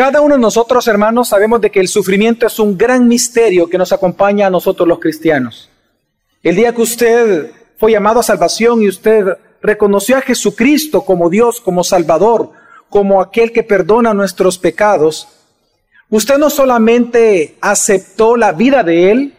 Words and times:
Cada 0.00 0.22
uno 0.22 0.36
de 0.36 0.40
nosotros, 0.40 0.88
hermanos, 0.88 1.28
sabemos 1.28 1.60
de 1.60 1.70
que 1.70 1.78
el 1.78 1.86
sufrimiento 1.86 2.46
es 2.46 2.58
un 2.58 2.78
gran 2.78 3.06
misterio 3.06 3.68
que 3.68 3.76
nos 3.76 3.92
acompaña 3.92 4.46
a 4.46 4.50
nosotros 4.50 4.88
los 4.88 4.98
cristianos. 4.98 5.68
El 6.42 6.56
día 6.56 6.74
que 6.74 6.80
usted 6.80 7.50
fue 7.76 7.92
llamado 7.92 8.18
a 8.18 8.22
salvación 8.22 8.80
y 8.80 8.88
usted 8.88 9.26
reconoció 9.60 10.16
a 10.16 10.22
Jesucristo 10.22 11.02
como 11.02 11.28
Dios, 11.28 11.60
como 11.60 11.84
Salvador, 11.84 12.50
como 12.88 13.20
aquel 13.20 13.52
que 13.52 13.62
perdona 13.62 14.14
nuestros 14.14 14.56
pecados, 14.56 15.28
usted 16.08 16.38
no 16.38 16.48
solamente 16.48 17.58
aceptó 17.60 18.38
la 18.38 18.52
vida 18.52 18.82
de 18.82 19.10
Él, 19.10 19.34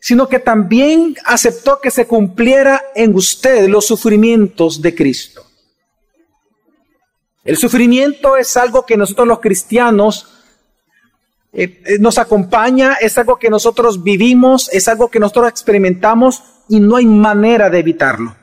sino 0.00 0.26
que 0.26 0.38
también 0.38 1.16
aceptó 1.26 1.80
que 1.82 1.90
se 1.90 2.06
cumpliera 2.06 2.82
en 2.94 3.14
usted 3.14 3.68
los 3.68 3.86
sufrimientos 3.86 4.80
de 4.80 4.94
Cristo. 4.94 5.47
El 7.48 7.56
sufrimiento 7.56 8.36
es 8.36 8.58
algo 8.58 8.84
que 8.84 8.98
nosotros 8.98 9.26
los 9.26 9.40
cristianos 9.40 10.28
eh, 11.54 11.80
eh, 11.86 11.98
nos 11.98 12.18
acompaña, 12.18 12.98
es 13.00 13.16
algo 13.16 13.38
que 13.38 13.48
nosotros 13.48 14.02
vivimos, 14.02 14.68
es 14.70 14.86
algo 14.86 15.08
que 15.08 15.18
nosotros 15.18 15.48
experimentamos 15.48 16.42
y 16.68 16.78
no 16.78 16.96
hay 16.96 17.06
manera 17.06 17.70
de 17.70 17.78
evitarlo. 17.78 18.36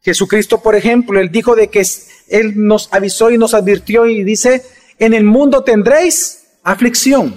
Jesucristo, 0.00 0.62
por 0.62 0.76
ejemplo, 0.76 1.18
él 1.18 1.32
dijo 1.32 1.56
de 1.56 1.66
que 1.66 1.84
él 2.28 2.52
nos 2.54 2.88
avisó 2.92 3.32
y 3.32 3.36
nos 3.36 3.52
advirtió 3.52 4.06
y 4.06 4.22
dice, 4.22 4.62
en 5.00 5.12
el 5.12 5.24
mundo 5.24 5.64
tendréis 5.64 6.46
aflicción. 6.62 7.34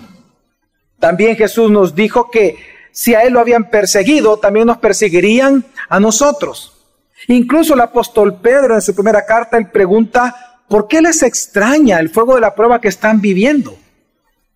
También 0.99 1.37
Jesús 1.37 1.71
nos 1.71 1.95
dijo 1.95 2.29
que 2.29 2.55
si 2.91 3.15
a 3.15 3.23
él 3.23 3.33
lo 3.33 3.39
habían 3.39 3.71
perseguido, 3.71 4.37
también 4.37 4.67
nos 4.67 4.77
perseguirían 4.77 5.65
a 5.89 5.99
nosotros. 5.99 6.78
Incluso 7.27 7.73
el 7.73 7.81
apóstol 7.81 8.39
Pedro 8.39 8.75
en 8.75 8.81
su 8.81 8.93
primera 8.95 9.25
carta, 9.25 9.57
él 9.57 9.69
pregunta, 9.69 10.63
¿por 10.67 10.87
qué 10.87 11.01
les 11.01 11.21
extraña 11.23 11.99
el 11.99 12.09
fuego 12.09 12.35
de 12.35 12.41
la 12.41 12.55
prueba 12.55 12.79
que 12.79 12.87
están 12.87 13.21
viviendo? 13.21 13.77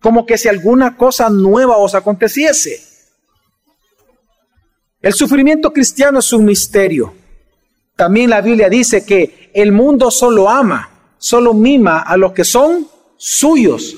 Como 0.00 0.26
que 0.26 0.38
si 0.38 0.48
alguna 0.48 0.96
cosa 0.96 1.28
nueva 1.30 1.76
os 1.76 1.94
aconteciese. 1.94 2.82
El 5.00 5.12
sufrimiento 5.12 5.72
cristiano 5.72 6.18
es 6.18 6.32
un 6.32 6.44
misterio. 6.44 7.14
También 7.96 8.30
la 8.30 8.40
Biblia 8.40 8.68
dice 8.68 9.04
que 9.04 9.50
el 9.52 9.70
mundo 9.70 10.10
solo 10.10 10.48
ama, 10.48 10.90
solo 11.18 11.54
mima 11.54 12.00
a 12.00 12.16
los 12.16 12.32
que 12.32 12.44
son 12.44 12.88
suyos, 13.16 13.96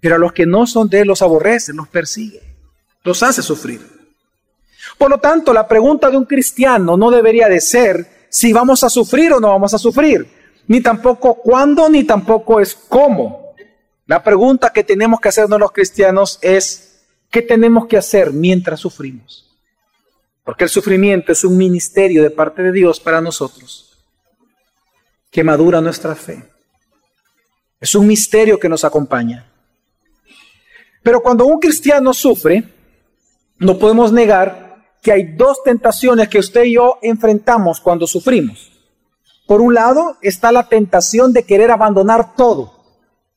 pero 0.00 0.16
a 0.16 0.18
los 0.18 0.32
que 0.32 0.46
no 0.46 0.66
son 0.66 0.88
de 0.88 1.00
él 1.00 1.08
los 1.08 1.22
aborrece, 1.22 1.72
los 1.72 1.88
persigue, 1.88 2.40
los 3.04 3.22
hace 3.22 3.42
sufrir. 3.42 3.99
Por 5.00 5.08
lo 5.08 5.16
tanto, 5.16 5.54
la 5.54 5.66
pregunta 5.66 6.10
de 6.10 6.18
un 6.18 6.26
cristiano 6.26 6.94
no 6.94 7.10
debería 7.10 7.48
de 7.48 7.62
ser 7.62 8.26
si 8.28 8.52
vamos 8.52 8.84
a 8.84 8.90
sufrir 8.90 9.32
o 9.32 9.40
no 9.40 9.48
vamos 9.48 9.72
a 9.72 9.78
sufrir, 9.78 10.28
ni 10.66 10.82
tampoco 10.82 11.36
cuándo, 11.36 11.88
ni 11.88 12.04
tampoco 12.04 12.60
es 12.60 12.74
cómo. 12.74 13.54
La 14.04 14.22
pregunta 14.22 14.74
que 14.74 14.84
tenemos 14.84 15.18
que 15.18 15.30
hacernos 15.30 15.58
los 15.58 15.72
cristianos 15.72 16.38
es, 16.42 17.00
¿qué 17.30 17.40
tenemos 17.40 17.86
que 17.86 17.96
hacer 17.96 18.34
mientras 18.34 18.80
sufrimos? 18.80 19.50
Porque 20.44 20.64
el 20.64 20.70
sufrimiento 20.70 21.32
es 21.32 21.44
un 21.44 21.56
ministerio 21.56 22.22
de 22.22 22.28
parte 22.28 22.62
de 22.62 22.70
Dios 22.70 23.00
para 23.00 23.22
nosotros, 23.22 24.04
que 25.30 25.42
madura 25.42 25.80
nuestra 25.80 26.14
fe. 26.14 26.44
Es 27.80 27.94
un 27.94 28.06
misterio 28.06 28.60
que 28.60 28.68
nos 28.68 28.84
acompaña. 28.84 29.50
Pero 31.02 31.22
cuando 31.22 31.46
un 31.46 31.58
cristiano 31.58 32.12
sufre, 32.12 32.64
no 33.56 33.78
podemos 33.78 34.12
negar 34.12 34.69
que 35.02 35.12
hay 35.12 35.34
dos 35.34 35.62
tentaciones 35.62 36.28
que 36.28 36.38
usted 36.38 36.64
y 36.64 36.74
yo 36.74 36.98
enfrentamos 37.02 37.80
cuando 37.80 38.06
sufrimos. 38.06 38.70
Por 39.46 39.60
un 39.60 39.74
lado 39.74 40.16
está 40.22 40.52
la 40.52 40.68
tentación 40.68 41.32
de 41.32 41.44
querer 41.44 41.70
abandonar 41.70 42.34
todo. 42.36 42.72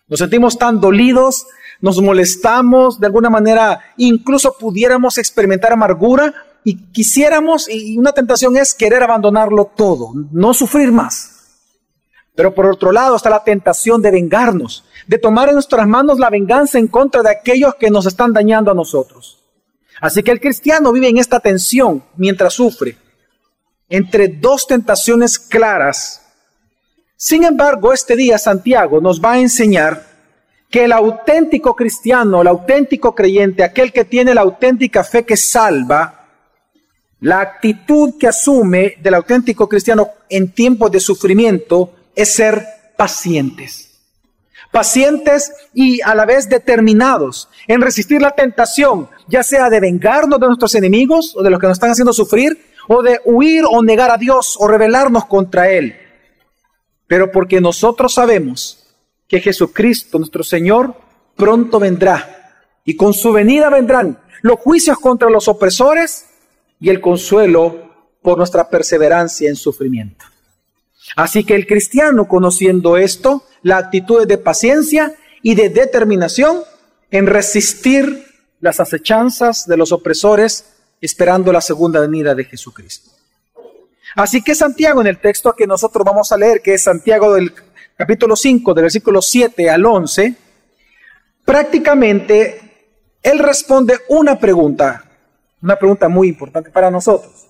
Nos 0.08 0.20
sentimos 0.20 0.58
tan 0.58 0.80
dolidos, 0.80 1.48
nos 1.82 2.02
molestamos, 2.02 3.00
de 3.00 3.08
alguna 3.08 3.30
manera 3.30 3.82
incluso 3.98 4.56
pudiéramos 4.60 5.18
experimentar 5.18 5.74
amargura 5.74 6.34
y 6.64 6.92
quisiéramos, 6.92 7.70
y 7.70 7.98
una 7.98 8.14
tentación 8.14 8.56
es 8.58 8.74
querer 8.74 9.04
abandonarlo 9.04 9.72
todo, 9.76 10.14
no 10.32 10.54
sufrir 10.54 10.92
más. 10.92 11.30
Pero 12.36 12.54
por 12.54 12.66
otro 12.66 12.92
lado 12.92 13.16
está 13.16 13.30
la 13.30 13.44
tentación 13.44 14.02
de 14.02 14.12
vengarnos, 14.12 14.86
de 15.08 15.18
tomar 15.18 15.50
en 15.50 15.56
nuestras 15.56 15.88
manos 15.88 16.20
la 16.20 16.30
venganza 16.30 16.80
en 16.80 16.88
contra 16.88 17.22
de 17.22 17.32
aquellos 17.32 17.76
que 17.76 17.92
nos 17.92 18.06
están 18.06 18.34
dañando 18.34 18.72
a 18.72 18.76
nosotros. 18.76 19.43
Así 20.02 20.24
que 20.24 20.32
el 20.32 20.40
cristiano 20.40 20.92
vive 20.92 21.10
en 21.10 21.18
esta 21.18 21.40
tensión 21.40 22.04
mientras 22.18 22.54
sufre, 22.54 22.98
entre 23.90 24.28
dos 24.28 24.68
tentaciones 24.68 25.38
claras. 25.38 26.22
Sin 27.16 27.44
embargo, 27.44 27.94
este 27.94 28.16
día 28.16 28.38
Santiago 28.38 29.00
nos 29.00 29.22
va 29.22 29.34
a 29.34 29.40
enseñar 29.40 30.06
que 30.70 30.86
el 30.86 30.92
auténtico 30.92 31.76
cristiano, 31.76 32.42
el 32.42 32.48
auténtico 32.48 33.14
creyente, 33.14 33.64
aquel 33.64 33.94
que 33.94 34.06
tiene 34.06 34.34
la 34.34 34.42
auténtica 34.42 35.04
fe 35.04 35.24
que 35.24 35.38
salva, 35.38 36.28
la 37.20 37.40
actitud 37.40 38.16
que 38.20 38.28
asume 38.28 38.96
del 39.00 39.14
auténtico 39.14 39.70
cristiano 39.70 40.10
en 40.28 40.52
tiempos 40.52 40.92
de 40.92 41.00
sufrimiento 41.00 41.94
es 42.16 42.34
ser 42.34 42.66
pacientes 42.98 43.94
pacientes 44.74 45.54
y 45.74 46.02
a 46.02 46.16
la 46.16 46.26
vez 46.26 46.50
determinados 46.50 47.48
en 47.68 47.80
resistir 47.80 48.22
la 48.22 48.32
tentación, 48.32 49.08
ya 49.28 49.44
sea 49.44 49.70
de 49.70 49.80
vengarnos 49.80 50.40
de 50.40 50.48
nuestros 50.48 50.76
enemigos 50.76 51.36
o 51.36 51.44
de 51.44 51.50
los 51.50 51.60
que 51.60 51.68
nos 51.68 51.78
están 51.78 51.92
haciendo 51.92 52.14
sufrir, 52.14 52.74
o 52.88 53.02
de 53.02 53.20
huir 53.26 53.64
o 53.70 53.82
negar 53.82 54.12
a 54.12 54.18
Dios 54.18 54.56
o 54.60 54.68
rebelarnos 54.68 55.26
contra 55.26 55.70
Él. 55.70 55.96
Pero 57.08 57.32
porque 57.32 57.62
nosotros 57.62 58.14
sabemos 58.14 58.86
que 59.28 59.40
Jesucristo, 59.40 60.18
nuestro 60.18 60.44
Señor, 60.44 60.96
pronto 61.36 61.80
vendrá 61.80 62.68
y 62.86 62.96
con 62.96 63.14
su 63.14 63.32
venida 63.32 63.70
vendrán 63.70 64.20
los 64.42 64.60
juicios 64.60 65.00
contra 65.00 65.30
los 65.30 65.48
opresores 65.48 66.26
y 66.80 66.90
el 66.90 67.00
consuelo 67.00 67.92
por 68.22 68.38
nuestra 68.38 68.70
perseverancia 68.70 69.50
en 69.50 69.56
sufrimiento. 69.56 70.26
Así 71.16 71.44
que 71.44 71.56
el 71.56 71.68
cristiano, 71.68 72.28
conociendo 72.28 72.98
esto, 72.98 73.44
la 73.62 73.78
actitud 73.78 74.26
de 74.26 74.38
paciencia 74.38 75.14
y 75.42 75.56
de 75.56 75.70
determinación 75.70 76.62
en 77.12 77.28
resistir 77.28 78.26
las 78.64 78.80
acechanzas 78.80 79.68
de 79.68 79.76
los 79.76 79.92
opresores, 79.92 80.64
esperando 81.02 81.52
la 81.52 81.60
segunda 81.60 82.00
venida 82.00 82.34
de 82.34 82.46
Jesucristo. 82.46 83.12
Así 84.16 84.42
que 84.42 84.56
Santiago, 84.56 85.02
en 85.02 85.08
el 85.08 85.20
texto 85.20 85.54
que 85.54 85.68
nosotros 85.68 86.06
vamos 86.06 86.32
a 86.32 86.38
leer, 86.38 86.62
que 86.62 86.76
es 86.76 86.84
Santiago 86.84 87.34
del 87.34 87.54
capítulo 87.98 88.38
5, 88.38 88.74
del 88.74 88.84
versículo 88.84 89.22
7 89.22 89.70
al 89.70 89.86
11, 89.86 90.36
prácticamente 91.44 92.88
él 93.22 93.40
responde 93.40 94.00
una 94.08 94.40
pregunta, 94.40 95.12
una 95.62 95.76
pregunta 95.76 96.08
muy 96.08 96.30
importante 96.30 96.70
para 96.70 96.90
nosotros. 96.90 97.48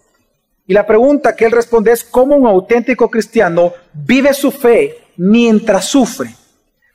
Y 0.65 0.73
la 0.73 0.87
pregunta 0.87 1.35
que 1.35 1.45
él 1.45 1.51
responde 1.51 1.91
es 1.91 2.03
cómo 2.03 2.35
un 2.35 2.47
auténtico 2.47 3.07
cristiano 3.07 3.71
vive 3.93 4.33
su 4.33 4.49
fe 4.49 4.97
mientras 5.17 5.85
sufre. 5.85 6.33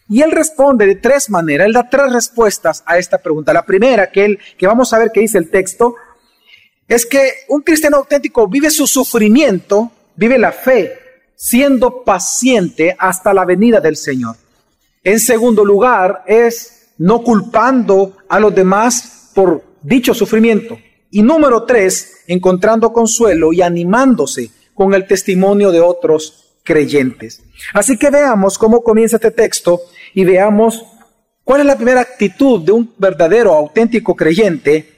Y 0.09 0.23
él 0.23 0.33
responde 0.33 0.87
de 0.87 0.95
tres 0.95 1.29
maneras, 1.29 1.67
él 1.67 1.75
da 1.75 1.89
tres 1.89 2.13
respuestas 2.13 2.83
a 2.87 2.97
esta 2.97 3.19
pregunta. 3.19 3.53
La 3.53 3.65
primera, 3.65 4.11
que, 4.11 4.25
él, 4.25 4.39
que 4.57 4.67
vamos 4.67 4.93
a 4.93 4.99
ver 4.99 5.11
que 5.13 5.21
dice 5.21 5.39
el 5.39 5.51
texto, 5.51 5.97
es 6.87 7.05
que 7.05 7.31
un 7.49 7.61
cristiano 7.61 7.99
auténtico 7.99 8.49
vive 8.49 8.71
su 8.71 8.87
sufrimiento, 8.87 9.93
vive 10.17 10.39
la 10.39 10.53
fe, 10.53 10.99
siendo 11.37 12.03
paciente 12.03 12.97
hasta 12.99 13.35
la 13.35 13.45
venida 13.45 13.81
del 13.81 13.97
Señor. 13.97 14.37
En 15.05 15.21
segundo 15.21 15.65
lugar, 15.65 16.25
es 16.27 16.89
no 16.99 17.23
culpando 17.23 18.17
a 18.29 18.41
los 18.41 18.55
demás 18.55 19.31
por 19.35 19.63
dicho 19.83 20.15
sufrimiento. 20.15 20.79
Y 21.11 21.23
número 21.23 21.65
tres, 21.65 22.25
encontrando 22.27 22.93
consuelo 22.93 23.53
y 23.53 23.63
animándose 23.63 24.51
con 24.75 24.95
el 24.95 25.07
testimonio 25.07 25.71
de 25.71 25.81
otros 25.81 26.57
creyentes. 26.65 27.43
Así 27.73 27.97
que 27.97 28.11
veamos 28.11 28.59
cómo 28.59 28.83
comienza 28.83 29.17
este 29.17 29.31
texto 29.31 29.81
y 30.19 30.25
veamos 30.25 30.85
cuál 31.45 31.61
es 31.61 31.67
la 31.69 31.77
primera 31.77 32.01
actitud 32.01 32.61
de 32.61 32.73
un 32.73 32.93
verdadero, 32.99 33.55
auténtico 33.55 34.17
creyente 34.17 34.97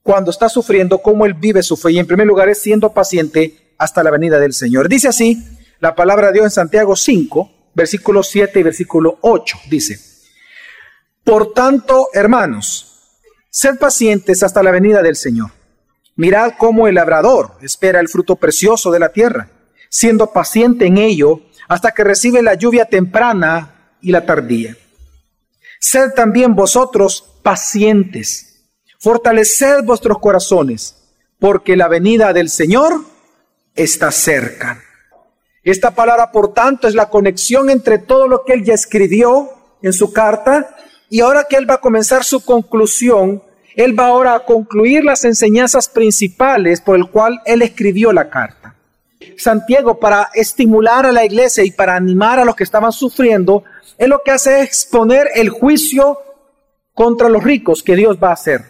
cuando 0.00 0.30
está 0.30 0.48
sufriendo, 0.48 0.98
cómo 0.98 1.26
él 1.26 1.34
vive 1.34 1.64
su 1.64 1.76
fe. 1.76 1.90
Y 1.90 1.98
en 1.98 2.06
primer 2.06 2.24
lugar 2.24 2.48
es 2.48 2.62
siendo 2.62 2.92
paciente 2.92 3.74
hasta 3.76 4.04
la 4.04 4.12
venida 4.12 4.38
del 4.38 4.52
Señor. 4.52 4.88
Dice 4.88 5.08
así 5.08 5.44
la 5.80 5.96
palabra 5.96 6.28
de 6.28 6.34
Dios 6.34 6.44
en 6.44 6.50
Santiago 6.52 6.94
5, 6.94 7.72
versículo 7.74 8.22
7 8.22 8.60
y 8.60 8.62
versículo 8.62 9.18
8. 9.22 9.58
Dice, 9.68 9.98
por 11.24 11.52
tanto, 11.52 12.10
hermanos, 12.12 13.10
Sed 13.50 13.76
pacientes 13.80 14.44
hasta 14.44 14.62
la 14.62 14.70
venida 14.70 15.02
del 15.02 15.16
Señor. 15.16 15.50
Mirad 16.14 16.52
cómo 16.56 16.86
el 16.86 16.94
labrador 16.94 17.54
espera 17.60 17.98
el 17.98 18.08
fruto 18.08 18.36
precioso 18.36 18.92
de 18.92 19.00
la 19.00 19.08
tierra, 19.08 19.50
siendo 19.88 20.32
paciente 20.32 20.86
en 20.86 20.98
ello 20.98 21.40
hasta 21.68 21.92
que 21.92 22.02
recibe 22.02 22.42
la 22.42 22.54
lluvia 22.54 22.86
temprana 22.86 23.94
y 24.00 24.10
la 24.10 24.24
tardía. 24.24 24.76
Sed 25.78 26.12
también 26.16 26.54
vosotros 26.54 27.40
pacientes, 27.42 28.64
fortaleced 28.98 29.84
vuestros 29.84 30.18
corazones, 30.18 30.96
porque 31.38 31.76
la 31.76 31.86
venida 31.88 32.32
del 32.32 32.48
Señor 32.48 33.04
está 33.74 34.10
cerca. 34.10 34.82
Esta 35.62 35.94
palabra, 35.94 36.32
por 36.32 36.54
tanto, 36.54 36.88
es 36.88 36.94
la 36.94 37.10
conexión 37.10 37.70
entre 37.70 37.98
todo 37.98 38.26
lo 38.26 38.44
que 38.44 38.54
él 38.54 38.64
ya 38.64 38.74
escribió 38.74 39.50
en 39.82 39.92
su 39.92 40.12
carta 40.12 40.74
y 41.10 41.20
ahora 41.20 41.44
que 41.48 41.56
él 41.56 41.68
va 41.68 41.74
a 41.74 41.80
comenzar 41.80 42.24
su 42.24 42.44
conclusión, 42.44 43.42
él 43.76 43.98
va 43.98 44.06
ahora 44.06 44.34
a 44.34 44.44
concluir 44.44 45.04
las 45.04 45.24
enseñanzas 45.24 45.88
principales 45.88 46.80
por 46.80 46.96
el 46.96 47.08
cual 47.10 47.40
él 47.44 47.62
escribió 47.62 48.12
la 48.12 48.28
carta. 48.30 48.77
Santiago, 49.36 49.98
para 49.98 50.30
estimular 50.34 51.06
a 51.06 51.12
la 51.12 51.24
iglesia 51.24 51.64
y 51.64 51.70
para 51.70 51.96
animar 51.96 52.38
a 52.38 52.44
los 52.44 52.56
que 52.56 52.64
estaban 52.64 52.92
sufriendo, 52.92 53.64
él 53.98 54.10
lo 54.10 54.22
que 54.22 54.30
hace 54.30 54.60
es 54.60 54.68
exponer 54.68 55.28
el 55.34 55.50
juicio 55.50 56.18
contra 56.94 57.28
los 57.28 57.42
ricos 57.42 57.82
que 57.82 57.96
Dios 57.96 58.18
va 58.22 58.30
a 58.30 58.34
hacer, 58.34 58.64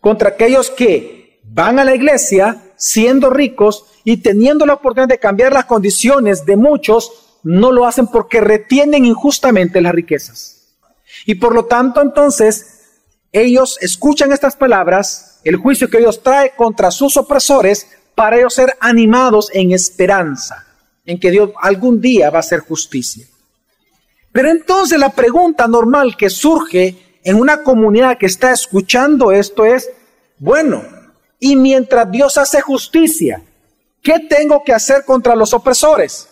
contra 0.00 0.30
aquellos 0.30 0.70
que 0.70 1.40
van 1.44 1.78
a 1.78 1.84
la 1.84 1.94
iglesia 1.94 2.62
siendo 2.76 3.30
ricos 3.30 3.86
y 4.04 4.18
teniendo 4.18 4.66
la 4.66 4.74
oportunidad 4.74 5.08
de 5.08 5.18
cambiar 5.18 5.52
las 5.52 5.64
condiciones 5.64 6.44
de 6.44 6.56
muchos, 6.56 7.38
no 7.42 7.72
lo 7.72 7.86
hacen 7.86 8.06
porque 8.06 8.40
retienen 8.40 9.04
injustamente 9.04 9.80
las 9.80 9.94
riquezas. 9.94 10.76
Y 11.26 11.36
por 11.36 11.54
lo 11.54 11.66
tanto, 11.66 12.02
entonces, 12.02 12.82
ellos 13.32 13.78
escuchan 13.80 14.32
estas 14.32 14.56
palabras, 14.56 15.40
el 15.44 15.56
juicio 15.56 15.88
que 15.88 15.98
Dios 15.98 16.22
trae 16.22 16.52
contra 16.56 16.90
sus 16.90 17.16
opresores, 17.16 17.88
para 18.14 18.38
ellos 18.38 18.54
ser 18.54 18.76
animados 18.80 19.50
en 19.52 19.72
esperanza, 19.72 20.66
en 21.04 21.18
que 21.18 21.30
Dios 21.30 21.50
algún 21.60 22.00
día 22.00 22.30
va 22.30 22.38
a 22.38 22.40
hacer 22.40 22.60
justicia. 22.60 23.26
Pero 24.32 24.50
entonces 24.50 24.98
la 24.98 25.10
pregunta 25.10 25.68
normal 25.68 26.16
que 26.16 26.30
surge 26.30 27.18
en 27.22 27.36
una 27.36 27.62
comunidad 27.62 28.18
que 28.18 28.26
está 28.26 28.52
escuchando 28.52 29.32
esto 29.32 29.64
es, 29.64 29.90
bueno, 30.38 30.82
y 31.38 31.56
mientras 31.56 32.10
Dios 32.10 32.36
hace 32.38 32.60
justicia, 32.60 33.42
¿qué 34.02 34.20
tengo 34.20 34.62
que 34.64 34.72
hacer 34.72 35.04
contra 35.04 35.36
los 35.36 35.54
opresores? 35.54 36.28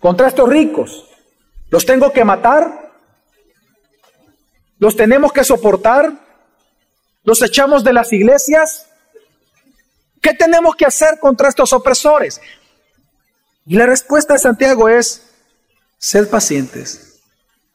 Contra 0.00 0.28
estos 0.28 0.48
ricos. 0.48 1.08
¿Los 1.70 1.84
tengo 1.84 2.12
que 2.12 2.24
matar? 2.24 2.92
¿Los 4.78 4.96
tenemos 4.96 5.32
que 5.32 5.44
soportar? 5.44 6.12
¿Los 7.24 7.42
echamos 7.42 7.82
de 7.82 7.92
las 7.92 8.12
iglesias? 8.12 8.86
¿Qué 10.26 10.34
tenemos 10.34 10.74
que 10.74 10.84
hacer 10.84 11.20
contra 11.20 11.48
estos 11.48 11.72
opresores? 11.72 12.40
Y 13.64 13.76
la 13.76 13.86
respuesta 13.86 14.32
de 14.32 14.40
Santiago 14.40 14.88
es, 14.88 15.22
sed 15.98 16.28
pacientes 16.28 17.20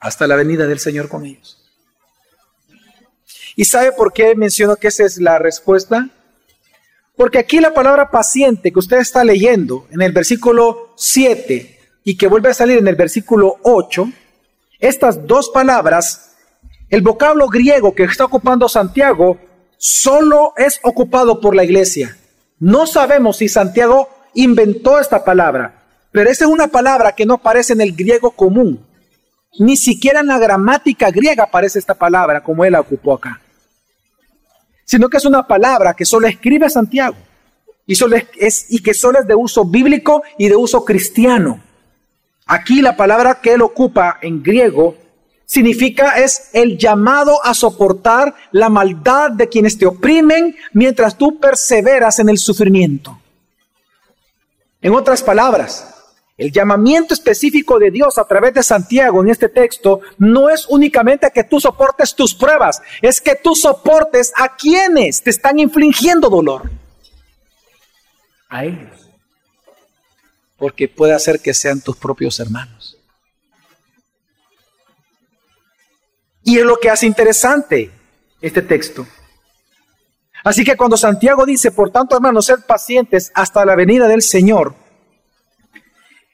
hasta 0.02 0.28
la 0.28 0.36
venida 0.36 0.68
del 0.68 0.80
Señor 0.80 1.08
con 1.08 1.26
ellos. 1.26 1.64
¿Y 3.56 3.64
sabe 3.64 3.94
por 3.94 4.12
qué 4.12 4.36
menciono 4.36 4.76
que 4.76 4.90
esa 4.90 5.06
es 5.06 5.18
la 5.22 5.40
respuesta? 5.40 6.10
Porque 7.16 7.40
aquí 7.40 7.62
la 7.62 7.74
palabra 7.74 8.12
paciente 8.12 8.74
que 8.74 8.80
usted 8.80 8.98
está 8.98 9.24
leyendo 9.24 9.88
en 9.90 10.02
el 10.02 10.12
versículo 10.12 10.94
7 10.98 11.80
y 12.04 12.18
que 12.18 12.28
vuelve 12.28 12.50
a 12.50 12.54
salir 12.54 12.80
en 12.80 12.88
el 12.90 12.98
versículo 12.98 13.60
8, 13.64 14.12
estas 14.82 15.26
dos 15.26 15.52
palabras, 15.52 16.34
el 16.90 17.02
vocablo 17.02 17.48
griego 17.48 17.96
que 17.96 18.04
está 18.04 18.26
ocupando 18.26 18.68
Santiago, 18.68 19.40
solo 19.78 20.52
es 20.58 20.82
ocupado 20.84 21.40
por 21.40 21.56
la 21.56 21.64
iglesia. 21.64 22.18
No 22.62 22.86
sabemos 22.86 23.38
si 23.38 23.50
Santiago 23.50 24.08
inventó 24.36 25.00
esta 25.00 25.26
palabra, 25.26 25.82
pero 26.12 26.30
esa 26.30 26.46
es 26.46 26.52
una 26.52 26.68
palabra 26.68 27.14
que 27.14 27.26
no 27.26 27.34
aparece 27.34 27.74
en 27.74 27.82
el 27.82 27.96
griego 27.96 28.30
común. 28.30 28.86
Ni 29.58 29.76
siquiera 29.76 30.20
en 30.20 30.28
la 30.28 30.38
gramática 30.38 31.10
griega 31.10 31.46
aparece 31.46 31.80
esta 31.80 31.96
palabra 31.96 32.44
como 32.44 32.64
él 32.64 32.74
la 32.74 32.82
ocupó 32.82 33.16
acá. 33.16 33.42
Sino 34.86 35.10
que 35.10 35.18
es 35.18 35.26
una 35.26 35.48
palabra 35.48 35.96
que 35.96 36.06
solo 36.06 36.28
escribe 36.28 36.70
Santiago 36.70 37.18
y, 37.88 37.96
solo 37.96 38.18
es, 38.38 38.68
y 38.70 38.84
que 38.84 38.94
solo 38.94 39.20
es 39.20 39.26
de 39.26 39.34
uso 39.34 39.66
bíblico 39.66 40.22
y 40.38 40.48
de 40.48 40.56
uso 40.56 40.86
cristiano. 40.86 41.60
Aquí 42.46 42.84
la 42.84 42.96
palabra 42.96 43.42
que 43.42 43.54
él 43.54 43.64
ocupa 43.64 44.20
en 44.22 44.44
griego 44.44 44.98
significa 45.52 46.18
es 46.18 46.50
el 46.54 46.78
llamado 46.78 47.44
a 47.44 47.54
soportar 47.54 48.34
la 48.54 48.70
maldad 48.70 49.32
de 49.32 49.50
quienes 49.50 49.78
te 49.78 49.86
oprimen 49.86 50.56
mientras 50.72 51.18
tú 51.18 51.42
perseveras 51.42 52.20
en 52.20 52.30
el 52.30 52.38
sufrimiento. 52.38 53.20
En 54.82 54.94
otras 54.94 55.22
palabras, 55.22 55.94
el 56.38 56.54
llamamiento 56.54 57.14
específico 57.14 57.80
de 57.80 57.92
Dios 57.92 58.18
a 58.18 58.24
través 58.24 58.54
de 58.54 58.64
Santiago 58.64 59.22
en 59.22 59.30
este 59.30 59.50
texto 59.50 60.00
no 60.20 60.50
es 60.50 60.66
únicamente 60.70 61.30
que 61.36 61.44
tú 61.44 61.60
soportes 61.60 62.16
tus 62.16 62.34
pruebas, 62.34 62.82
es 63.02 63.20
que 63.20 63.36
tú 63.36 63.54
soportes 63.54 64.32
a 64.38 64.56
quienes 64.56 65.22
te 65.22 65.32
están 65.32 65.60
infligiendo 65.60 66.30
dolor. 66.30 66.72
A 68.48 68.64
ellos. 68.64 69.10
Porque 70.56 70.88
puede 70.88 71.12
hacer 71.12 71.42
que 71.42 71.54
sean 71.54 71.82
tus 71.82 71.98
propios 71.98 72.40
hermanos. 72.40 73.01
Y 76.44 76.58
es 76.58 76.66
lo 76.66 76.78
que 76.78 76.90
hace 76.90 77.06
interesante 77.06 77.92
este 78.42 78.62
texto. 78.62 79.06
Así 80.44 80.64
que 80.64 80.76
cuando 80.76 80.98
Santiago 80.98 81.46
dice, 81.46 81.72
por 81.72 81.92
tanto 81.92 82.16
hermanos, 82.16 82.48
sed 82.48 82.60
pacientes 82.66 83.32
hasta 83.36 83.64
la 83.64 83.76
venida 83.76 84.08
del 84.08 84.22
Señor, 84.22 84.74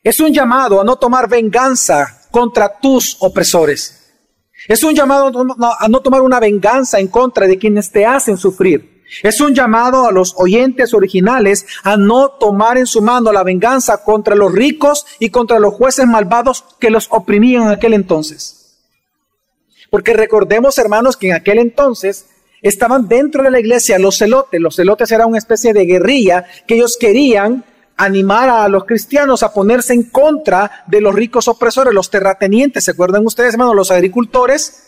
es 0.03 0.19
un 0.21 0.33
llamado 0.33 0.79
a 0.79 0.85
no 0.85 0.95
tomar 0.95 1.27
venganza 1.27 2.21
contra 2.31 2.79
tus 2.79 3.17
opresores. 3.19 4.13
Es 4.67 4.83
un 4.83 4.95
llamado 4.95 5.31
a 5.79 5.87
no 5.87 5.99
tomar 5.99 6.21
una 6.21 6.39
venganza 6.39 6.99
en 6.99 7.07
contra 7.07 7.47
de 7.47 7.57
quienes 7.57 7.91
te 7.91 8.05
hacen 8.05 8.37
sufrir. 8.37 9.03
Es 9.23 9.39
un 9.39 9.53
llamado 9.53 10.05
a 10.05 10.11
los 10.11 10.33
oyentes 10.37 10.93
originales 10.93 11.65
a 11.83 11.95
no 11.95 12.29
tomar 12.29 12.77
en 12.77 12.85
su 12.85 13.01
mano 13.01 13.31
la 13.31 13.43
venganza 13.43 14.03
contra 14.03 14.35
los 14.35 14.51
ricos 14.51 15.05
y 15.19 15.29
contra 15.29 15.59
los 15.59 15.73
jueces 15.73 16.07
malvados 16.07 16.63
que 16.79 16.89
los 16.89 17.07
oprimían 17.11 17.63
en 17.63 17.69
aquel 17.69 17.93
entonces. 17.93 18.56
Porque 19.89 20.13
recordemos, 20.13 20.77
hermanos, 20.77 21.17
que 21.17 21.29
en 21.29 21.35
aquel 21.35 21.59
entonces 21.59 22.27
estaban 22.61 23.07
dentro 23.07 23.43
de 23.43 23.51
la 23.51 23.59
iglesia 23.59 23.99
los 23.99 24.17
celotes. 24.17 24.59
Los 24.59 24.75
celotes 24.75 25.11
eran 25.11 25.29
una 25.29 25.37
especie 25.37 25.73
de 25.73 25.85
guerrilla 25.85 26.45
que 26.67 26.75
ellos 26.75 26.97
querían 26.99 27.63
animar 27.97 28.49
a 28.49 28.67
los 28.67 28.85
cristianos 28.85 29.43
a 29.43 29.53
ponerse 29.53 29.93
en 29.93 30.03
contra 30.03 30.83
de 30.87 31.01
los 31.01 31.15
ricos 31.15 31.47
opresores, 31.47 31.93
los 31.93 32.11
terratenientes, 32.11 32.85
¿se 32.85 32.91
acuerdan 32.91 33.25
ustedes, 33.25 33.53
hermanos? 33.53 33.75
Los 33.75 33.89
agricultores, 33.89 34.83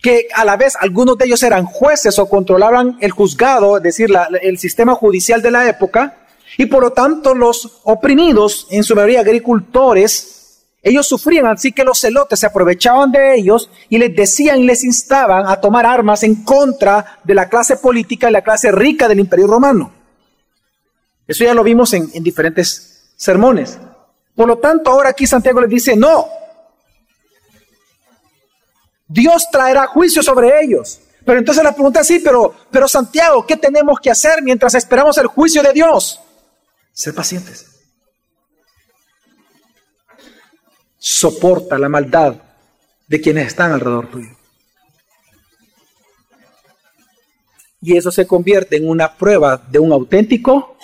que 0.00 0.28
a 0.32 0.44
la 0.44 0.56
vez 0.56 0.76
algunos 0.78 1.18
de 1.18 1.26
ellos 1.26 1.42
eran 1.42 1.64
jueces 1.64 2.18
o 2.18 2.28
controlaban 2.28 2.96
el 3.00 3.10
juzgado, 3.10 3.76
es 3.78 3.82
decir, 3.82 4.08
el 4.42 4.58
sistema 4.58 4.94
judicial 4.94 5.42
de 5.42 5.50
la 5.50 5.68
época, 5.68 6.18
y 6.56 6.66
por 6.66 6.84
lo 6.84 6.92
tanto 6.92 7.34
los 7.34 7.80
oprimidos, 7.82 8.68
en 8.70 8.84
su 8.84 8.94
mayoría 8.94 9.20
agricultores, 9.20 10.33
ellos 10.84 11.08
sufrían, 11.08 11.46
así 11.46 11.72
que 11.72 11.82
los 11.82 11.98
celotes 11.98 12.38
se 12.38 12.44
aprovechaban 12.44 13.10
de 13.10 13.36
ellos 13.36 13.70
y 13.88 13.96
les 13.96 14.14
decían 14.14 14.60
y 14.60 14.64
les 14.64 14.84
instaban 14.84 15.46
a 15.46 15.58
tomar 15.58 15.86
armas 15.86 16.22
en 16.22 16.44
contra 16.44 17.20
de 17.24 17.32
la 17.32 17.48
clase 17.48 17.78
política 17.78 18.28
y 18.28 18.32
la 18.32 18.42
clase 18.42 18.70
rica 18.70 19.08
del 19.08 19.20
imperio 19.20 19.46
romano. 19.46 19.90
Eso 21.26 21.42
ya 21.42 21.54
lo 21.54 21.64
vimos 21.64 21.94
en, 21.94 22.10
diferentes 22.22 23.14
sermones. 23.16 23.78
Por 24.36 24.46
lo 24.46 24.58
tanto, 24.58 24.90
ahora 24.90 25.08
aquí 25.08 25.26
Santiago 25.26 25.62
les 25.62 25.70
dice, 25.70 25.96
no, 25.96 26.28
Dios 29.08 29.48
traerá 29.50 29.86
juicio 29.86 30.22
sobre 30.22 30.62
ellos. 30.62 31.00
Pero 31.24 31.38
entonces 31.38 31.64
la 31.64 31.72
pregunta 31.72 32.00
es, 32.00 32.06
sí, 32.06 32.20
pero, 32.22 32.54
pero 32.70 32.86
Santiago, 32.86 33.46
¿qué 33.46 33.56
tenemos 33.56 33.98
que 34.00 34.10
hacer 34.10 34.42
mientras 34.42 34.74
esperamos 34.74 35.16
el 35.16 35.28
juicio 35.28 35.62
de 35.62 35.72
Dios? 35.72 36.20
Ser 36.92 37.14
pacientes. 37.14 37.73
Soporta 41.06 41.78
la 41.78 41.90
maldad 41.90 42.36
de 43.06 43.20
quienes 43.20 43.48
están 43.48 43.72
alrededor 43.72 44.10
tuyo. 44.10 44.30
Y 47.82 47.98
eso 47.98 48.10
se 48.10 48.26
convierte 48.26 48.76
en 48.76 48.88
una 48.88 49.14
prueba 49.14 49.62
de 49.70 49.78
un 49.78 49.92
auténtico 49.92 50.78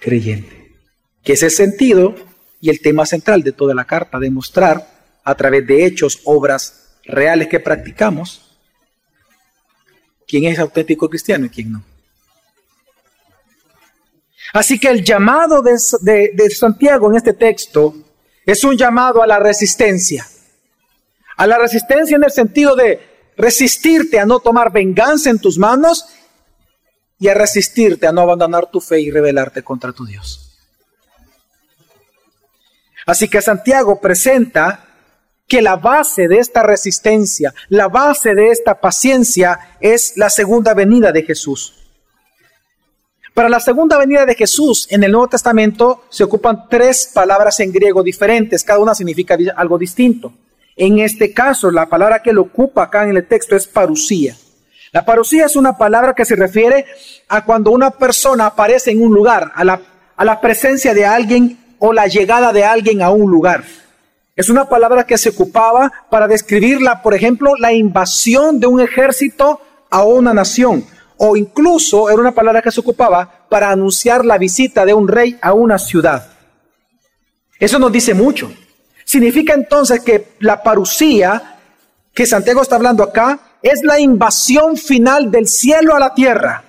creyente. 0.00 0.74
Que 1.22 1.34
es 1.34 1.42
el 1.44 1.52
sentido 1.52 2.16
y 2.60 2.68
el 2.68 2.80
tema 2.80 3.06
central 3.06 3.44
de 3.44 3.52
toda 3.52 3.76
la 3.76 3.84
carta, 3.84 4.18
demostrar 4.18 4.88
a 5.22 5.34
través 5.36 5.64
de 5.64 5.86
hechos, 5.86 6.20
obras 6.24 6.96
reales 7.04 7.46
que 7.46 7.60
practicamos, 7.60 8.58
quién 10.26 10.46
es 10.46 10.58
auténtico 10.58 11.08
cristiano 11.08 11.46
y 11.46 11.50
quién 11.50 11.70
no. 11.70 11.84
Así 14.52 14.80
que 14.80 14.88
el 14.88 15.04
llamado 15.04 15.62
de, 15.62 16.30
de, 16.32 16.50
Santiago 16.50 17.08
en 17.08 17.18
este 17.18 17.34
texto 17.34 17.94
es 18.46 18.64
un 18.64 18.76
llamado 18.76 19.22
a 19.22 19.26
la 19.26 19.38
resistencia. 19.38 20.26
A 21.36 21.46
la 21.46 21.58
resistencia 21.58 22.16
en 22.16 22.24
el 22.24 22.30
sentido 22.30 22.76
de 22.76 23.32
resistirte 23.36 24.20
a 24.20 24.26
no 24.26 24.40
tomar 24.40 24.72
venganza 24.72 25.30
en 25.30 25.38
tus 25.38 25.58
manos 25.58 26.06
y 27.18 27.28
a 27.28 27.34
resistirte 27.34 28.06
a 28.06 28.12
no 28.12 28.20
abandonar 28.20 28.70
tu 28.70 28.80
fe 28.80 29.00
y 29.00 29.10
rebelarte 29.10 29.62
contra 29.62 29.92
tu 29.92 30.04
Dios. 30.04 30.58
Así 33.06 33.28
que 33.28 33.42
Santiago 33.42 34.00
presenta 34.00 34.88
que 35.46 35.60
la 35.60 35.76
base 35.76 36.26
de 36.26 36.38
esta 36.38 36.62
resistencia, 36.62 37.54
la 37.68 37.88
base 37.88 38.34
de 38.34 38.48
esta 38.48 38.80
paciencia 38.80 39.76
es 39.80 40.16
la 40.16 40.30
segunda 40.30 40.72
venida 40.74 41.12
de 41.12 41.22
Jesús. 41.22 41.83
Para 43.34 43.48
la 43.48 43.58
segunda 43.58 43.98
venida 43.98 44.24
de 44.24 44.36
Jesús 44.36 44.86
en 44.90 45.02
el 45.02 45.10
Nuevo 45.10 45.26
Testamento 45.26 46.04
se 46.08 46.22
ocupan 46.22 46.68
tres 46.70 47.10
palabras 47.12 47.58
en 47.58 47.72
griego 47.72 48.04
diferentes, 48.04 48.62
cada 48.62 48.78
una 48.78 48.94
significa 48.94 49.36
algo 49.56 49.76
distinto. 49.76 50.32
En 50.76 51.00
este 51.00 51.32
caso, 51.32 51.72
la 51.72 51.86
palabra 51.86 52.22
que 52.22 52.32
lo 52.32 52.42
ocupa 52.42 52.84
acá 52.84 53.02
en 53.02 53.16
el 53.16 53.26
texto 53.26 53.56
es 53.56 53.66
parusía. 53.66 54.36
La 54.92 55.04
parusía 55.04 55.46
es 55.46 55.56
una 55.56 55.76
palabra 55.76 56.14
que 56.14 56.24
se 56.24 56.36
refiere 56.36 56.86
a 57.26 57.44
cuando 57.44 57.72
una 57.72 57.90
persona 57.90 58.46
aparece 58.46 58.92
en 58.92 59.02
un 59.02 59.12
lugar, 59.12 59.50
a 59.56 59.64
la, 59.64 59.80
a 60.14 60.24
la 60.24 60.40
presencia 60.40 60.94
de 60.94 61.04
alguien 61.04 61.58
o 61.80 61.92
la 61.92 62.06
llegada 62.06 62.52
de 62.52 62.64
alguien 62.64 63.02
a 63.02 63.10
un 63.10 63.28
lugar. 63.28 63.64
Es 64.36 64.48
una 64.48 64.68
palabra 64.68 65.06
que 65.06 65.18
se 65.18 65.30
ocupaba 65.30 65.92
para 66.08 66.28
describirla, 66.28 67.02
por 67.02 67.14
ejemplo, 67.14 67.56
la 67.58 67.72
invasión 67.72 68.60
de 68.60 68.68
un 68.68 68.80
ejército 68.80 69.60
a 69.90 70.04
una 70.04 70.32
nación 70.32 70.84
o 71.16 71.36
incluso 71.36 72.10
era 72.10 72.20
una 72.20 72.32
palabra 72.32 72.62
que 72.62 72.70
se 72.70 72.80
ocupaba 72.80 73.46
para 73.48 73.70
anunciar 73.70 74.24
la 74.24 74.38
visita 74.38 74.84
de 74.84 74.94
un 74.94 75.08
rey 75.08 75.38
a 75.40 75.52
una 75.52 75.78
ciudad. 75.78 76.28
Eso 77.58 77.78
nos 77.78 77.92
dice 77.92 78.14
mucho. 78.14 78.52
Significa 79.04 79.54
entonces 79.54 80.00
que 80.00 80.34
la 80.40 80.62
parucía 80.62 81.58
que 82.12 82.26
Santiago 82.26 82.62
está 82.62 82.76
hablando 82.76 83.02
acá 83.02 83.38
es 83.62 83.82
la 83.82 83.98
invasión 83.98 84.76
final 84.76 85.30
del 85.30 85.48
cielo 85.48 85.94
a 85.94 85.98
la 85.98 86.14
tierra. 86.14 86.64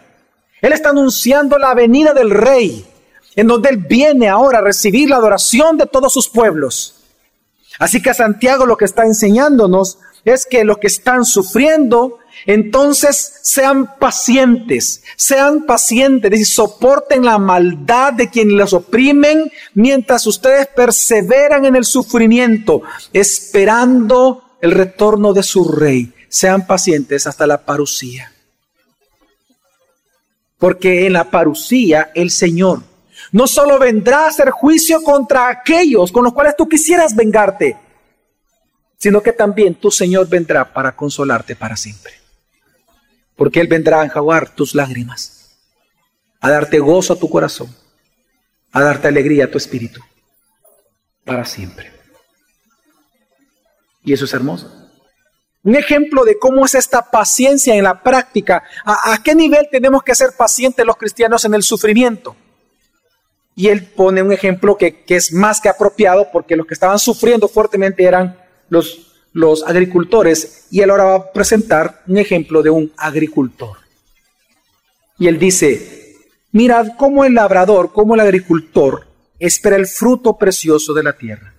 Él 0.62 0.74
está 0.74 0.90
anunciando 0.90 1.58
la 1.58 1.74
venida 1.74 2.14
del 2.14 2.32
rey, 2.32 2.86
en 3.36 3.48
donde 3.48 3.70
él 3.70 3.78
viene 3.78 4.30
ahora 4.30 4.60
a 4.60 4.62
recibir 4.62 5.10
la 5.10 5.18
adoración 5.18 5.78
de 5.78 5.86
todos 5.86 6.14
sus 6.14 6.30
pueblos. 6.30 7.04
Así 7.78 8.02
que 8.02 8.14
Santiago 8.14 8.66
lo 8.66 8.78
que 8.78 8.86
está 8.86 9.04
enseñándonos 9.04 10.00
es 10.26 10.46
que 10.46 10.66
los 10.66 10.80
que 10.80 10.88
están 10.88 11.24
sufriendo 11.24 12.20
entonces 12.46 13.40
sean 13.42 13.98
pacientes, 13.98 15.04
sean 15.16 15.66
pacientes 15.66 16.40
y 16.40 16.46
soporten 16.46 17.26
la 17.26 17.38
maldad 17.38 18.14
de 18.14 18.30
quienes 18.30 18.54
los 18.54 18.74
oprimen 18.74 19.52
mientras 19.74 20.28
ustedes 20.28 20.68
perseveran 20.68 21.66
en 21.66 21.76
el 21.76 21.86
sufrimiento, 21.86 22.82
esperando 23.14 24.44
el 24.62 24.72
retorno 24.72 25.34
de 25.34 25.44
su 25.44 25.68
rey. 25.72 26.14
Sean 26.28 26.68
pacientes 26.68 27.26
hasta 27.26 27.48
la 27.48 27.66
parucía. 27.66 28.32
Porque 30.58 31.06
en 31.06 31.14
la 31.14 31.32
parucía 31.32 32.12
el 32.14 32.30
Señor 32.30 32.82
no 33.32 33.48
solo 33.48 33.80
vendrá 33.80 34.26
a 34.26 34.28
hacer 34.28 34.52
juicio 34.52 35.02
contra 35.02 35.50
aquellos 35.50 36.12
con 36.12 36.24
los 36.24 36.34
cuales 36.34 36.56
tú 36.56 36.68
quisieras 36.68 37.16
vengarte, 37.16 37.78
sino 38.98 39.22
que 39.22 39.34
también 39.34 39.76
tu 39.76 39.92
Señor 39.92 40.28
vendrá 40.28 40.74
para 40.74 40.96
consolarte 40.96 41.56
para 41.56 41.76
siempre 41.76 42.26
porque 43.36 43.60
Él 43.60 43.68
vendrá 43.68 44.02
a 44.02 44.06
enjaguar 44.06 44.54
tus 44.56 44.76
lágrimas, 44.76 45.58
a 46.40 46.50
darte 46.50 46.80
gozo 46.80 47.14
a 47.14 47.20
tu 47.20 47.30
corazón, 47.30 47.74
a 48.72 48.82
darte 48.82 49.08
alegría 49.08 49.46
a 49.46 49.52
tu 49.52 49.58
espíritu, 49.58 50.02
para 51.24 51.46
siempre. 51.46 51.92
Y 54.04 54.14
eso 54.14 54.26
es 54.26 54.34
hermoso. 54.34 54.72
Un 55.64 55.76
ejemplo 55.76 56.24
de 56.24 56.38
cómo 56.38 56.66
es 56.66 56.76
esta 56.76 57.10
paciencia 57.10 57.74
en 57.74 57.84
la 57.84 58.04
práctica. 58.04 58.64
¿A, 58.86 59.18
qué 59.24 59.34
nivel 59.34 59.68
tenemos 59.72 60.04
que 60.04 60.14
ser 60.14 60.34
pacientes 60.38 60.86
los 60.86 60.96
cristianos 60.96 61.44
en 61.44 61.56
el 61.56 61.64
sufrimiento? 61.64 62.36
Y 63.56 63.70
él 63.70 63.84
pone 63.84 64.22
un 64.22 64.32
ejemplo 64.32 64.78
que, 64.78 65.04
que 65.04 65.16
es 65.16 65.34
más 65.34 65.60
que 65.60 65.70
apropiado 65.70 66.30
porque 66.32 66.56
los 66.56 66.68
que 66.68 66.76
estaban 66.76 67.00
sufriendo 67.00 67.48
fuertemente 67.48 68.04
eran 68.04 68.38
los 68.70 69.06
los 69.36 69.64
agricultores 69.68 70.66
y 70.72 70.80
él 70.80 70.90
ahora 70.90 71.04
va 71.04 71.16
a 71.16 71.32
presentar 71.34 72.04
un 72.08 72.18
ejemplo 72.18 72.64
de 72.64 72.70
un 72.70 72.90
agricultor. 72.96 73.78
Y 75.20 75.28
él 75.28 75.38
dice, 75.38 76.16
mirad 76.54 76.88
cómo 76.98 77.26
el 77.26 77.34
labrador, 77.34 77.92
cómo 77.92 78.16
el 78.16 78.22
agricultor 78.22 79.06
espera 79.38 79.76
el 79.76 79.88
fruto 79.88 80.38
precioso 80.38 80.94
de 80.94 81.04
la 81.04 81.12
tierra, 81.12 81.54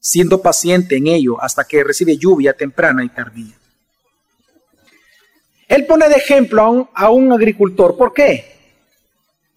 siendo 0.00 0.42
paciente 0.42 0.96
en 0.96 1.06
ello 1.06 1.40
hasta 1.40 1.62
que 1.62 1.84
recibe 1.84 2.16
lluvia 2.16 2.54
temprana 2.54 3.04
y 3.04 3.08
tardía. 3.08 3.54
Él 5.68 5.86
pone 5.86 6.08
de 6.08 6.16
ejemplo 6.16 6.60
a 6.60 6.70
un, 6.70 6.88
a 6.92 7.10
un 7.10 7.32
agricultor. 7.32 7.96
¿Por 7.96 8.12
qué? 8.12 8.56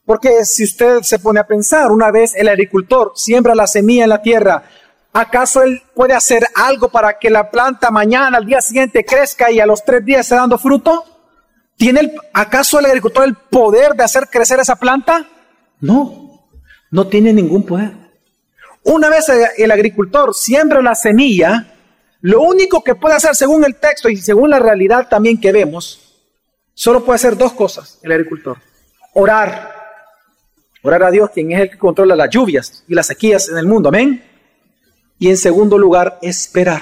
Porque 0.06 0.46
si 0.46 0.66
usted 0.66 1.02
se 1.02 1.18
pone 1.18 1.40
a 1.40 1.48
pensar, 1.48 1.92
una 1.92 2.12
vez 2.12 2.36
el 2.36 2.48
agricultor 2.48 3.14
siembra 3.16 3.56
la 3.56 3.66
semilla 3.66 4.04
en 4.04 4.10
la 4.10 4.22
tierra, 4.22 4.70
¿Acaso 5.20 5.64
él 5.64 5.82
puede 5.94 6.14
hacer 6.14 6.48
algo 6.56 6.88
para 6.88 7.20
que 7.20 7.30
la 7.30 7.52
planta 7.52 7.92
mañana, 7.92 8.38
al 8.38 8.46
día 8.46 8.62
siguiente, 8.62 9.04
crezca 9.04 9.52
y 9.52 9.60
a 9.60 9.66
los 9.66 9.84
tres 9.84 10.06
días 10.06 10.22
esté 10.22 10.36
dando 10.36 10.58
fruto? 10.58 11.04
¿Tiene 11.76 12.00
el, 12.00 12.14
acaso 12.34 12.80
el 12.80 12.86
agricultor 12.86 13.26
el 13.26 13.36
poder 13.36 13.96
de 13.96 14.06
hacer 14.06 14.30
crecer 14.30 14.62
esa 14.62 14.78
planta? 14.78 15.28
No, 15.82 16.48
no 16.90 17.08
tiene 17.08 17.34
ningún 17.34 17.66
poder. 17.66 17.92
Una 18.84 19.10
vez 19.10 19.26
el 19.58 19.70
agricultor 19.72 20.34
siembra 20.34 20.82
la 20.82 20.96
semilla, 20.96 21.68
lo 22.22 22.42
único 22.42 22.82
que 22.82 22.96
puede 22.96 23.16
hacer 23.16 23.36
según 23.36 23.66
el 23.66 23.76
texto 23.76 24.08
y 24.08 24.16
según 24.16 24.52
la 24.52 24.60
realidad 24.60 25.10
también 25.10 25.38
que 25.38 25.52
vemos, 25.52 26.16
solo 26.74 27.04
puede 27.04 27.18
hacer 27.18 27.36
dos 27.36 27.52
cosas 27.52 28.00
el 28.04 28.14
agricultor. 28.14 28.58
Orar. 29.16 29.76
Orar 30.82 31.04
a 31.04 31.12
Dios, 31.12 31.30
quien 31.32 31.52
es 31.52 31.60
el 31.60 31.72
que 31.72 31.78
controla 31.78 32.16
las 32.16 32.30
lluvias 32.30 32.86
y 32.88 32.94
las 32.96 33.08
sequías 33.08 33.50
en 33.50 33.58
el 33.58 33.68
mundo. 33.68 33.90
Amén. 33.90 34.29
Y 35.20 35.30
en 35.30 35.38
segundo 35.38 35.78
lugar, 35.78 36.18
esperar. 36.22 36.82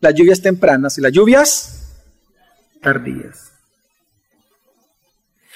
Las 0.00 0.14
lluvias 0.14 0.40
tempranas 0.40 0.98
y 0.98 1.00
las 1.00 1.12
lluvias 1.12 1.92
tardías. 2.80 3.52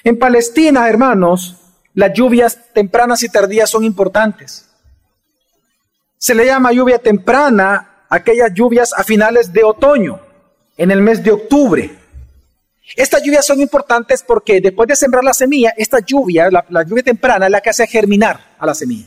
En 0.05 0.19
Palestina, 0.19 0.89
hermanos, 0.89 1.57
las 1.95 2.13
lluvias 2.13 2.59
tempranas 2.73 3.23
y 3.23 3.29
tardías 3.29 3.71
son 3.71 3.85
importantes. 3.85 4.69
Se 6.19 6.35
le 6.35 6.47
llama 6.47 6.73
lluvia 6.73 6.99
temprana 6.99 8.05
aquellas 8.09 8.53
lluvias 8.53 8.93
a 8.95 9.05
finales 9.05 9.53
de 9.53 9.65
otoño, 9.65 10.21
en 10.77 10.91
el 10.91 11.01
mes 11.01 11.23
de 11.23 11.31
octubre. 11.31 11.99
Estas 12.97 13.23
lluvias 13.23 13.47
son 13.47 13.61
importantes 13.61 14.23
porque 14.23 14.61
después 14.61 14.89
de 14.89 14.97
sembrar 14.97 15.25
la 15.25 15.33
semilla, 15.33 15.73
esta 15.77 16.01
lluvia, 16.01 16.51
la, 16.51 16.83
lluvia 16.83 17.03
temprana, 17.03 17.47
es 17.47 17.53
la 17.53 17.61
que 17.61 17.71
hace 17.71 17.87
germinar 17.87 18.55
a 18.59 18.67
la 18.67 18.75
semilla. 18.75 19.07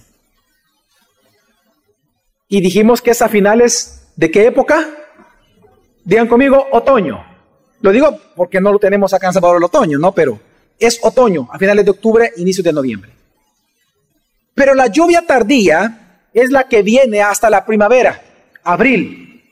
Y 2.55 2.61
dijimos 2.61 3.01
que 3.01 3.11
es 3.11 3.21
a 3.21 3.27
finales 3.27 4.07
de 4.15 4.31
qué 4.31 4.45
época? 4.45 4.89
Digan 6.05 6.25
conmigo, 6.25 6.67
otoño. 6.71 7.21
Lo 7.81 7.91
digo 7.91 8.17
porque 8.33 8.61
no 8.61 8.71
lo 8.71 8.79
tenemos 8.79 9.13
acá 9.13 9.27
en 9.27 9.33
Salvador 9.33 9.57
el 9.57 9.65
otoño, 9.65 9.99
¿no? 9.99 10.13
Pero 10.13 10.39
es 10.79 10.97
otoño, 11.03 11.49
a 11.51 11.59
finales 11.59 11.83
de 11.83 11.91
octubre, 11.91 12.31
inicio 12.37 12.63
de 12.63 12.71
noviembre. 12.71 13.11
Pero 14.53 14.73
la 14.73 14.87
lluvia 14.87 15.25
tardía 15.27 16.29
es 16.33 16.49
la 16.49 16.65
que 16.69 16.81
viene 16.81 17.21
hasta 17.21 17.49
la 17.49 17.65
primavera, 17.65 18.21
abril. 18.63 19.43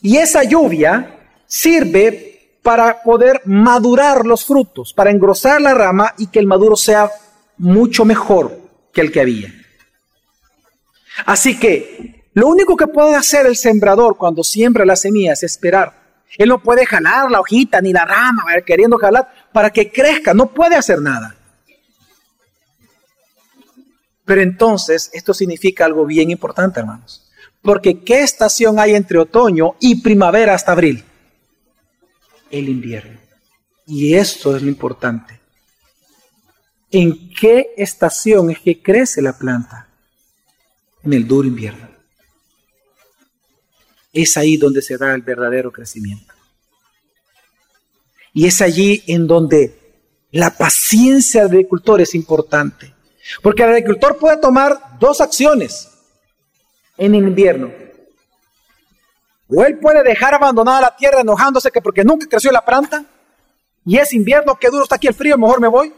Y 0.00 0.18
esa 0.18 0.44
lluvia 0.44 1.18
sirve 1.44 2.60
para 2.62 3.02
poder 3.02 3.42
madurar 3.46 4.24
los 4.24 4.44
frutos, 4.44 4.92
para 4.94 5.10
engrosar 5.10 5.60
la 5.60 5.74
rama 5.74 6.14
y 6.18 6.28
que 6.28 6.38
el 6.38 6.46
maduro 6.46 6.76
sea 6.76 7.10
mucho 7.58 8.04
mejor 8.04 8.60
que 8.92 9.00
el 9.00 9.10
que 9.10 9.20
había. 9.20 9.63
Así 11.24 11.58
que 11.58 12.24
lo 12.34 12.48
único 12.48 12.76
que 12.76 12.86
puede 12.86 13.14
hacer 13.14 13.46
el 13.46 13.56
sembrador 13.56 14.16
cuando 14.16 14.42
siembra 14.42 14.84
las 14.84 15.00
semillas 15.00 15.42
es 15.42 15.52
esperar. 15.52 16.04
Él 16.36 16.48
no 16.48 16.62
puede 16.62 16.84
jalar 16.84 17.30
la 17.30 17.40
hojita 17.40 17.80
ni 17.80 17.92
la 17.92 18.04
rama, 18.04 18.44
queriendo 18.66 18.98
jalar 18.98 19.48
para 19.52 19.70
que 19.70 19.90
crezca, 19.90 20.34
no 20.34 20.46
puede 20.52 20.74
hacer 20.74 21.00
nada. 21.00 21.36
Pero 24.24 24.40
entonces 24.40 25.10
esto 25.12 25.32
significa 25.32 25.84
algo 25.84 26.04
bien 26.06 26.30
importante, 26.30 26.80
hermanos. 26.80 27.30
Porque 27.62 28.00
¿qué 28.00 28.22
estación 28.22 28.78
hay 28.78 28.94
entre 28.94 29.18
otoño 29.18 29.76
y 29.80 30.02
primavera 30.02 30.54
hasta 30.54 30.72
abril? 30.72 31.04
El 32.50 32.68
invierno. 32.68 33.18
Y 33.86 34.14
esto 34.14 34.56
es 34.56 34.62
lo 34.62 34.68
importante. 34.68 35.38
¿En 36.90 37.30
qué 37.30 37.74
estación 37.76 38.50
es 38.50 38.58
que 38.60 38.82
crece 38.82 39.22
la 39.22 39.36
planta? 39.36 39.88
En 41.04 41.12
el 41.12 41.26
duro 41.26 41.46
invierno. 41.46 41.88
Es 44.12 44.36
ahí 44.36 44.56
donde 44.56 44.82
se 44.82 44.96
da 44.96 45.14
el 45.14 45.22
verdadero 45.22 45.72
crecimiento. 45.72 46.32
Y 48.32 48.46
es 48.46 48.60
allí 48.60 49.02
en 49.06 49.26
donde 49.26 49.84
la 50.30 50.50
paciencia 50.50 51.42
del 51.42 51.52
agricultor 51.52 52.00
es 52.00 52.14
importante. 52.14 52.92
Porque 53.42 53.62
el 53.62 53.70
agricultor 53.70 54.18
puede 54.18 54.38
tomar 54.38 54.98
dos 54.98 55.20
acciones 55.20 55.88
en 56.96 57.14
el 57.14 57.24
invierno. 57.24 57.72
O 59.48 59.64
él 59.64 59.78
puede 59.78 60.02
dejar 60.02 60.34
abandonada 60.34 60.80
la 60.80 60.96
tierra 60.96 61.20
enojándose 61.20 61.70
que 61.70 61.80
porque 61.80 62.04
nunca 62.04 62.26
creció 62.26 62.50
la 62.50 62.64
planta 62.64 63.04
y 63.84 63.98
es 63.98 64.12
invierno, 64.12 64.56
qué 64.56 64.68
duro 64.68 64.84
está 64.84 64.96
aquí 64.96 65.06
el 65.06 65.14
frío, 65.14 65.36
mejor 65.36 65.60
me 65.60 65.68
voy. 65.68 65.92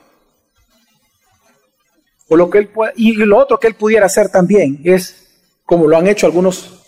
O 2.29 2.37
lo 2.37 2.51
que 2.51 2.59
él 2.59 2.71
y 2.97 3.13
lo 3.13 3.39
otro 3.39 3.59
que 3.59 3.69
él 3.69 3.75
pudiera 3.75 4.07
hacer 4.07 4.29
también 4.29 4.81
es, 4.85 5.29
como 5.65 5.87
lo 5.87 5.97
han 5.97 6.07
hecho 6.07 6.27
algunos 6.27 6.83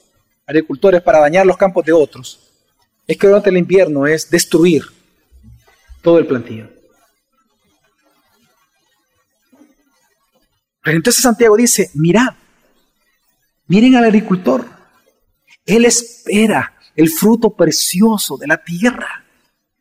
agricultores 0.46 1.02
para 1.02 1.20
dañar 1.20 1.46
los 1.46 1.56
campos 1.56 1.84
de 1.84 1.92
otros, 1.92 2.40
es 3.06 3.16
que 3.16 3.26
durante 3.26 3.50
el 3.50 3.56
invierno 3.56 4.06
es 4.06 4.30
destruir 4.30 4.82
todo 6.02 6.18
el 6.18 6.26
plantío. 6.26 6.68
Pero 10.82 10.96
entonces 10.96 11.22
Santiago 11.22 11.56
dice, 11.56 11.90
mirad, 11.94 12.34
miren 13.66 13.96
al 13.96 14.04
agricultor. 14.04 14.64
Él 15.66 15.84
espera 15.84 16.74
el 16.96 17.10
fruto 17.10 17.50
precioso 17.50 18.36
de 18.38 18.46
la 18.46 18.56
tierra, 18.62 19.24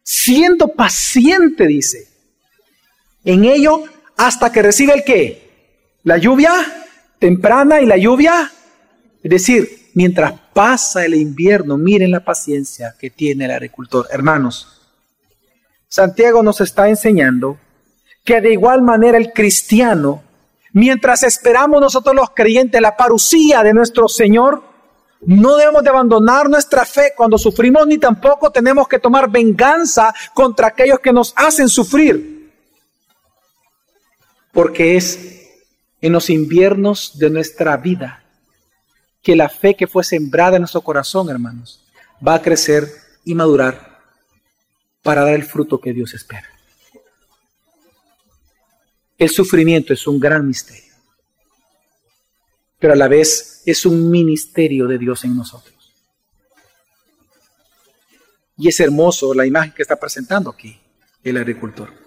siendo 0.03 0.67
paciente, 0.67 1.65
dice, 1.65 2.09
en 3.23 3.45
ello 3.45 3.85
hasta 4.17 4.51
que 4.51 4.61
recibe 4.61 4.93
el 4.93 5.03
qué? 5.03 5.46
La 6.07 6.17
lluvia 6.17 6.53
temprana 7.19 7.81
y 7.81 7.85
la 7.85 7.97
lluvia. 7.97 8.49
Es 9.21 9.29
decir, 9.29 9.89
mientras 9.93 10.31
pasa 10.53 11.03
el 11.03 11.15
invierno, 11.15 11.77
miren 11.77 12.11
la 12.11 12.23
paciencia 12.23 12.95
que 12.97 13.09
tiene 13.09 13.43
el 13.43 13.51
agricultor. 13.51 14.07
Hermanos, 14.09 14.87
Santiago 15.89 16.41
nos 16.41 16.61
está 16.61 16.87
enseñando 16.87 17.59
que 18.23 18.39
de 18.39 18.53
igual 18.53 18.83
manera 18.83 19.17
el 19.17 19.33
cristiano, 19.33 20.23
mientras 20.71 21.23
esperamos 21.23 21.81
nosotros 21.81 22.15
los 22.15 22.29
creyentes 22.29 22.79
la 22.79 22.95
parucía 22.95 23.61
de 23.61 23.73
nuestro 23.73 24.07
Señor, 24.07 24.63
no 25.25 25.57
debemos 25.57 25.83
de 25.83 25.89
abandonar 25.89 26.49
nuestra 26.49 26.85
fe 26.85 27.11
cuando 27.17 27.37
sufrimos, 27.37 27.85
ni 27.85 27.97
tampoco 27.97 28.49
tenemos 28.49 28.87
que 28.87 28.99
tomar 28.99 29.29
venganza 29.29 30.13
contra 30.33 30.67
aquellos 30.67 31.01
que 31.01 31.11
nos 31.11 31.33
hacen 31.35 31.67
sufrir. 31.67 32.49
Porque 34.53 34.95
es 34.95 35.37
en 36.01 36.13
los 36.13 36.29
inviernos 36.29 37.17
de 37.17 37.29
nuestra 37.29 37.75
vida 37.77 38.23
que 39.21 39.35
la 39.35 39.49
fe 39.49 39.75
que 39.75 39.87
fue 39.87 40.03
sembrada 40.03 40.55
en 40.55 40.61
nuestro 40.61 40.81
corazón, 40.81 41.29
hermanos, 41.29 41.83
va 42.25 42.35
a 42.35 42.41
crecer 42.41 42.87
y 43.25 43.35
madurar 43.35 43.99
para 45.01 45.23
dar 45.23 45.33
el 45.33 45.43
fruto 45.43 45.79
que 45.79 45.93
Dios 45.93 46.13
espera. 46.13 46.47
El 49.17 49.29
sufrimiento 49.29 49.93
es 49.93 50.05
un 50.05 50.19
gran 50.19 50.47
misterio, 50.47 50.93
pero 52.79 52.93
a 52.93 52.95
la 52.95 53.07
vez 53.07 53.63
es 53.65 53.85
un 53.85 54.09
ministerio 54.09 54.87
de 54.87 54.97
Dios 54.97 55.23
en 55.23 55.35
nosotros. 55.35 55.75
Y 58.57 58.69
es 58.69 58.79
hermoso 58.79 59.33
la 59.33 59.45
imagen 59.45 59.73
que 59.73 59.81
está 59.81 59.95
presentando 59.95 60.49
aquí 60.49 60.79
el 61.23 61.37
agricultor. 61.37 62.06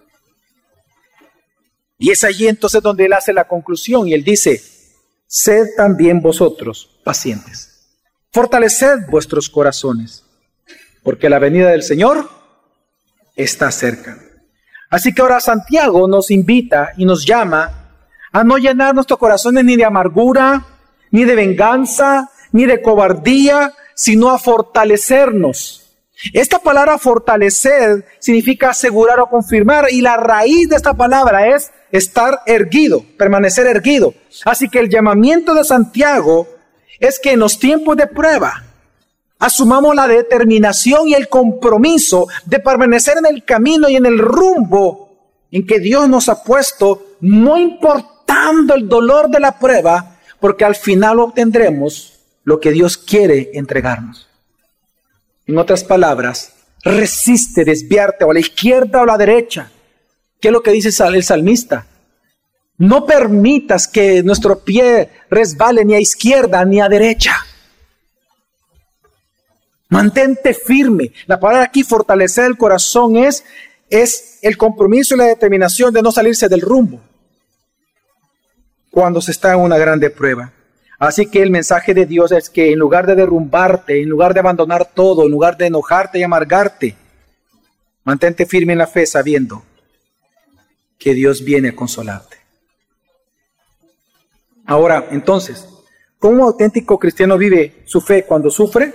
Y 2.00 2.10
es 2.10 2.24
allí 2.24 2.48
entonces 2.48 2.82
donde 2.82 3.04
él 3.04 3.12
hace 3.12 3.34
la 3.34 3.46
conclusión 3.46 4.08
y 4.08 4.14
él 4.14 4.24
dice, 4.24 4.62
sed 5.26 5.66
también 5.76 6.22
vosotros 6.22 6.98
pacientes. 7.04 7.90
Fortaleced 8.32 9.06
vuestros 9.10 9.50
corazones, 9.50 10.24
porque 11.02 11.28
la 11.28 11.38
venida 11.38 11.68
del 11.68 11.82
Señor 11.82 12.26
está 13.36 13.70
cerca. 13.70 14.18
Así 14.88 15.12
que 15.12 15.20
ahora 15.20 15.40
Santiago 15.40 16.08
nos 16.08 16.30
invita 16.30 16.92
y 16.96 17.04
nos 17.04 17.26
llama 17.26 17.90
a 18.32 18.44
no 18.44 18.56
llenar 18.56 18.94
nuestros 18.94 19.18
corazones 19.18 19.62
ni 19.66 19.76
de 19.76 19.84
amargura, 19.84 20.64
ni 21.10 21.24
de 21.24 21.34
venganza, 21.34 22.30
ni 22.52 22.64
de 22.64 22.80
cobardía, 22.80 23.74
sino 23.94 24.30
a 24.30 24.38
fortalecernos. 24.38 25.98
Esta 26.32 26.60
palabra 26.60 26.96
fortalecer 26.96 28.06
significa 28.20 28.70
asegurar 28.70 29.20
o 29.20 29.28
confirmar 29.28 29.88
y 29.90 30.00
la 30.00 30.16
raíz 30.16 30.70
de 30.70 30.76
esta 30.76 30.94
palabra 30.94 31.46
es 31.54 31.70
estar 31.92 32.40
erguido, 32.46 33.04
permanecer 33.16 33.66
erguido. 33.66 34.14
Así 34.44 34.68
que 34.68 34.78
el 34.78 34.88
llamamiento 34.88 35.54
de 35.54 35.64
Santiago 35.64 36.48
es 36.98 37.18
que 37.18 37.32
en 37.32 37.40
los 37.40 37.58
tiempos 37.58 37.96
de 37.96 38.06
prueba 38.06 38.64
asumamos 39.38 39.94
la 39.94 40.06
determinación 40.06 41.08
y 41.08 41.14
el 41.14 41.28
compromiso 41.28 42.28
de 42.44 42.60
permanecer 42.60 43.18
en 43.18 43.26
el 43.26 43.44
camino 43.44 43.88
y 43.88 43.96
en 43.96 44.06
el 44.06 44.18
rumbo 44.18 45.10
en 45.50 45.66
que 45.66 45.80
Dios 45.80 46.08
nos 46.08 46.28
ha 46.28 46.44
puesto, 46.44 47.16
no 47.20 47.58
importando 47.58 48.74
el 48.74 48.88
dolor 48.88 49.28
de 49.30 49.40
la 49.40 49.58
prueba, 49.58 50.18
porque 50.38 50.64
al 50.64 50.76
final 50.76 51.18
obtendremos 51.18 52.20
lo 52.44 52.60
que 52.60 52.70
Dios 52.70 52.96
quiere 52.96 53.50
entregarnos. 53.54 54.28
En 55.46 55.58
otras 55.58 55.82
palabras, 55.82 56.52
resiste 56.84 57.64
desviarte 57.64 58.24
o 58.24 58.30
a 58.30 58.34
la 58.34 58.40
izquierda 58.40 59.00
o 59.00 59.02
a 59.02 59.06
la 59.06 59.18
derecha. 59.18 59.70
¿Qué 60.40 60.48
es 60.48 60.52
lo 60.52 60.62
que 60.62 60.70
dice 60.70 60.88
el 60.88 61.22
salmista? 61.22 61.86
No 62.78 63.04
permitas 63.04 63.86
que 63.86 64.22
nuestro 64.22 64.60
pie 64.60 65.10
resbale 65.28 65.84
ni 65.84 65.94
a 65.94 66.00
izquierda 66.00 66.64
ni 66.64 66.80
a 66.80 66.88
derecha. 66.88 67.36
Mantente 69.90 70.54
firme. 70.54 71.12
La 71.26 71.38
palabra 71.38 71.64
aquí, 71.64 71.82
fortalecer 71.82 72.46
el 72.46 72.56
corazón, 72.56 73.16
es, 73.16 73.44
es 73.90 74.38
el 74.40 74.56
compromiso 74.56 75.14
y 75.14 75.18
la 75.18 75.26
determinación 75.26 75.92
de 75.92 76.00
no 76.00 76.10
salirse 76.10 76.48
del 76.48 76.62
rumbo 76.62 77.00
cuando 78.90 79.20
se 79.20 79.30
está 79.32 79.52
en 79.52 79.60
una 79.60 79.76
grande 79.76 80.08
prueba. 80.08 80.52
Así 80.98 81.26
que 81.26 81.42
el 81.42 81.50
mensaje 81.50 81.94
de 81.94 82.06
Dios 82.06 82.32
es 82.32 82.48
que 82.50 82.72
en 82.72 82.78
lugar 82.78 83.06
de 83.06 83.14
derrumbarte, 83.14 84.02
en 84.02 84.08
lugar 84.08 84.34
de 84.34 84.40
abandonar 84.40 84.90
todo, 84.94 85.24
en 85.24 85.30
lugar 85.30 85.56
de 85.56 85.66
enojarte 85.66 86.18
y 86.18 86.22
amargarte, 86.22 86.96
mantente 88.04 88.46
firme 88.46 88.72
en 88.72 88.78
la 88.78 88.86
fe 88.86 89.06
sabiendo 89.06 89.64
que 91.00 91.14
Dios 91.14 91.42
viene 91.42 91.70
a 91.70 91.74
consolarte. 91.74 92.36
Ahora, 94.66 95.08
entonces, 95.10 95.66
¿cómo 96.18 96.34
un 96.34 96.40
auténtico 96.42 96.98
cristiano 96.98 97.38
vive 97.38 97.82
su 97.86 98.02
fe 98.02 98.24
cuando 98.24 98.50
sufre? 98.50 98.94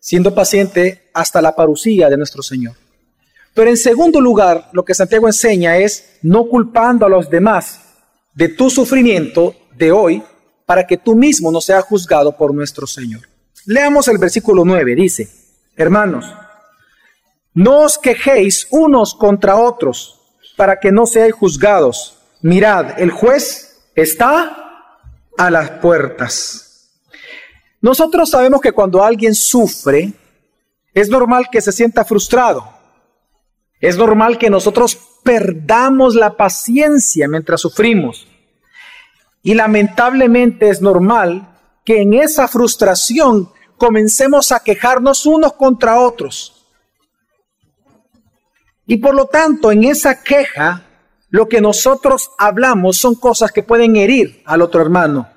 Siendo 0.00 0.34
paciente 0.34 1.08
hasta 1.14 1.40
la 1.40 1.54
parucía 1.54 2.10
de 2.10 2.18
nuestro 2.18 2.42
Señor. 2.42 2.74
Pero 3.54 3.70
en 3.70 3.76
segundo 3.76 4.20
lugar, 4.20 4.68
lo 4.72 4.84
que 4.84 4.94
Santiago 4.94 5.28
enseña 5.28 5.78
es 5.78 6.18
no 6.22 6.44
culpando 6.46 7.06
a 7.06 7.08
los 7.08 7.30
demás 7.30 7.80
de 8.34 8.48
tu 8.48 8.68
sufrimiento 8.68 9.54
de 9.76 9.92
hoy 9.92 10.22
para 10.66 10.86
que 10.86 10.96
tú 10.96 11.14
mismo 11.14 11.52
no 11.52 11.60
seas 11.60 11.84
juzgado 11.84 12.36
por 12.36 12.52
nuestro 12.52 12.86
Señor. 12.86 13.22
Leamos 13.64 14.08
el 14.08 14.18
versículo 14.18 14.64
9, 14.64 14.94
dice, 14.96 15.28
hermanos, 15.76 16.26
no 17.54 17.82
os 17.82 17.96
quejéis 17.96 18.66
unos 18.70 19.14
contra 19.14 19.56
otros 19.56 20.23
para 20.56 20.78
que 20.78 20.92
no 20.92 21.06
seáis 21.06 21.34
juzgados. 21.34 22.18
Mirad, 22.42 23.00
el 23.00 23.10
juez 23.10 23.80
está 23.94 24.92
a 25.36 25.50
las 25.50 25.70
puertas. 25.70 26.90
Nosotros 27.80 28.30
sabemos 28.30 28.60
que 28.60 28.72
cuando 28.72 29.02
alguien 29.02 29.34
sufre, 29.34 30.12
es 30.92 31.08
normal 31.08 31.48
que 31.50 31.60
se 31.60 31.72
sienta 31.72 32.04
frustrado. 32.04 32.68
Es 33.80 33.98
normal 33.98 34.38
que 34.38 34.48
nosotros 34.48 34.98
perdamos 35.22 36.14
la 36.14 36.36
paciencia 36.36 37.28
mientras 37.28 37.60
sufrimos. 37.60 38.26
Y 39.42 39.54
lamentablemente 39.54 40.70
es 40.70 40.80
normal 40.80 41.48
que 41.84 42.00
en 42.00 42.14
esa 42.14 42.48
frustración 42.48 43.50
comencemos 43.76 44.52
a 44.52 44.60
quejarnos 44.60 45.26
unos 45.26 45.52
contra 45.54 46.00
otros. 46.00 46.63
Y 48.86 48.98
por 48.98 49.14
lo 49.14 49.26
tanto, 49.26 49.72
en 49.72 49.84
esa 49.84 50.22
queja 50.22 50.82
lo 51.30 51.48
que 51.48 51.60
nosotros 51.60 52.30
hablamos 52.38 52.96
son 52.96 53.16
cosas 53.16 53.50
que 53.50 53.62
pueden 53.62 53.96
herir 53.96 54.42
al 54.44 54.62
otro 54.62 54.80
hermano, 54.80 55.28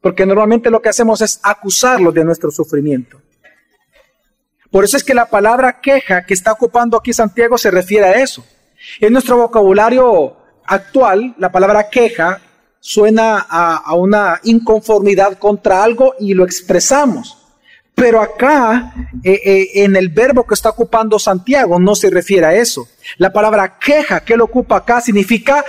porque 0.00 0.24
normalmente 0.24 0.70
lo 0.70 0.80
que 0.80 0.90
hacemos 0.90 1.20
es 1.22 1.40
acusarlo 1.42 2.12
de 2.12 2.24
nuestro 2.24 2.50
sufrimiento. 2.50 3.20
Por 4.70 4.84
eso 4.84 4.96
es 4.96 5.02
que 5.02 5.14
la 5.14 5.26
palabra 5.26 5.80
queja 5.80 6.24
que 6.24 6.34
está 6.34 6.52
ocupando 6.52 6.96
aquí 6.96 7.12
Santiago 7.12 7.58
se 7.58 7.70
refiere 7.70 8.06
a 8.06 8.22
eso. 8.22 8.44
En 9.00 9.12
nuestro 9.12 9.36
vocabulario 9.36 10.36
actual, 10.64 11.34
la 11.38 11.50
palabra 11.50 11.90
queja 11.90 12.40
suena 12.78 13.44
a, 13.50 13.94
una 13.94 14.40
inconformidad 14.44 15.38
contra 15.38 15.82
algo 15.82 16.14
y 16.18 16.34
lo 16.34 16.44
expresamos. 16.44 17.39
Pero 18.00 18.22
acá, 18.22 18.94
eh, 19.22 19.42
eh, 19.44 19.84
en 19.84 19.94
el 19.94 20.08
verbo 20.08 20.46
que 20.46 20.54
está 20.54 20.70
ocupando 20.70 21.18
Santiago, 21.18 21.78
no 21.78 21.94
se 21.94 22.08
refiere 22.08 22.46
a 22.46 22.54
eso. 22.54 22.88
La 23.18 23.30
palabra 23.30 23.78
queja 23.78 24.24
que 24.24 24.32
él 24.32 24.40
ocupa 24.40 24.76
acá 24.76 25.02
significa 25.02 25.62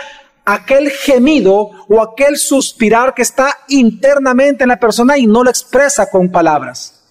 aquel 0.45 0.91
gemido 0.91 1.71
o 1.89 2.01
aquel 2.01 2.37
suspirar 2.37 3.13
que 3.13 3.23
está 3.23 3.53
internamente 3.67 4.63
en 4.63 4.69
la 4.69 4.79
persona 4.79 5.17
y 5.17 5.27
no 5.27 5.43
lo 5.43 5.49
expresa 5.49 6.09
con 6.09 6.31
palabras. 6.31 7.03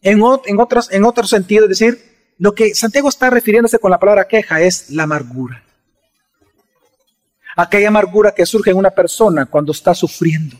En, 0.00 0.22
en, 0.46 0.58
otros, 0.58 0.90
en 0.90 1.04
otro 1.04 1.26
sentido, 1.26 1.64
es 1.64 1.78
decir, 1.78 2.32
lo 2.38 2.54
que 2.54 2.74
Santiago 2.74 3.10
está 3.10 3.28
refiriéndose 3.28 3.78
con 3.78 3.90
la 3.90 4.00
palabra 4.00 4.26
queja 4.26 4.58
es 4.62 4.88
la 4.88 5.02
amargura. 5.02 5.62
Aquella 7.56 7.88
amargura 7.88 8.32
que 8.32 8.46
surge 8.46 8.70
en 8.70 8.78
una 8.78 8.90
persona 8.90 9.44
cuando 9.44 9.72
está 9.72 9.94
sufriendo 9.94 10.56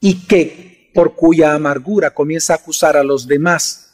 y 0.00 0.26
que 0.26 0.75
por 0.96 1.14
cuya 1.14 1.52
amargura 1.52 2.10
comienza 2.10 2.54
a 2.54 2.56
acusar 2.56 2.96
a 2.96 3.04
los 3.04 3.26
demás 3.26 3.90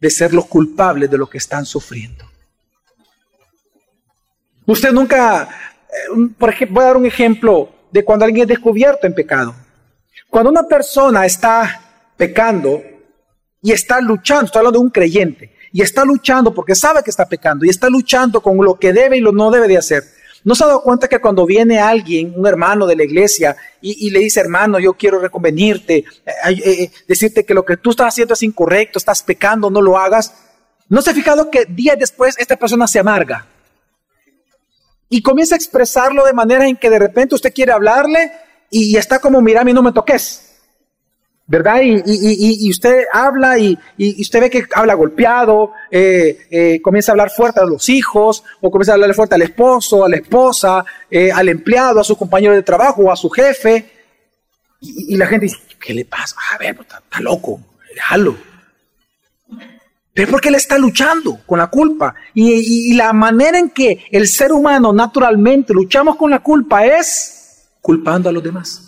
de 0.00 0.08
ser 0.08 0.32
los 0.32 0.46
culpables 0.46 1.10
de 1.10 1.18
lo 1.18 1.28
que 1.28 1.38
están 1.38 1.66
sufriendo. 1.66 2.24
Usted 4.64 4.92
nunca, 4.92 5.48
eh, 5.90 6.28
por 6.38 6.50
ejemplo, 6.50 6.74
voy 6.74 6.84
a 6.84 6.86
dar 6.86 6.96
un 6.96 7.06
ejemplo 7.06 7.70
de 7.90 8.04
cuando 8.04 8.24
alguien 8.24 8.42
es 8.42 8.48
descubierto 8.48 9.04
en 9.08 9.14
pecado. 9.14 9.52
Cuando 10.30 10.50
una 10.50 10.62
persona 10.62 11.26
está 11.26 11.82
pecando 12.16 12.80
y 13.60 13.72
está 13.72 14.00
luchando, 14.00 14.44
estoy 14.44 14.60
hablando 14.60 14.78
de 14.78 14.84
un 14.84 14.90
creyente, 14.90 15.56
y 15.72 15.82
está 15.82 16.04
luchando 16.04 16.54
porque 16.54 16.76
sabe 16.76 17.02
que 17.02 17.10
está 17.10 17.26
pecando 17.26 17.64
y 17.64 17.68
está 17.68 17.90
luchando 17.90 18.40
con 18.40 18.56
lo 18.64 18.78
que 18.78 18.92
debe 18.92 19.16
y 19.16 19.20
lo 19.20 19.32
no 19.32 19.50
debe 19.50 19.66
de 19.66 19.78
hacer. 19.78 20.04
¿No 20.48 20.54
se 20.54 20.64
ha 20.64 20.68
dado 20.68 20.82
cuenta 20.82 21.08
que 21.08 21.18
cuando 21.18 21.44
viene 21.44 21.78
alguien, 21.78 22.32
un 22.34 22.46
hermano 22.46 22.86
de 22.86 22.96
la 22.96 23.04
iglesia, 23.04 23.54
y, 23.82 24.08
le 24.08 24.20
dice, 24.20 24.40
hermano, 24.40 24.78
yo 24.78 24.94
quiero 24.94 25.18
reconvenirte, 25.18 25.96
eh, 25.98 26.04
eh, 26.64 26.90
decirte 27.06 27.44
que 27.44 27.52
lo 27.52 27.66
que 27.66 27.76
tú 27.76 27.90
estás 27.90 28.06
haciendo 28.06 28.32
es 28.32 28.42
incorrecto, 28.42 28.98
estás 28.98 29.22
pecando, 29.22 29.68
no 29.68 29.82
lo 29.82 29.98
hagas? 29.98 30.32
¿No 30.88 31.02
se 31.02 31.10
ha 31.10 31.12
fijado 31.12 31.50
que 31.50 31.66
días 31.66 31.98
después 31.98 32.34
esta 32.38 32.56
persona 32.56 32.86
se 32.86 32.98
amarga? 32.98 33.44
Y 35.10 35.20
comienza 35.20 35.54
a 35.54 35.58
expresarlo 35.58 36.24
de 36.24 36.32
manera 36.32 36.66
en 36.66 36.76
que 36.78 36.88
de 36.88 36.98
repente 36.98 37.34
usted 37.34 37.52
quiere 37.52 37.72
hablarle 37.72 38.32
y 38.70 38.96
está 38.96 39.18
como, 39.18 39.42
mira, 39.42 39.60
a 39.60 39.64
mí 39.64 39.74
no 39.74 39.82
me 39.82 39.92
toques. 39.92 40.47
¿Verdad? 41.48 41.80
Y, 41.82 42.70
usted 42.70 43.04
habla 43.10 43.58
y, 43.58 43.76
usted 44.20 44.40
ve 44.40 44.50
que 44.50 44.64
habla 44.74 44.94
golpeado, 44.94 45.72
eh, 45.90 46.46
eh, 46.50 46.80
comienza 46.82 47.10
a 47.10 47.14
hablar 47.14 47.30
fuerte 47.30 47.60
a 47.60 47.64
los 47.64 47.88
hijos, 47.88 48.44
o 48.60 48.70
comienza 48.70 48.92
a 48.92 48.94
hablar 48.94 49.14
fuerte 49.14 49.34
al 49.34 49.42
esposo, 49.42 50.04
a 50.04 50.08
la 50.10 50.16
esposa, 50.16 50.84
eh, 51.10 51.32
al 51.32 51.48
empleado, 51.48 52.00
a 52.00 52.04
su 52.04 52.16
compañero 52.16 52.54
de 52.54 52.62
trabajo, 52.62 53.10
a 53.10 53.16
su 53.16 53.30
jefe. 53.30 53.90
Y, 54.80 55.16
la 55.16 55.26
gente 55.26 55.46
dice, 55.46 55.58
¿qué 55.80 55.94
le 55.94 56.04
pasa? 56.04 56.36
A 56.52 56.58
ver, 56.58 56.76
pues, 56.76 56.86
está, 56.86 57.20
loco, 57.20 57.60
déjalo. 57.94 58.36
Pero 60.12 60.30
porque 60.30 60.50
él 60.50 60.56
está 60.56 60.76
luchando 60.76 61.40
con 61.46 61.58
la 61.58 61.68
culpa. 61.68 62.14
y 62.34 62.92
la 62.94 63.12
manera 63.12 63.58
en 63.58 63.70
que 63.70 64.04
el 64.10 64.28
ser 64.28 64.52
humano 64.52 64.92
naturalmente 64.92 65.72
luchamos 65.72 66.16
con 66.16 66.30
la 66.30 66.40
culpa 66.40 66.84
es 66.84 67.70
culpando 67.80 68.28
a 68.28 68.32
los 68.32 68.42
demás. 68.42 68.87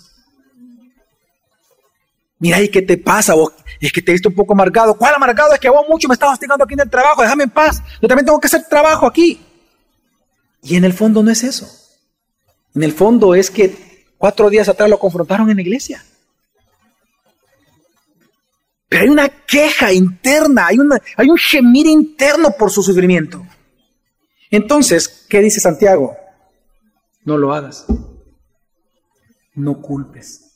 Mira, 2.40 2.60
¿y 2.60 2.70
qué 2.70 2.80
te 2.80 2.96
pasa 2.96 3.34
vos? 3.34 3.52
Es 3.78 3.92
que 3.92 4.00
te 4.00 4.10
he 4.10 4.14
visto 4.14 4.30
un 4.30 4.34
poco 4.34 4.54
amargado. 4.54 4.96
¿Cuál 4.96 5.14
amargado? 5.14 5.52
Es 5.52 5.60
que 5.60 5.68
vos 5.68 5.84
mucho 5.88 6.08
me 6.08 6.14
estás 6.14 6.32
hostigando 6.32 6.64
aquí 6.64 6.72
en 6.72 6.80
el 6.80 6.90
trabajo. 6.90 7.22
Déjame 7.22 7.44
en 7.44 7.50
paz. 7.50 7.82
Yo 8.00 8.08
también 8.08 8.24
tengo 8.24 8.40
que 8.40 8.46
hacer 8.46 8.64
trabajo 8.68 9.06
aquí. 9.06 9.40
Y 10.62 10.76
en 10.76 10.84
el 10.84 10.94
fondo 10.94 11.22
no 11.22 11.30
es 11.30 11.44
eso. 11.44 11.70
En 12.74 12.82
el 12.82 12.92
fondo 12.92 13.34
es 13.34 13.50
que 13.50 14.06
cuatro 14.16 14.48
días 14.48 14.68
atrás 14.70 14.88
lo 14.88 14.98
confrontaron 14.98 15.50
en 15.50 15.56
la 15.56 15.62
iglesia. 15.62 16.02
Pero 18.88 19.02
hay 19.04 19.08
una 19.10 19.28
queja 19.28 19.92
interna, 19.92 20.66
hay, 20.68 20.78
hay 21.16 21.28
un 21.28 21.36
gemir 21.36 21.86
interno 21.86 22.52
por 22.58 22.70
su 22.70 22.82
sufrimiento. 22.82 23.46
Entonces, 24.50 25.26
¿qué 25.28 25.40
dice 25.40 25.60
Santiago? 25.60 26.16
No 27.24 27.36
lo 27.36 27.52
hagas. 27.52 27.84
No 29.54 29.80
culpes. 29.80 30.49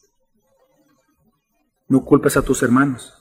No 1.94 2.04
culpes 2.04 2.36
a 2.36 2.42
tus 2.42 2.60
hermanos. 2.64 3.14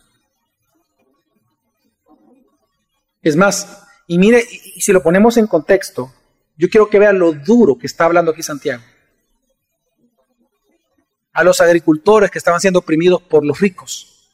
Es 3.21 3.35
más, 3.35 3.83
y 4.07 4.17
mire, 4.17 4.43
y 4.49 4.81
si 4.81 4.91
lo 4.91 5.03
ponemos 5.03 5.37
en 5.37 5.45
contexto, 5.45 6.11
yo 6.57 6.67
quiero 6.71 6.89
que 6.89 6.97
vean 6.97 7.19
lo 7.19 7.33
duro 7.33 7.77
que 7.77 7.85
está 7.85 8.05
hablando 8.05 8.31
aquí 8.31 8.41
Santiago. 8.41 8.81
A 11.33 11.43
los 11.43 11.61
agricultores 11.61 12.31
que 12.31 12.39
estaban 12.39 12.59
siendo 12.59 12.79
oprimidos 12.79 13.21
por 13.21 13.45
los 13.45 13.59
ricos, 13.59 14.31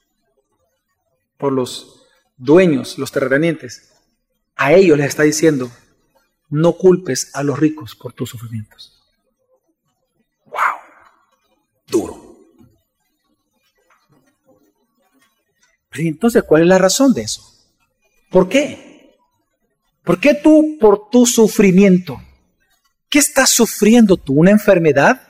por 1.38 1.52
los 1.52 2.06
dueños, 2.38 2.98
los 2.98 3.12
terratenientes, 3.12 3.92
a 4.56 4.72
ellos 4.72 4.98
les 4.98 5.08
está 5.08 5.24
diciendo, 5.24 5.70
no 6.48 6.78
culpes 6.78 7.36
a 7.36 7.44
los 7.44 7.60
ricos 7.60 7.94
por 7.94 8.14
tus 8.14 8.30
sufrimientos. 8.30 8.99
Entonces, 15.94 16.44
¿cuál 16.44 16.64
es 16.64 16.68
la 16.68 16.78
razón 16.78 17.14
de 17.14 17.24
eso? 17.24 17.44
¿Por 18.30 18.48
qué? 18.48 19.18
¿Por 20.04 20.20
qué 20.20 20.36
tú, 20.36 20.78
por 20.80 21.10
tu 21.10 21.26
sufrimiento, 21.26 22.22
qué 23.10 23.20
estás 23.20 23.50
sufriendo 23.50 24.18
tú? 24.18 24.34
¿Una 24.34 24.52
enfermedad? 24.52 25.22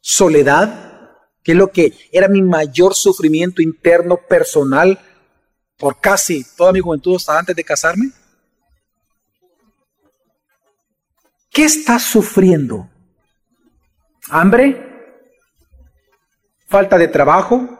¿Soledad? 0.00 0.88
¿Qué 1.42 1.52
es 1.52 1.58
lo 1.58 1.70
que 1.70 1.94
era 2.12 2.28
mi 2.28 2.42
mayor 2.42 2.94
sufrimiento 2.94 3.62
interno 3.62 4.16
personal 4.16 4.98
por 5.78 6.00
casi 6.00 6.44
toda 6.56 6.72
mi 6.72 6.80
juventud 6.80 7.16
hasta 7.16 7.38
antes 7.38 7.56
de 7.56 7.64
casarme? 7.64 8.10
¿Qué 11.50 11.64
estás 11.64 12.02
sufriendo? 12.02 12.88
¿Hambre? 14.30 14.84
¿Falta 16.66 16.98
de 16.98 17.08
trabajo? 17.08 17.77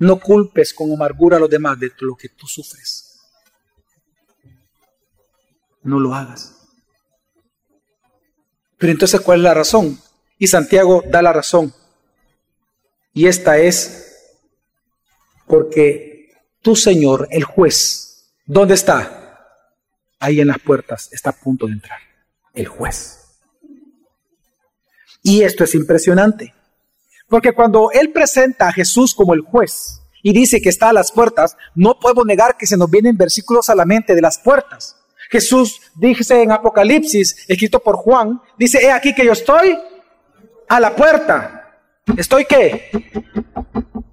No 0.00 0.18
culpes 0.18 0.72
con 0.74 0.90
amargura 0.92 1.36
a 1.36 1.40
los 1.40 1.50
demás 1.50 1.78
de 1.78 1.92
lo 2.00 2.16
que 2.16 2.30
tú 2.30 2.46
sufres. 2.46 3.20
No 5.82 6.00
lo 6.00 6.14
hagas. 6.14 6.56
Pero 8.78 8.92
entonces, 8.92 9.20
¿cuál 9.20 9.40
es 9.40 9.44
la 9.44 9.54
razón? 9.54 10.00
Y 10.38 10.46
Santiago 10.46 11.04
da 11.06 11.20
la 11.20 11.34
razón. 11.34 11.74
Y 13.12 13.26
esta 13.26 13.58
es 13.58 14.34
porque 15.46 16.32
tu 16.62 16.74
Señor, 16.74 17.28
el 17.30 17.44
juez, 17.44 18.32
¿dónde 18.46 18.74
está? 18.74 19.38
Ahí 20.18 20.40
en 20.40 20.48
las 20.48 20.60
puertas, 20.60 21.12
está 21.12 21.30
a 21.30 21.36
punto 21.36 21.66
de 21.66 21.74
entrar. 21.74 22.00
El 22.54 22.68
juez. 22.68 23.20
Y 25.22 25.42
esto 25.42 25.64
es 25.64 25.74
impresionante. 25.74 26.54
Porque 27.30 27.52
cuando 27.52 27.92
Él 27.92 28.10
presenta 28.10 28.68
a 28.68 28.72
Jesús 28.72 29.14
como 29.14 29.32
el 29.34 29.40
juez 29.40 30.02
y 30.22 30.32
dice 30.32 30.60
que 30.60 30.68
está 30.68 30.90
a 30.90 30.92
las 30.92 31.12
puertas, 31.12 31.56
no 31.76 31.98
podemos 31.98 32.26
negar 32.26 32.56
que 32.58 32.66
se 32.66 32.76
nos 32.76 32.90
vienen 32.90 33.16
versículos 33.16 33.70
a 33.70 33.74
la 33.76 33.86
mente 33.86 34.16
de 34.16 34.20
las 34.20 34.38
puertas. 34.38 34.96
Jesús 35.30 35.80
dice 35.94 36.42
en 36.42 36.50
Apocalipsis, 36.50 37.44
escrito 37.46 37.78
por 37.78 37.96
Juan, 37.96 38.42
dice, 38.58 38.84
he 38.84 38.90
aquí 38.90 39.14
que 39.14 39.24
yo 39.24 39.30
estoy 39.32 39.78
a 40.68 40.80
la 40.80 40.94
puerta. 40.96 41.78
¿Estoy 42.16 42.46
qué? 42.46 42.90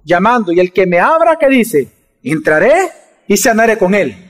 Llamando. 0.04 0.52
Y 0.52 0.60
el 0.60 0.72
que 0.72 0.86
me 0.86 1.00
abra, 1.00 1.36
¿qué 1.36 1.48
dice? 1.48 1.88
Entraré 2.22 2.92
y 3.26 3.36
sanaré 3.36 3.76
con 3.76 3.96
él. 3.96 4.27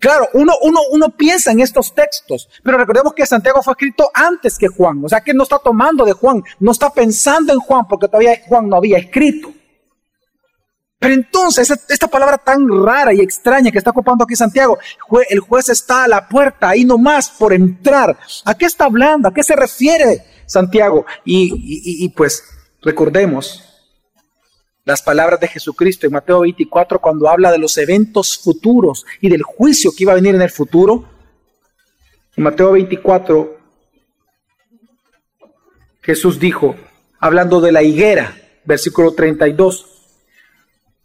Claro, 0.00 0.30
uno, 0.32 0.54
uno, 0.62 0.80
uno 0.92 1.10
piensa 1.10 1.52
en 1.52 1.60
estos 1.60 1.94
textos, 1.94 2.48
pero 2.64 2.78
recordemos 2.78 3.12
que 3.12 3.26
Santiago 3.26 3.62
fue 3.62 3.74
escrito 3.74 4.10
antes 4.14 4.56
que 4.56 4.66
Juan, 4.66 5.04
o 5.04 5.08
sea 5.10 5.20
que 5.20 5.34
no 5.34 5.42
está 5.42 5.58
tomando 5.58 6.06
de 6.06 6.14
Juan, 6.14 6.42
no 6.58 6.72
está 6.72 6.90
pensando 6.90 7.52
en 7.52 7.60
Juan 7.60 7.86
porque 7.86 8.06
todavía 8.06 8.40
Juan 8.48 8.66
no 8.66 8.76
había 8.76 8.96
escrito. 8.96 9.52
Pero 10.98 11.14
entonces, 11.14 11.70
esta 11.88 12.08
palabra 12.08 12.38
tan 12.38 12.66
rara 12.82 13.12
y 13.12 13.20
extraña 13.20 13.70
que 13.70 13.78
está 13.78 13.90
ocupando 13.90 14.24
aquí 14.24 14.34
Santiago, 14.36 14.78
el 15.28 15.40
juez 15.40 15.68
está 15.68 16.04
a 16.04 16.08
la 16.08 16.26
puerta, 16.26 16.70
ahí 16.70 16.86
nomás 16.86 17.28
por 17.30 17.52
entrar. 17.52 18.18
¿A 18.46 18.54
qué 18.54 18.64
está 18.64 18.86
hablando? 18.86 19.28
¿A 19.28 19.34
qué 19.34 19.42
se 19.42 19.54
refiere 19.54 20.24
Santiago? 20.46 21.04
y 21.24 22.08
pues 22.10 22.42
recordemos 22.82 23.69
las 24.90 25.02
palabras 25.02 25.40
de 25.40 25.48
Jesucristo 25.48 26.06
en 26.06 26.12
Mateo 26.12 26.40
24 26.40 27.00
cuando 27.00 27.28
habla 27.28 27.50
de 27.52 27.58
los 27.58 27.78
eventos 27.78 28.38
futuros 28.38 29.06
y 29.20 29.28
del 29.28 29.42
juicio 29.42 29.92
que 29.96 30.04
iba 30.04 30.12
a 30.12 30.16
venir 30.16 30.34
en 30.34 30.42
el 30.42 30.50
futuro. 30.50 31.04
En 32.36 32.44
Mateo 32.44 32.72
24 32.72 33.58
Jesús 36.02 36.40
dijo, 36.40 36.74
hablando 37.18 37.60
de 37.60 37.72
la 37.72 37.82
higuera, 37.82 38.36
versículo 38.64 39.12
32, 39.12 39.86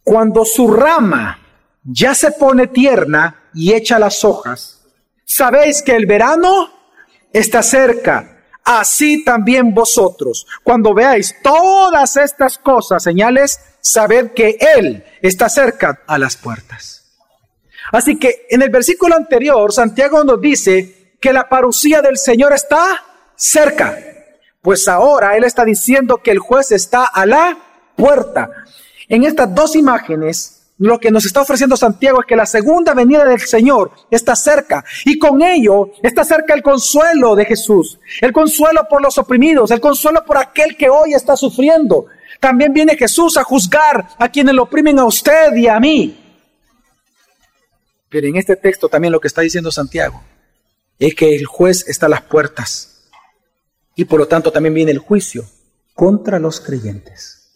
cuando 0.04 0.46
su 0.46 0.72
rama 0.72 1.40
ya 1.84 2.16
se 2.16 2.32
pone 2.32 2.68
tierna 2.68 3.50
y 3.54 3.74
echa 3.74 4.00
las 4.00 4.24
hojas, 4.24 4.86
sabéis 5.26 5.82
que 5.82 5.96
el 5.96 6.06
verano 6.06 6.70
está 7.32 7.62
cerca 7.62 8.36
así 8.66 9.24
también 9.24 9.74
vosotros, 9.74 10.48
cuando 10.64 10.94
veáis 10.94 11.36
todas 11.44 12.18
estas 12.18 12.58
cosas, 12.58 13.04
señales, 13.04 13.60
sabed 13.86 14.32
que 14.32 14.58
Él 14.60 15.04
está 15.22 15.48
cerca 15.48 16.02
a 16.08 16.18
las 16.18 16.36
puertas. 16.36 17.04
Así 17.92 18.18
que 18.18 18.48
en 18.50 18.64
el 18.64 18.70
versículo 18.70 19.16
anterior, 19.16 19.72
Santiago 19.72 20.24
nos 20.24 20.42
dice 20.42 21.18
que 21.22 21.32
la 21.32 21.48
parucía 21.48 22.02
del 22.02 22.18
Señor 22.18 22.54
está 22.54 23.04
cerca. 23.36 23.98
Pues 24.62 24.88
ahora 24.88 25.38
Él 25.38 25.44
está 25.44 25.64
diciendo 25.64 26.18
que 26.18 26.32
el 26.32 26.40
juez 26.40 26.72
está 26.72 27.06
a 27.06 27.28
la 27.28 27.58
puerta. 27.96 28.50
En 29.08 29.24
estas 29.24 29.54
dos 29.54 29.76
imágenes, 29.76 30.64
lo 30.80 31.00
que 31.00 31.12
nos 31.12 31.26
está 31.26 31.42
ofreciendo 31.42 31.78
Santiago 31.78 32.22
es 32.22 32.26
que 32.26 32.36
la 32.36 32.48
segunda 32.48 32.96
venida 32.96 33.24
del 33.24 33.40
Señor 33.40 33.92
está 34.10 34.36
cerca 34.36 34.84
y 35.06 35.20
con 35.20 35.44
ello 35.44 35.92
está 36.02 36.26
cerca 36.26 36.56
el 36.56 36.64
consuelo 36.64 37.36
de 37.36 37.46
Jesús, 37.46 38.00
el 38.20 38.34
consuelo 38.34 38.88
por 38.90 39.02
los 39.02 39.18
oprimidos, 39.20 39.70
el 39.70 39.80
consuelo 39.80 40.26
por 40.26 40.38
aquel 40.38 40.76
que 40.76 40.90
hoy 40.90 41.14
está 41.14 41.38
sufriendo. 41.38 42.08
También 42.46 42.74
viene 42.74 42.96
Jesús 42.96 43.38
a 43.38 43.44
juzgar 43.44 44.08
a 44.20 44.30
quienes 44.30 44.54
lo 44.54 44.62
oprimen 44.62 45.00
a 45.00 45.06
usted 45.06 45.56
y 45.56 45.68
a 45.68 45.80
mí. 45.80 46.16
Pero 48.08 48.28
en 48.28 48.36
este 48.36 48.56
texto 48.56 48.88
también 48.88 49.12
lo 49.12 49.20
que 49.20 49.28
está 49.28 49.42
diciendo 49.42 49.72
Santiago 49.72 50.22
es 51.00 51.16
que 51.16 51.36
el 51.36 51.48
juez 51.48 51.84
está 51.88 52.06
a 52.06 52.10
las 52.10 52.22
puertas 52.22 53.10
y 53.96 54.06
por 54.06 54.20
lo 54.20 54.28
tanto 54.28 54.52
también 54.52 54.76
viene 54.76 54.92
el 54.92 55.00
juicio 55.00 55.44
contra 55.96 56.38
los 56.38 56.62
creyentes. 56.62 57.50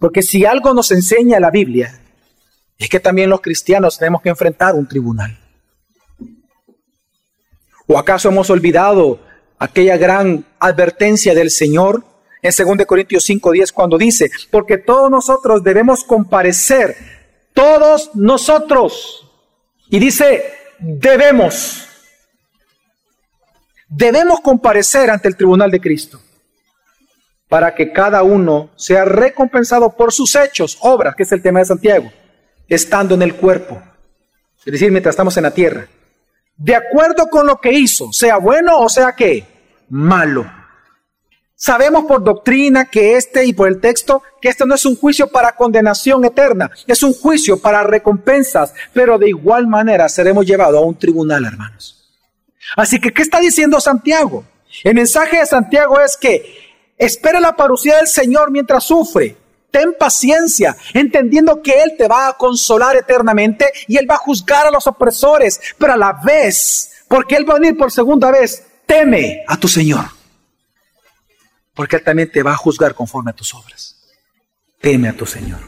Porque 0.00 0.22
si 0.22 0.44
algo 0.44 0.74
nos 0.74 0.90
enseña 0.90 1.38
la 1.38 1.52
Biblia, 1.52 2.00
Es 2.78 2.88
que 2.88 2.98
también 2.98 3.30
los 3.30 3.40
cristianos 3.40 3.96
tenemos 3.96 4.22
que 4.22 4.28
enfrentar 4.28 4.74
un 4.74 4.88
tribunal. 4.88 5.38
¿O 7.86 7.96
acaso 7.96 8.28
hemos 8.28 8.50
olvidado 8.50 9.20
aquella 9.58 9.96
gran 9.96 10.44
advertencia 10.58 11.34
del 11.34 11.50
Señor 11.50 12.04
en 12.42 12.52
2 12.52 12.86
Corintios 12.86 13.24
5:10 13.28 13.72
cuando 13.72 13.98
dice, 13.98 14.30
porque 14.50 14.78
todos 14.78 15.10
nosotros 15.10 15.62
debemos 15.62 16.04
comparecer, 16.04 16.96
todos 17.52 18.10
nosotros. 18.14 19.28
Y 19.88 19.98
dice, 19.98 20.44
debemos, 20.78 21.86
debemos 23.88 24.40
comparecer 24.40 25.10
ante 25.10 25.28
el 25.28 25.36
tribunal 25.36 25.70
de 25.70 25.80
Cristo 25.80 26.20
para 27.48 27.74
que 27.74 27.92
cada 27.92 28.22
uno 28.22 28.70
sea 28.76 29.04
recompensado 29.04 29.90
por 29.96 30.12
sus 30.12 30.34
hechos, 30.34 30.76
obras, 30.80 31.14
que 31.14 31.22
es 31.22 31.32
el 31.32 31.42
tema 31.42 31.60
de 31.60 31.66
Santiago, 31.66 32.10
estando 32.68 33.14
en 33.14 33.22
el 33.22 33.36
cuerpo, 33.36 33.80
es 34.64 34.72
decir, 34.72 34.90
mientras 34.90 35.12
estamos 35.12 35.36
en 35.36 35.44
la 35.44 35.52
tierra, 35.52 35.86
de 36.56 36.74
acuerdo 36.74 37.28
con 37.28 37.46
lo 37.46 37.60
que 37.60 37.72
hizo, 37.72 38.12
sea 38.12 38.38
bueno 38.38 38.80
o 38.80 38.88
sea 38.88 39.12
que 39.12 39.55
malo. 39.88 40.46
Sabemos 41.58 42.04
por 42.04 42.22
doctrina 42.22 42.84
que 42.84 43.16
este 43.16 43.46
y 43.46 43.54
por 43.54 43.66
el 43.68 43.80
texto 43.80 44.22
que 44.42 44.50
este 44.50 44.66
no 44.66 44.74
es 44.74 44.84
un 44.84 44.94
juicio 44.94 45.28
para 45.28 45.56
condenación 45.56 46.22
eterna, 46.26 46.70
es 46.86 47.02
un 47.02 47.14
juicio 47.14 47.58
para 47.58 47.82
recompensas, 47.82 48.74
pero 48.92 49.18
de 49.18 49.30
igual 49.30 49.66
manera 49.66 50.06
seremos 50.10 50.44
llevados 50.44 50.76
a 50.76 50.84
un 50.84 50.98
tribunal, 50.98 51.46
hermanos. 51.46 52.12
Así 52.76 53.00
que, 53.00 53.10
¿qué 53.10 53.22
está 53.22 53.40
diciendo 53.40 53.80
Santiago? 53.80 54.44
El 54.84 54.94
mensaje 54.94 55.38
de 55.38 55.46
Santiago 55.46 55.98
es 56.00 56.16
que 56.18 56.74
espera 56.98 57.40
la 57.40 57.56
parucía 57.56 57.96
del 57.96 58.06
Señor 58.06 58.50
mientras 58.50 58.84
sufre. 58.84 59.36
Ten 59.70 59.94
paciencia, 59.98 60.76
entendiendo 60.94 61.62
que 61.62 61.82
Él 61.82 61.94
te 61.96 62.06
va 62.06 62.28
a 62.28 62.36
consolar 62.36 62.96
eternamente 62.96 63.66
y 63.88 63.96
Él 63.96 64.06
va 64.10 64.14
a 64.14 64.18
juzgar 64.18 64.66
a 64.66 64.70
los 64.70 64.86
opresores, 64.86 65.60
pero 65.78 65.94
a 65.94 65.96
la 65.96 66.12
vez, 66.24 67.04
porque 67.08 67.36
Él 67.36 67.48
va 67.48 67.54
a 67.54 67.58
venir 67.58 67.76
por 67.76 67.90
segunda 67.90 68.30
vez, 68.30 68.62
teme 68.86 69.44
a 69.46 69.56
tu 69.58 69.68
Señor 69.68 70.16
porque 71.76 71.96
Él 71.96 72.02
también 72.02 72.30
te 72.32 72.42
va 72.42 72.52
a 72.52 72.56
juzgar 72.56 72.94
conforme 72.94 73.30
a 73.30 73.34
tus 73.34 73.54
obras. 73.54 73.96
Teme 74.80 75.08
a 75.08 75.16
tu 75.16 75.26
Señor. 75.26 75.60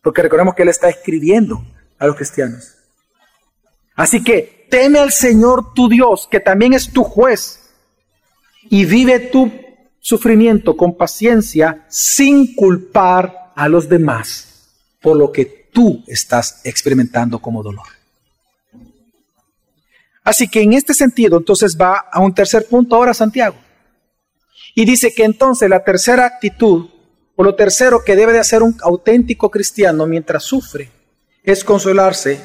Porque 0.00 0.22
recordemos 0.22 0.54
que 0.54 0.62
Él 0.62 0.70
está 0.70 0.88
escribiendo 0.88 1.62
a 1.98 2.06
los 2.06 2.16
cristianos. 2.16 2.74
Así 3.94 4.24
que 4.24 4.66
teme 4.70 4.98
al 4.98 5.12
Señor 5.12 5.74
tu 5.74 5.88
Dios, 5.90 6.26
que 6.30 6.40
también 6.40 6.72
es 6.72 6.90
tu 6.90 7.04
juez, 7.04 7.60
y 8.70 8.86
vive 8.86 9.20
tu 9.20 9.52
sufrimiento 10.00 10.74
con 10.74 10.96
paciencia 10.96 11.84
sin 11.90 12.54
culpar 12.54 13.52
a 13.54 13.68
los 13.68 13.86
demás 13.86 14.48
por 15.02 15.16
lo 15.16 15.30
que 15.30 15.68
tú 15.72 16.02
estás 16.06 16.62
experimentando 16.64 17.38
como 17.38 17.62
dolor. 17.62 18.01
Así 20.24 20.48
que 20.48 20.62
en 20.62 20.72
este 20.72 20.94
sentido, 20.94 21.38
entonces 21.38 21.76
va 21.80 21.96
a 22.10 22.20
un 22.20 22.34
tercer 22.34 22.66
punto 22.68 22.96
ahora 22.96 23.14
Santiago. 23.14 23.56
Y 24.74 24.84
dice 24.84 25.12
que 25.14 25.24
entonces 25.24 25.68
la 25.68 25.84
tercera 25.84 26.24
actitud, 26.26 26.88
o 27.34 27.42
lo 27.42 27.54
tercero 27.54 28.04
que 28.04 28.16
debe 28.16 28.32
de 28.32 28.38
hacer 28.38 28.62
un 28.62 28.76
auténtico 28.82 29.50
cristiano 29.50 30.06
mientras 30.06 30.44
sufre, 30.44 30.90
es 31.42 31.64
consolarse 31.64 32.40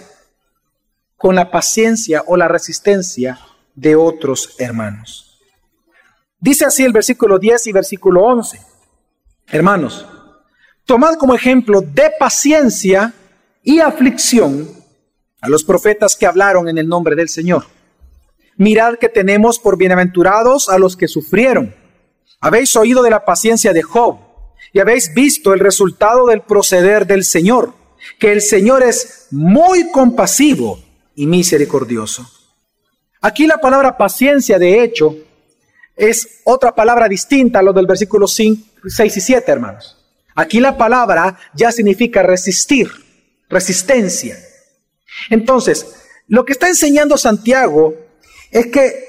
con 1.16 1.36
la 1.36 1.52
paciencia 1.52 2.24
o 2.26 2.36
la 2.36 2.48
resistencia 2.48 3.40
de 3.76 3.96
otros 3.96 4.56
hermanos. 4.60 5.40
Dice 6.40 6.66
así 6.66 6.84
el 6.84 6.94
versículo 6.94 7.40
10 7.40 7.68
y 7.68 7.72
versículo 7.72 8.24
11. 8.24 8.62
Hermanos, 9.48 10.06
tomad 10.86 11.16
como 11.16 11.36
ejemplo 11.36 11.82
de 11.82 12.12
paciencia 12.20 13.14
y 13.64 13.80
aflicción 13.80 14.77
a 15.42 15.50
los 15.50 15.64
profetas 15.64 16.16
que 16.16 16.26
hablaron 16.26 16.68
en 16.70 16.78
el 16.78 16.88
nombre 16.88 17.16
del 17.16 17.30
Señor. 17.30 17.66
Mirad 18.58 18.96
que 18.96 19.10
tenemos 19.10 19.60
por 19.60 19.78
bienaventurados 19.78 20.70
a 20.70 20.80
los 20.80 20.98
que 20.98 21.08
sufrieron. 21.08 21.76
Habéis 22.40 22.76
oído 22.76 23.04
de 23.04 23.10
la 23.10 23.26
paciencia 23.26 23.74
de 23.74 23.84
Job 23.84 24.18
y 24.74 24.80
habéis 24.80 25.14
visto 25.14 25.54
el 25.54 25.60
resultado 25.60 26.26
del 26.26 26.42
proceder 26.42 27.06
del 27.06 27.24
Señor, 27.24 27.74
que 28.20 28.32
el 28.32 28.42
Señor 28.42 28.84
es 28.84 29.28
muy 29.32 29.92
compasivo 29.92 30.80
y 31.16 31.26
misericordioso. 31.28 32.30
Aquí 33.22 33.48
la 33.48 33.58
palabra 33.58 33.98
paciencia, 33.98 34.60
de 34.60 34.84
hecho, 34.84 35.16
es 35.96 36.42
otra 36.44 36.74
palabra 36.74 37.08
distinta 37.08 37.60
a 37.60 37.64
lo 37.64 37.74
del 37.74 37.88
versículo 37.88 38.28
6 38.28 38.60
y 39.00 39.10
7, 39.10 39.52
hermanos. 39.52 39.98
Aquí 40.36 40.60
la 40.60 40.78
palabra 40.78 41.38
ya 41.56 41.72
significa 41.72 42.22
resistir, 42.22 42.90
resistencia. 43.50 44.38
Entonces, 45.30 45.96
lo 46.28 46.46
que 46.46 46.54
está 46.54 46.68
enseñando 46.68 47.18
Santiago 47.18 47.94
es 48.52 48.68
que 48.68 49.08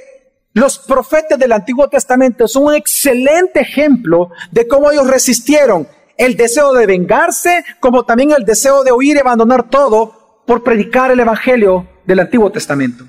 los 0.52 0.78
profetas 0.78 1.38
del 1.38 1.52
Antiguo 1.52 1.88
Testamento 1.88 2.48
son 2.48 2.64
un 2.64 2.74
excelente 2.74 3.60
ejemplo 3.60 4.30
de 4.50 4.66
cómo 4.66 4.90
ellos 4.90 5.06
resistieron 5.06 5.86
el 6.16 6.36
deseo 6.36 6.72
de 6.72 6.86
vengarse, 6.86 7.64
como 7.80 8.04
también 8.04 8.32
el 8.32 8.44
deseo 8.44 8.82
de 8.82 8.92
huir 8.92 9.16
y 9.16 9.20
abandonar 9.20 9.70
todo 9.70 10.42
por 10.46 10.64
predicar 10.64 11.10
el 11.10 11.20
Evangelio 11.20 11.86
del 12.04 12.20
Antiguo 12.20 12.50
Testamento. 12.50 13.04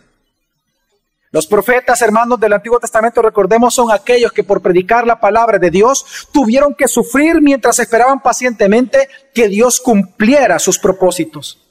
Los 1.32 1.46
profetas, 1.46 2.02
hermanos 2.02 2.40
del 2.40 2.54
Antiguo 2.54 2.80
Testamento, 2.80 3.22
recordemos, 3.22 3.74
son 3.74 3.92
aquellos 3.92 4.32
que 4.32 4.44
por 4.44 4.62
predicar 4.62 5.06
la 5.06 5.20
palabra 5.20 5.60
de 5.60 5.70
Dios 5.70 6.28
tuvieron 6.32 6.74
que 6.74 6.88
sufrir 6.88 7.40
mientras 7.40 7.78
esperaban 7.80 8.20
pacientemente 8.22 9.08
que 9.34 9.48
Dios 9.48 9.80
cumpliera 9.80 10.58
sus 10.58 10.80
propósitos. 10.80 11.69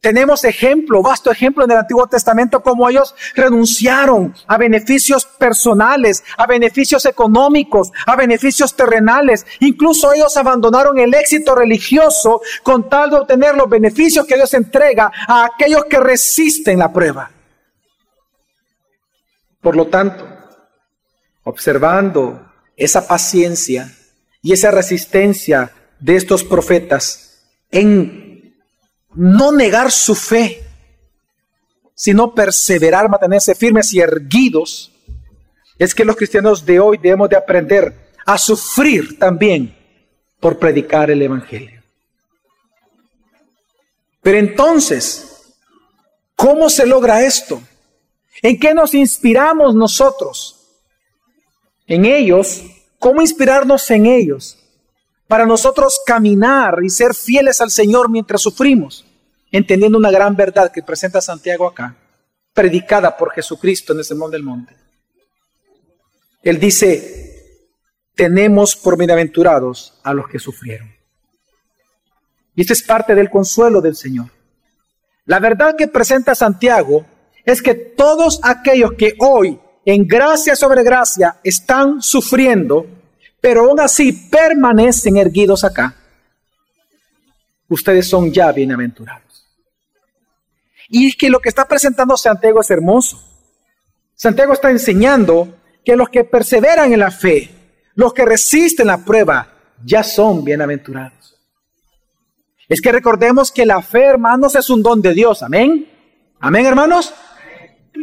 Tenemos 0.00 0.44
ejemplo, 0.44 1.02
vasto 1.02 1.30
ejemplo 1.30 1.64
en 1.64 1.72
el 1.72 1.78
Antiguo 1.78 2.06
Testamento, 2.06 2.62
cómo 2.62 2.88
ellos 2.88 3.16
renunciaron 3.34 4.32
a 4.46 4.56
beneficios 4.56 5.24
personales, 5.24 6.22
a 6.36 6.46
beneficios 6.46 7.04
económicos, 7.04 7.90
a 8.06 8.14
beneficios 8.14 8.76
terrenales. 8.76 9.44
Incluso 9.58 10.12
ellos 10.12 10.36
abandonaron 10.36 11.00
el 11.00 11.12
éxito 11.14 11.56
religioso 11.56 12.40
con 12.62 12.88
tal 12.88 13.10
de 13.10 13.16
obtener 13.16 13.56
los 13.56 13.68
beneficios 13.68 14.24
que 14.24 14.36
Dios 14.36 14.54
entrega 14.54 15.10
a 15.26 15.46
aquellos 15.46 15.84
que 15.86 15.98
resisten 15.98 16.78
la 16.78 16.92
prueba. 16.92 17.32
Por 19.60 19.74
lo 19.74 19.88
tanto, 19.88 20.28
observando 21.42 22.52
esa 22.76 23.08
paciencia 23.08 23.92
y 24.42 24.52
esa 24.52 24.70
resistencia 24.70 25.72
de 25.98 26.14
estos 26.14 26.44
profetas 26.44 27.42
en 27.72 28.27
no 29.14 29.52
negar 29.52 29.90
su 29.90 30.14
fe, 30.14 30.62
sino 31.94 32.34
perseverar, 32.34 33.08
mantenerse 33.08 33.54
firmes 33.54 33.92
y 33.92 34.00
erguidos, 34.00 34.92
es 35.78 35.94
que 35.94 36.04
los 36.04 36.16
cristianos 36.16 36.64
de 36.64 36.80
hoy 36.80 36.98
debemos 36.98 37.28
de 37.28 37.36
aprender 37.36 38.12
a 38.26 38.36
sufrir 38.36 39.18
también 39.18 39.76
por 40.40 40.58
predicar 40.58 41.10
el 41.10 41.22
Evangelio. 41.22 41.82
Pero 44.22 44.38
entonces, 44.38 45.54
¿cómo 46.36 46.68
se 46.68 46.86
logra 46.86 47.24
esto? 47.24 47.62
¿En 48.42 48.58
qué 48.58 48.74
nos 48.74 48.94
inspiramos 48.94 49.74
nosotros? 49.74 50.56
En 51.86 52.04
ellos, 52.04 52.62
¿cómo 52.98 53.22
inspirarnos 53.22 53.90
en 53.90 54.06
ellos? 54.06 54.58
Para 55.28 55.46
nosotros 55.46 56.00
caminar 56.04 56.78
y 56.82 56.90
ser 56.90 57.14
fieles 57.14 57.60
al 57.60 57.70
Señor 57.70 58.10
mientras 58.10 58.42
sufrimos 58.42 59.04
entendiendo 59.50 59.98
una 59.98 60.10
gran 60.10 60.36
verdad 60.36 60.70
que 60.72 60.82
presenta 60.82 61.20
Santiago 61.20 61.66
acá, 61.66 61.96
predicada 62.52 63.16
por 63.16 63.32
Jesucristo 63.32 63.92
en 63.92 64.00
el 64.00 64.04
Sermón 64.04 64.30
del 64.30 64.42
Monte. 64.42 64.76
Él 66.42 66.58
dice, 66.58 67.64
tenemos 68.14 68.76
por 68.76 68.96
bienaventurados 68.96 69.98
a 70.02 70.12
los 70.12 70.28
que 70.28 70.38
sufrieron. 70.38 70.92
Y 72.54 72.62
esto 72.62 72.72
es 72.72 72.82
parte 72.82 73.14
del 73.14 73.30
consuelo 73.30 73.80
del 73.80 73.94
Señor. 73.94 74.30
La 75.24 75.38
verdad 75.38 75.76
que 75.76 75.88
presenta 75.88 76.34
Santiago 76.34 77.06
es 77.44 77.62
que 77.62 77.74
todos 77.74 78.40
aquellos 78.42 78.92
que 78.92 79.14
hoy, 79.20 79.60
en 79.84 80.06
gracia 80.06 80.56
sobre 80.56 80.82
gracia, 80.82 81.38
están 81.42 82.02
sufriendo, 82.02 82.86
pero 83.40 83.66
aún 83.66 83.80
así 83.80 84.12
permanecen 84.12 85.16
erguidos 85.16 85.64
acá, 85.64 85.94
ustedes 87.68 88.08
son 88.08 88.32
ya 88.32 88.50
bienaventurados. 88.52 89.46
Y 90.88 91.08
es 91.08 91.16
que 91.16 91.30
lo 91.30 91.38
que 91.40 91.50
está 91.50 91.66
presentando 91.66 92.16
Santiago 92.16 92.60
es 92.60 92.70
hermoso. 92.70 93.22
Santiago 94.14 94.54
está 94.54 94.70
enseñando 94.70 95.56
que 95.84 95.96
los 95.96 96.08
que 96.08 96.24
perseveran 96.24 96.92
en 96.92 97.00
la 97.00 97.10
fe, 97.10 97.50
los 97.94 98.12
que 98.12 98.24
resisten 98.24 98.86
la 98.86 99.04
prueba, 99.04 99.52
ya 99.84 100.02
son 100.02 100.44
bienaventurados. 100.44 101.36
Es 102.68 102.80
que 102.80 102.92
recordemos 102.92 103.50
que 103.52 103.64
la 103.64 103.80
fe, 103.80 104.04
hermanos, 104.04 104.54
es 104.54 104.68
un 104.68 104.82
don 104.82 105.00
de 105.00 105.14
Dios. 105.14 105.42
Amén. 105.42 105.88
Amén, 106.40 106.66
hermanos. 106.66 107.14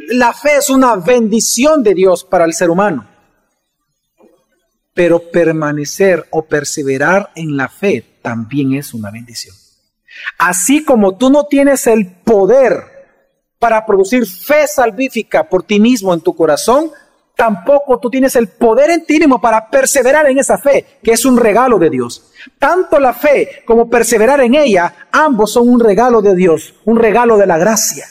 La 0.10 0.34
fe 0.34 0.58
es 0.58 0.70
una 0.70 0.96
bendición 0.96 1.84
de 1.84 1.94
Dios 1.94 2.24
para 2.24 2.46
el 2.46 2.54
ser 2.54 2.70
humano. 2.70 3.08
Pero 4.96 5.30
permanecer 5.30 6.26
o 6.32 6.46
perseverar 6.46 7.32
en 7.36 7.56
la 7.56 7.70
fe 7.70 8.04
también 8.24 8.74
es 8.74 8.96
una 8.96 9.12
bendición. 9.12 9.56
Así 10.40 10.84
como 10.84 11.18
tú 11.18 11.30
no 11.30 11.46
tienes 11.46 11.86
el 11.86 12.08
poder 12.08 12.96
para 13.60 13.86
producir 13.86 14.26
fe 14.26 14.68
salvífica 14.68 15.48
por 15.48 15.64
ti 15.64 15.80
mismo 15.80 16.14
en 16.14 16.22
tu 16.22 16.36
corazón, 16.36 16.92
tampoco 17.36 18.00
tú 18.00 18.10
tienes 18.10 18.36
el 18.36 18.48
poder 18.48 18.90
en 18.90 19.06
ti 19.06 19.20
mismo 19.20 19.40
para 19.40 19.70
perseverar 19.70 20.30
en 20.30 20.40
esa 20.40 20.58
fe, 20.58 21.00
que 21.04 21.12
es 21.12 21.26
un 21.26 21.38
regalo 21.38 21.78
de 21.78 21.90
Dios. 21.90 22.32
Tanto 22.58 23.00
la 23.00 23.14
fe 23.14 23.64
como 23.66 23.90
perseverar 23.90 24.42
en 24.42 24.56
ella, 24.56 25.08
ambos 25.12 25.52
son 25.52 25.70
un 25.70 25.80
regalo 25.80 26.22
de 26.22 26.36
Dios, 26.36 26.76
un 26.86 26.98
regalo 26.98 27.38
de 27.38 27.48
la 27.48 27.58
gracia. 27.58 28.06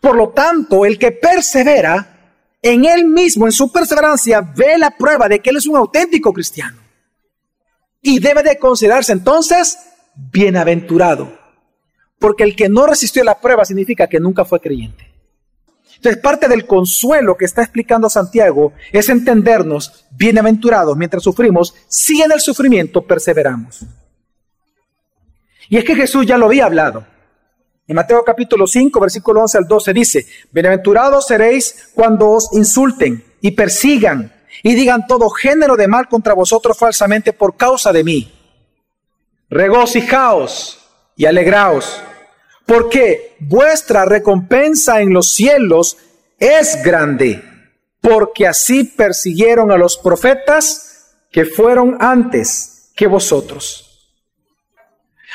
Por 0.00 0.16
lo 0.16 0.28
tanto, 0.28 0.84
el 0.84 0.98
que 0.98 1.12
persevera 1.12 2.17
en 2.62 2.84
él 2.84 3.04
mismo, 3.06 3.46
en 3.46 3.52
su 3.52 3.70
perseverancia, 3.70 4.40
ve 4.40 4.78
la 4.78 4.90
prueba 4.90 5.28
de 5.28 5.40
que 5.40 5.50
él 5.50 5.56
es 5.56 5.66
un 5.66 5.76
auténtico 5.76 6.32
cristiano. 6.32 6.80
Y 8.02 8.18
debe 8.18 8.42
de 8.42 8.58
considerarse 8.58 9.12
entonces 9.12 9.78
bienaventurado. 10.14 11.36
Porque 12.18 12.42
el 12.42 12.56
que 12.56 12.68
no 12.68 12.86
resistió 12.86 13.22
la 13.22 13.40
prueba 13.40 13.64
significa 13.64 14.08
que 14.08 14.18
nunca 14.18 14.44
fue 14.44 14.60
creyente. 14.60 15.08
Entonces, 15.96 16.22
parte 16.22 16.48
del 16.48 16.66
consuelo 16.66 17.36
que 17.36 17.44
está 17.44 17.62
explicando 17.62 18.08
Santiago 18.08 18.72
es 18.92 19.08
entendernos 19.08 20.06
bienaventurados 20.12 20.96
mientras 20.96 21.24
sufrimos, 21.24 21.74
si 21.88 22.22
en 22.22 22.30
el 22.30 22.40
sufrimiento 22.40 23.04
perseveramos. 23.04 23.84
Y 25.68 25.76
es 25.76 25.84
que 25.84 25.96
Jesús 25.96 26.24
ya 26.24 26.38
lo 26.38 26.46
había 26.46 26.66
hablado. 26.66 27.04
En 27.88 27.96
Mateo 27.96 28.22
capítulo 28.22 28.66
5, 28.66 29.00
versículo 29.00 29.40
11 29.40 29.58
al 29.58 29.66
12 29.66 29.92
dice, 29.94 30.26
Bienaventurados 30.52 31.26
seréis 31.26 31.88
cuando 31.94 32.28
os 32.28 32.50
insulten 32.52 33.24
y 33.40 33.52
persigan 33.52 34.30
y 34.62 34.74
digan 34.74 35.06
todo 35.06 35.30
género 35.30 35.74
de 35.74 35.88
mal 35.88 36.06
contra 36.06 36.34
vosotros 36.34 36.76
falsamente 36.76 37.32
por 37.32 37.56
causa 37.56 37.90
de 37.90 38.04
mí. 38.04 38.30
Regocijaos 39.48 40.78
y 41.16 41.24
alegraos 41.24 42.02
porque 42.66 43.34
vuestra 43.40 44.04
recompensa 44.04 45.00
en 45.00 45.14
los 45.14 45.32
cielos 45.32 45.96
es 46.38 46.82
grande, 46.84 47.42
porque 48.02 48.46
así 48.46 48.84
persiguieron 48.84 49.72
a 49.72 49.78
los 49.78 49.96
profetas 49.96 51.14
que 51.32 51.46
fueron 51.46 51.96
antes 52.00 52.92
que 52.94 53.06
vosotros. 53.06 54.10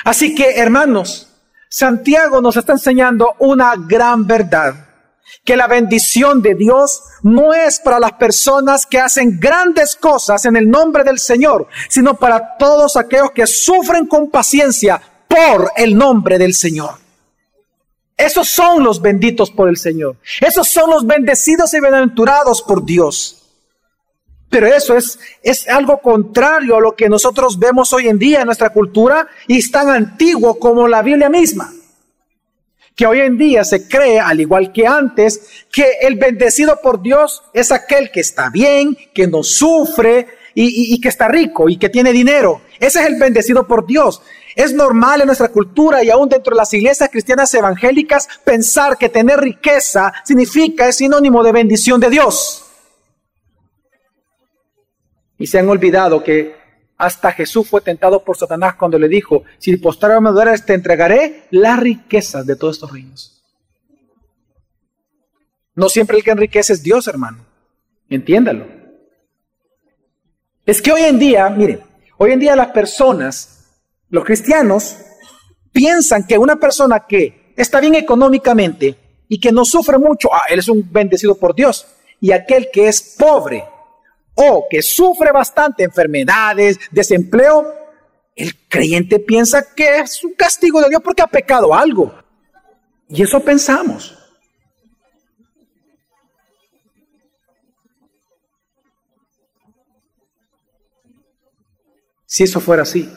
Así 0.03 0.35
que, 0.35 0.57
hermanos, 0.57 1.32
Santiago 1.73 2.39
nos 2.39 2.55
está 2.55 2.73
enseñando 2.73 3.33
una 3.39 3.73
gran 3.75 4.27
verdad, 4.27 4.75
que 5.43 5.57
la 5.57 5.65
bendición 5.65 6.39
de 6.39 6.53
Dios 6.53 7.01
no 7.23 7.51
es 7.51 7.79
para 7.79 7.99
las 7.99 8.11
personas 8.11 8.85
que 8.85 8.99
hacen 8.99 9.39
grandes 9.39 9.95
cosas 9.95 10.45
en 10.45 10.55
el 10.55 10.69
nombre 10.69 11.03
del 11.03 11.17
Señor, 11.17 11.67
sino 11.89 12.13
para 12.13 12.57
todos 12.59 12.95
aquellos 12.95 13.31
que 13.31 13.47
sufren 13.47 14.05
con 14.05 14.29
paciencia 14.29 15.01
por 15.27 15.71
el 15.75 15.97
nombre 15.97 16.37
del 16.37 16.53
Señor. 16.53 16.91
Esos 18.15 18.49
son 18.49 18.83
los 18.83 19.01
benditos 19.01 19.49
por 19.49 19.67
el 19.67 19.77
Señor. 19.77 20.17
Esos 20.41 20.67
son 20.67 20.91
los 20.91 21.07
bendecidos 21.07 21.73
y 21.73 21.81
bienaventurados 21.81 22.61
por 22.61 22.85
Dios. 22.85 23.42
Pero 24.53 24.67
eso 24.67 24.95
es, 24.95 25.17
es 25.41 25.67
algo 25.67 25.97
contrario 25.97 26.75
a 26.75 26.79
lo 26.79 26.95
que 26.95 27.09
nosotros 27.09 27.57
vemos 27.57 27.91
hoy 27.91 28.07
en 28.07 28.19
día 28.19 28.41
en 28.41 28.45
nuestra 28.45 28.69
cultura 28.69 29.27
y 29.47 29.57
es 29.57 29.71
tan 29.71 29.89
antiguo 29.89 30.59
como 30.59 30.87
la 30.87 31.01
Biblia 31.01 31.27
misma. 31.27 31.73
Que 32.95 33.07
hoy 33.07 33.21
en 33.21 33.35
día 33.35 33.63
se 33.63 33.87
cree, 33.87 34.19
al 34.19 34.39
igual 34.39 34.71
que 34.71 34.85
antes, 34.85 35.65
que 35.71 35.93
el 36.01 36.17
bendecido 36.17 36.79
por 36.83 37.01
Dios 37.01 37.41
es 37.51 37.71
aquel 37.71 38.11
que 38.11 38.19
está 38.19 38.51
bien, 38.51 38.95
que 39.11 39.25
no 39.25 39.41
sufre 39.41 40.27
y, 40.53 40.93
y 40.93 41.01
que 41.01 41.09
está 41.09 41.27
rico 41.27 41.67
y 41.67 41.77
que 41.77 41.89
tiene 41.89 42.11
dinero. 42.11 42.61
Ese 42.79 42.99
es 42.99 43.07
el 43.07 43.15
bendecido 43.15 43.65
por 43.65 43.87
Dios. 43.87 44.21
Es 44.55 44.71
normal 44.71 45.21
en 45.21 45.25
nuestra 45.25 45.47
cultura 45.47 46.03
y 46.03 46.11
aún 46.11 46.29
dentro 46.29 46.53
de 46.53 46.59
las 46.59 46.71
iglesias 46.75 47.09
cristianas 47.11 47.51
evangélicas 47.55 48.27
pensar 48.43 48.99
que 48.99 49.09
tener 49.09 49.39
riqueza 49.39 50.13
significa, 50.23 50.87
es 50.87 50.97
sinónimo 50.97 51.41
de 51.41 51.53
bendición 51.53 51.99
de 51.99 52.11
Dios. 52.11 52.62
Y 55.37 55.47
se 55.47 55.59
han 55.59 55.69
olvidado 55.69 56.23
que 56.23 56.55
hasta 56.97 57.31
Jesús 57.31 57.67
fue 57.67 57.81
tentado 57.81 58.23
por 58.23 58.37
Satanás 58.37 58.75
cuando 58.75 58.97
le 58.97 59.07
dijo, 59.07 59.43
si 59.57 59.75
postrar 59.77 60.21
me 60.21 60.29
adoras 60.29 60.65
te 60.65 60.73
entregaré 60.73 61.45
las 61.51 61.79
riquezas 61.79 62.45
de 62.45 62.55
todos 62.55 62.77
estos 62.77 62.91
reinos. 62.91 63.43
No 65.75 65.89
siempre 65.89 66.17
el 66.17 66.23
que 66.23 66.31
enriquece 66.31 66.73
es 66.73 66.83
Dios, 66.83 67.07
hermano. 67.07 67.45
Entiéndalo. 68.09 68.67
Es 70.65 70.81
que 70.81 70.91
hoy 70.91 71.01
en 71.01 71.19
día, 71.19 71.49
miren, 71.49 71.81
hoy 72.17 72.31
en 72.31 72.39
día 72.39 72.55
las 72.55 72.67
personas 72.67 73.65
los 74.09 74.23
cristianos 74.23 74.97
piensan 75.71 76.25
que 76.25 76.37
una 76.37 76.57
persona 76.57 77.05
que 77.07 77.53
está 77.57 77.79
bien 77.79 77.95
económicamente 77.95 78.95
y 79.27 79.39
que 79.39 79.51
no 79.51 79.65
sufre 79.65 79.97
mucho, 79.97 80.29
ah, 80.31 80.43
él 80.49 80.59
es 80.59 80.69
un 80.69 80.87
bendecido 80.91 81.35
por 81.35 81.55
Dios. 81.55 81.87
Y 82.21 82.31
aquel 82.31 82.69
que 82.71 82.87
es 82.87 83.15
pobre 83.17 83.65
o 84.35 84.67
que 84.69 84.81
sufre 84.81 85.31
bastante 85.31 85.83
enfermedades, 85.83 86.79
desempleo, 86.91 87.73
el 88.35 88.67
creyente 88.67 89.19
piensa 89.19 89.73
que 89.75 89.99
es 89.99 90.23
un 90.23 90.33
castigo 90.33 90.81
de 90.81 90.89
Dios 90.89 91.01
porque 91.03 91.21
ha 91.21 91.27
pecado 91.27 91.73
algo. 91.73 92.13
Y 93.09 93.21
eso 93.21 93.39
pensamos. 93.43 94.17
Si 102.25 102.43
eso 102.43 102.59
fuera 102.59 102.81
así, 102.81 103.07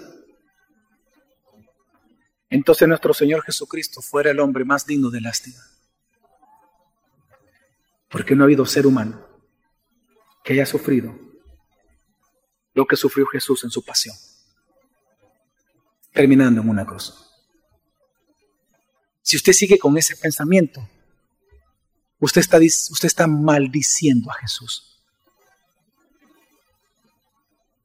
entonces 2.50 2.86
nuestro 2.86 3.14
Señor 3.14 3.42
Jesucristo 3.42 4.02
fuera 4.02 4.30
el 4.30 4.40
hombre 4.40 4.66
más 4.66 4.84
digno 4.84 5.08
de 5.08 5.22
lástima. 5.22 5.60
Porque 8.10 8.34
no 8.34 8.42
ha 8.42 8.44
habido 8.44 8.66
ser 8.66 8.86
humano 8.86 9.25
que 10.46 10.52
haya 10.52 10.64
sufrido 10.64 11.18
lo 12.72 12.86
que 12.86 12.96
sufrió 12.96 13.26
Jesús 13.26 13.64
en 13.64 13.70
su 13.70 13.84
pasión, 13.84 14.14
terminando 16.12 16.60
en 16.60 16.68
una 16.68 16.86
cruz. 16.86 17.14
Si 19.22 19.36
usted 19.36 19.52
sigue 19.52 19.76
con 19.76 19.98
ese 19.98 20.14
pensamiento, 20.14 20.88
usted 22.20 22.42
está, 22.42 22.58
usted 22.58 23.06
está 23.06 23.26
maldiciendo 23.26 24.30
a 24.30 24.34
Jesús. 24.34 25.02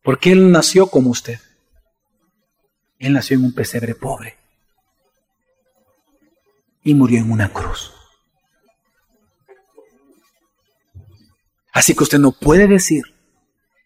Porque 0.04 0.32
Él 0.32 0.52
nació 0.52 0.86
como 0.88 1.10
usted. 1.10 1.40
Él 3.00 3.14
nació 3.14 3.38
en 3.38 3.46
un 3.46 3.56
pesebre 3.56 3.96
pobre 3.96 4.38
y 6.84 6.94
murió 6.94 7.20
en 7.20 7.32
una 7.32 7.52
cruz. 7.52 8.01
Así 11.72 11.96
que 11.96 12.04
usted 12.04 12.20
no 12.20 12.32
puede 12.32 12.68
decir 12.68 13.04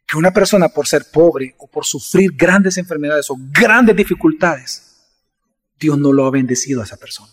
que 0.07 0.17
una 0.17 0.31
persona 0.31 0.69
por 0.69 0.87
ser 0.87 1.05
pobre 1.11 1.55
o 1.57 1.67
por 1.67 1.85
sufrir 1.85 2.31
grandes 2.35 2.77
enfermedades 2.77 3.29
o 3.29 3.35
grandes 3.37 3.95
dificultades, 3.95 4.95
Dios 5.79 5.97
no 5.97 6.13
lo 6.13 6.25
ha 6.25 6.31
bendecido 6.31 6.81
a 6.81 6.85
esa 6.85 6.97
persona. 6.97 7.31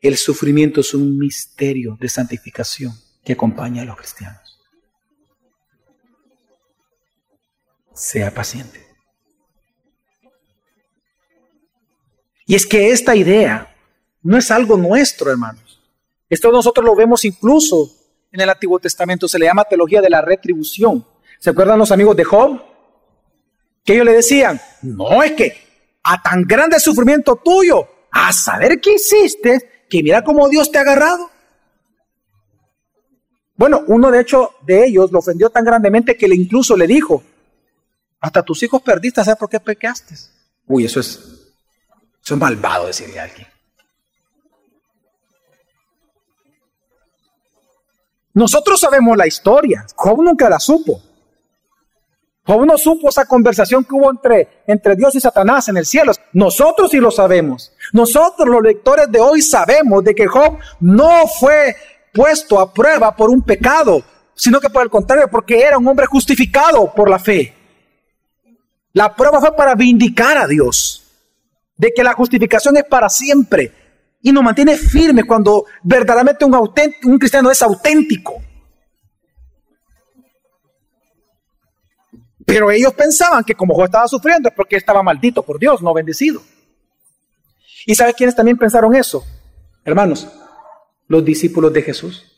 El 0.00 0.16
sufrimiento 0.16 0.80
es 0.80 0.94
un 0.94 1.18
misterio 1.18 1.96
de 2.00 2.08
santificación 2.08 2.94
que 3.24 3.32
acompaña 3.32 3.82
a 3.82 3.86
los 3.86 3.96
cristianos. 3.96 4.60
Sea 7.94 8.32
paciente. 8.32 8.86
Y 12.46 12.54
es 12.54 12.66
que 12.66 12.90
esta 12.90 13.16
idea 13.16 13.74
no 14.22 14.36
es 14.36 14.50
algo 14.50 14.76
nuestro, 14.76 15.30
hermanos. 15.30 15.82
Esto 16.28 16.52
nosotros 16.52 16.84
lo 16.84 16.94
vemos 16.94 17.24
incluso 17.24 17.95
en 18.32 18.40
el 18.40 18.48
Antiguo 18.48 18.78
Testamento. 18.78 19.28
Se 19.28 19.38
le 19.38 19.46
llama 19.46 19.64
teología 19.64 20.00
de 20.00 20.10
la 20.10 20.22
retribución. 20.22 21.06
¿Se 21.38 21.50
acuerdan 21.50 21.78
los 21.78 21.92
amigos 21.92 22.16
de 22.16 22.24
Job? 22.24 22.62
Que 23.84 23.94
ellos 23.94 24.06
le 24.06 24.12
decían, 24.12 24.60
no 24.82 25.22
es 25.22 25.32
que 25.32 25.56
a 26.02 26.22
tan 26.22 26.42
grande 26.44 26.80
sufrimiento 26.80 27.36
tuyo, 27.36 27.88
a 28.10 28.32
saber 28.32 28.80
qué 28.80 28.94
hiciste, 28.94 29.86
que 29.88 30.02
mira 30.02 30.22
cómo 30.22 30.48
Dios 30.48 30.70
te 30.70 30.78
ha 30.78 30.82
agarrado. 30.82 31.30
Bueno, 33.56 33.82
uno 33.86 34.10
de 34.10 34.20
hecho 34.20 34.50
de 34.62 34.86
ellos 34.86 35.10
lo 35.10 35.18
ofendió 35.18 35.50
tan 35.50 35.64
grandemente 35.64 36.16
que 36.16 36.26
incluso 36.26 36.76
le 36.76 36.86
dijo, 36.86 37.22
hasta 38.20 38.42
tus 38.42 38.62
hijos 38.62 38.82
perdiste, 38.82 39.24
¿sabes 39.24 39.38
por 39.38 39.48
qué 39.48 39.60
pecaste? 39.60 40.14
Uy, 40.66 40.84
eso 40.84 41.00
es, 41.00 41.18
eso 42.22 42.34
es 42.34 42.40
malvado 42.40 42.86
decirle 42.86 43.20
a 43.20 43.24
alguien. 43.24 43.46
Nosotros 48.36 48.78
sabemos 48.78 49.16
la 49.16 49.26
historia. 49.26 49.86
Job 49.94 50.22
nunca 50.22 50.50
la 50.50 50.60
supo. 50.60 51.00
Job 52.44 52.66
no 52.66 52.76
supo 52.76 53.08
esa 53.08 53.24
conversación 53.24 53.82
que 53.82 53.94
hubo 53.94 54.10
entre, 54.10 54.62
entre 54.66 54.94
Dios 54.94 55.14
y 55.14 55.20
Satanás 55.20 55.70
en 55.70 55.78
el 55.78 55.86
cielo. 55.86 56.12
Nosotros 56.34 56.90
sí 56.90 56.98
lo 56.98 57.10
sabemos. 57.10 57.72
Nosotros 57.94 58.46
los 58.46 58.62
lectores 58.62 59.10
de 59.10 59.20
hoy 59.20 59.40
sabemos 59.40 60.04
de 60.04 60.14
que 60.14 60.26
Job 60.26 60.58
no 60.80 61.26
fue 61.26 61.76
puesto 62.12 62.60
a 62.60 62.70
prueba 62.74 63.16
por 63.16 63.30
un 63.30 63.40
pecado, 63.40 64.02
sino 64.34 64.60
que 64.60 64.68
por 64.68 64.82
el 64.82 64.90
contrario, 64.90 65.28
porque 65.30 65.62
era 65.62 65.78
un 65.78 65.88
hombre 65.88 66.04
justificado 66.04 66.92
por 66.94 67.08
la 67.08 67.18
fe. 67.18 67.54
La 68.92 69.16
prueba 69.16 69.40
fue 69.40 69.56
para 69.56 69.74
vindicar 69.74 70.36
a 70.36 70.46
Dios, 70.46 71.04
de 71.78 71.90
que 71.90 72.04
la 72.04 72.12
justificación 72.12 72.76
es 72.76 72.84
para 72.84 73.08
siempre 73.08 73.85
y 74.22 74.32
nos 74.32 74.42
mantiene 74.42 74.76
firmes 74.76 75.24
cuando 75.24 75.66
verdaderamente 75.82 76.44
un, 76.44 76.54
un 76.54 77.18
cristiano 77.18 77.50
es 77.50 77.62
auténtico. 77.62 78.42
Pero 82.44 82.70
ellos 82.70 82.94
pensaban 82.94 83.42
que 83.42 83.54
como 83.54 83.74
Job 83.74 83.86
estaba 83.86 84.06
sufriendo 84.06 84.48
es 84.48 84.54
porque 84.54 84.76
estaba 84.76 85.02
maldito 85.02 85.42
por 85.42 85.58
Dios, 85.58 85.82
no 85.82 85.92
bendecido. 85.92 86.40
¿Y 87.84 87.94
sabe 87.94 88.14
quiénes 88.14 88.36
también 88.36 88.56
pensaron 88.56 88.94
eso? 88.94 89.24
Hermanos, 89.84 90.28
los 91.08 91.24
discípulos 91.24 91.72
de 91.72 91.82
Jesús. 91.82 92.32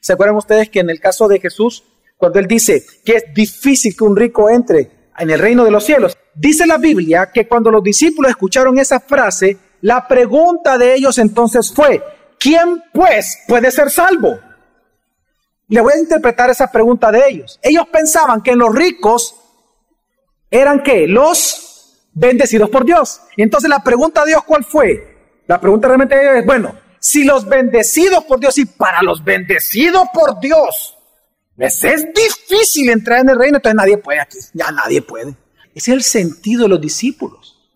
¿Se 0.00 0.12
acuerdan 0.12 0.36
ustedes 0.36 0.68
que 0.70 0.80
en 0.80 0.90
el 0.90 1.00
caso 1.00 1.28
de 1.28 1.40
Jesús, 1.40 1.84
cuando 2.16 2.38
él 2.38 2.46
dice 2.46 2.84
que 3.04 3.16
es 3.16 3.24
difícil 3.34 3.96
que 3.96 4.04
un 4.04 4.16
rico 4.16 4.50
entre 4.50 4.90
en 5.16 5.30
el 5.30 5.38
reino 5.38 5.64
de 5.64 5.70
los 5.70 5.84
cielos, 5.84 6.16
dice 6.34 6.66
la 6.66 6.78
Biblia 6.78 7.30
que 7.32 7.48
cuando 7.48 7.70
los 7.70 7.82
discípulos 7.82 8.30
escucharon 8.30 8.78
esa 8.78 9.00
frase, 9.00 9.58
la 9.84 10.08
pregunta 10.08 10.78
de 10.78 10.94
ellos 10.94 11.18
entonces 11.18 11.70
fue, 11.70 12.02
¿quién 12.38 12.82
pues 12.90 13.40
puede 13.46 13.70
ser 13.70 13.90
salvo? 13.90 14.40
Le 15.68 15.78
voy 15.82 15.92
a 15.92 15.98
interpretar 15.98 16.48
esa 16.48 16.72
pregunta 16.72 17.12
de 17.12 17.28
ellos. 17.28 17.60
Ellos 17.60 17.86
pensaban 17.92 18.40
que 18.40 18.56
los 18.56 18.74
ricos 18.74 19.36
eran 20.50 20.82
que 20.82 21.06
los 21.06 22.08
bendecidos 22.14 22.70
por 22.70 22.86
Dios. 22.86 23.20
Entonces 23.36 23.68
la 23.68 23.84
pregunta 23.84 24.22
de 24.22 24.28
Dios, 24.28 24.44
¿cuál 24.44 24.64
fue? 24.64 25.42
La 25.46 25.60
pregunta 25.60 25.88
realmente 25.88 26.38
es, 26.38 26.46
bueno, 26.46 26.74
si 26.98 27.24
los 27.24 27.46
bendecidos 27.46 28.24
por 28.24 28.40
Dios 28.40 28.56
y 28.56 28.64
para 28.64 29.02
los 29.02 29.22
bendecidos 29.22 30.04
por 30.14 30.40
Dios, 30.40 30.96
les 31.56 31.84
es 31.84 32.06
difícil 32.06 32.88
entrar 32.88 33.20
en 33.20 33.28
el 33.28 33.38
reino, 33.38 33.58
entonces 33.58 33.76
nadie 33.76 33.98
puede 33.98 34.20
aquí, 34.20 34.38
ya 34.54 34.70
nadie 34.70 35.02
puede. 35.02 35.36
Ese 35.74 35.90
es 35.90 35.96
el 35.96 36.02
sentido 36.02 36.62
de 36.62 36.68
los 36.70 36.80
discípulos, 36.80 37.70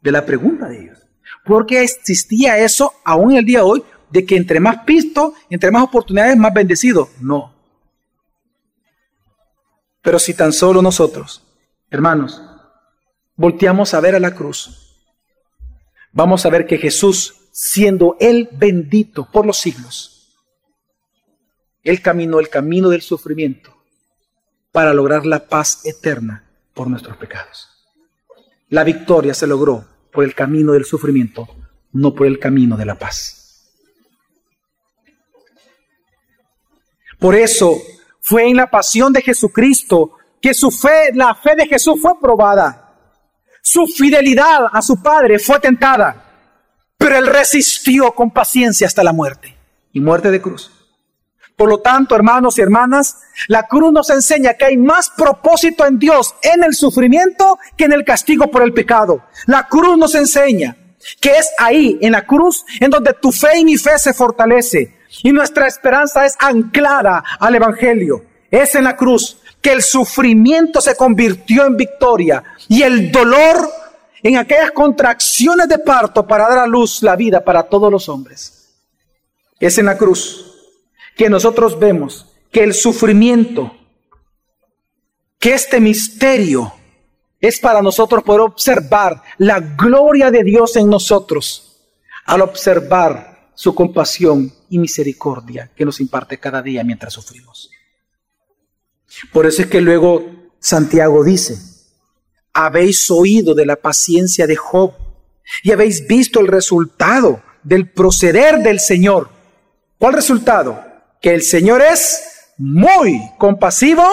de 0.00 0.12
la 0.12 0.24
pregunta 0.24 0.68
de 0.68 0.80
ellos. 0.80 1.03
Porque 1.44 1.82
existía 1.82 2.58
eso 2.58 2.92
aún 3.04 3.32
en 3.32 3.38
el 3.38 3.44
día 3.44 3.58
de 3.58 3.64
hoy, 3.64 3.84
de 4.10 4.24
que 4.24 4.36
entre 4.36 4.60
más 4.60 4.84
pisto, 4.84 5.34
entre 5.50 5.70
más 5.70 5.82
oportunidades, 5.82 6.36
más 6.36 6.54
bendecido. 6.54 7.10
No. 7.20 7.52
Pero 10.00 10.18
si 10.18 10.34
tan 10.34 10.52
solo 10.52 10.82
nosotros, 10.82 11.42
hermanos, 11.90 12.42
volteamos 13.36 13.94
a 13.94 14.00
ver 14.00 14.14
a 14.14 14.20
la 14.20 14.34
cruz, 14.34 15.02
vamos 16.12 16.46
a 16.46 16.50
ver 16.50 16.66
que 16.66 16.78
Jesús, 16.78 17.34
siendo 17.52 18.16
Él 18.20 18.48
bendito 18.52 19.28
por 19.30 19.46
los 19.46 19.58
siglos, 19.58 20.28
Él 21.82 22.00
caminó 22.02 22.38
el 22.38 22.48
camino 22.48 22.88
del 22.88 23.02
sufrimiento 23.02 23.74
para 24.72 24.94
lograr 24.94 25.24
la 25.26 25.46
paz 25.46 25.84
eterna 25.86 26.44
por 26.74 26.88
nuestros 26.88 27.16
pecados. 27.16 27.68
La 28.68 28.84
victoria 28.84 29.34
se 29.34 29.46
logró 29.46 29.86
por 30.14 30.24
el 30.24 30.34
camino 30.34 30.72
del 30.72 30.84
sufrimiento, 30.84 31.48
no 31.92 32.14
por 32.14 32.26
el 32.26 32.38
camino 32.38 32.76
de 32.76 32.86
la 32.86 32.94
paz. 32.94 33.68
Por 37.18 37.34
eso 37.34 37.76
fue 38.20 38.48
en 38.48 38.56
la 38.56 38.70
pasión 38.70 39.12
de 39.12 39.22
Jesucristo 39.22 40.12
que 40.40 40.54
su 40.54 40.70
fe, 40.70 41.10
la 41.14 41.34
fe 41.34 41.54
de 41.56 41.66
Jesús 41.66 42.00
fue 42.00 42.12
probada. 42.20 42.80
Su 43.62 43.86
fidelidad 43.86 44.66
a 44.72 44.82
su 44.82 45.02
Padre 45.02 45.38
fue 45.38 45.58
tentada, 45.58 46.22
pero 46.96 47.16
él 47.16 47.26
resistió 47.26 48.12
con 48.12 48.30
paciencia 48.30 48.86
hasta 48.86 49.02
la 49.02 49.12
muerte 49.12 49.56
y 49.92 50.00
muerte 50.00 50.30
de 50.30 50.40
cruz. 50.40 50.70
Por 51.56 51.68
lo 51.68 51.78
tanto, 51.78 52.16
hermanos 52.16 52.58
y 52.58 52.62
hermanas, 52.62 53.18
la 53.46 53.64
cruz 53.64 53.92
nos 53.92 54.10
enseña 54.10 54.54
que 54.54 54.64
hay 54.64 54.76
más 54.76 55.10
propósito 55.10 55.86
en 55.86 55.98
Dios 55.98 56.34
en 56.42 56.64
el 56.64 56.74
sufrimiento 56.74 57.58
que 57.76 57.84
en 57.84 57.92
el 57.92 58.04
castigo 58.04 58.50
por 58.50 58.62
el 58.62 58.72
pecado. 58.72 59.22
La 59.46 59.68
cruz 59.68 59.96
nos 59.96 60.14
enseña 60.16 60.76
que 61.20 61.30
es 61.30 61.50
ahí, 61.58 61.98
en 62.00 62.12
la 62.12 62.26
cruz, 62.26 62.64
en 62.80 62.90
donde 62.90 63.12
tu 63.14 63.30
fe 63.30 63.58
y 63.58 63.64
mi 63.64 63.76
fe 63.76 63.98
se 63.98 64.14
fortalece. 64.14 64.96
Y 65.22 65.30
nuestra 65.30 65.68
esperanza 65.68 66.26
es 66.26 66.34
anclada 66.40 67.22
al 67.38 67.54
Evangelio. 67.54 68.24
Es 68.50 68.74
en 68.74 68.84
la 68.84 68.96
cruz 68.96 69.38
que 69.60 69.72
el 69.72 69.82
sufrimiento 69.82 70.80
se 70.80 70.96
convirtió 70.96 71.66
en 71.66 71.76
victoria 71.76 72.42
y 72.68 72.82
el 72.82 73.12
dolor 73.12 73.70
en 74.22 74.38
aquellas 74.38 74.72
contracciones 74.72 75.68
de 75.68 75.78
parto 75.78 76.26
para 76.26 76.48
dar 76.48 76.58
a 76.58 76.66
luz 76.66 77.02
la 77.02 77.14
vida 77.14 77.44
para 77.44 77.62
todos 77.62 77.92
los 77.92 78.08
hombres. 78.08 78.72
Es 79.60 79.78
en 79.78 79.86
la 79.86 79.96
cruz 79.96 80.53
que 81.16 81.28
nosotros 81.28 81.78
vemos 81.78 82.26
que 82.50 82.62
el 82.62 82.74
sufrimiento, 82.74 83.76
que 85.38 85.54
este 85.54 85.80
misterio 85.80 86.72
es 87.40 87.58
para 87.58 87.82
nosotros 87.82 88.22
poder 88.22 88.40
observar 88.40 89.22
la 89.38 89.60
gloria 89.60 90.30
de 90.30 90.44
Dios 90.44 90.76
en 90.76 90.88
nosotros 90.88 91.82
al 92.24 92.40
observar 92.40 93.50
su 93.54 93.74
compasión 93.74 94.52
y 94.70 94.78
misericordia 94.78 95.70
que 95.76 95.84
nos 95.84 96.00
imparte 96.00 96.38
cada 96.38 96.62
día 96.62 96.82
mientras 96.82 97.12
sufrimos. 97.12 97.70
Por 99.32 99.46
eso 99.46 99.62
es 99.62 99.68
que 99.68 99.80
luego 99.80 100.24
Santiago 100.58 101.22
dice, 101.22 101.58
habéis 102.52 103.10
oído 103.10 103.54
de 103.54 103.66
la 103.66 103.76
paciencia 103.76 104.46
de 104.46 104.56
Job 104.56 104.94
y 105.62 105.72
habéis 105.72 106.06
visto 106.06 106.40
el 106.40 106.46
resultado 106.46 107.42
del 107.62 107.90
proceder 107.90 108.62
del 108.62 108.80
Señor. 108.80 109.28
¿Cuál 109.98 110.14
resultado? 110.14 110.93
Que 111.24 111.32
el 111.32 111.40
Señor 111.40 111.80
es 111.80 112.52
muy 112.58 113.18
compasivo 113.38 114.06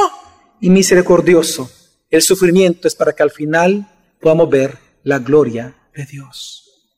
y 0.61 0.69
misericordioso. 0.69 1.69
El 2.09 2.21
sufrimiento 2.21 2.87
es 2.87 2.95
para 2.95 3.11
que 3.11 3.21
al 3.21 3.31
final 3.31 3.85
podamos 4.21 4.49
ver 4.49 4.77
la 5.03 5.19
gloria 5.19 5.75
de 5.93 6.05
Dios. 6.05 6.89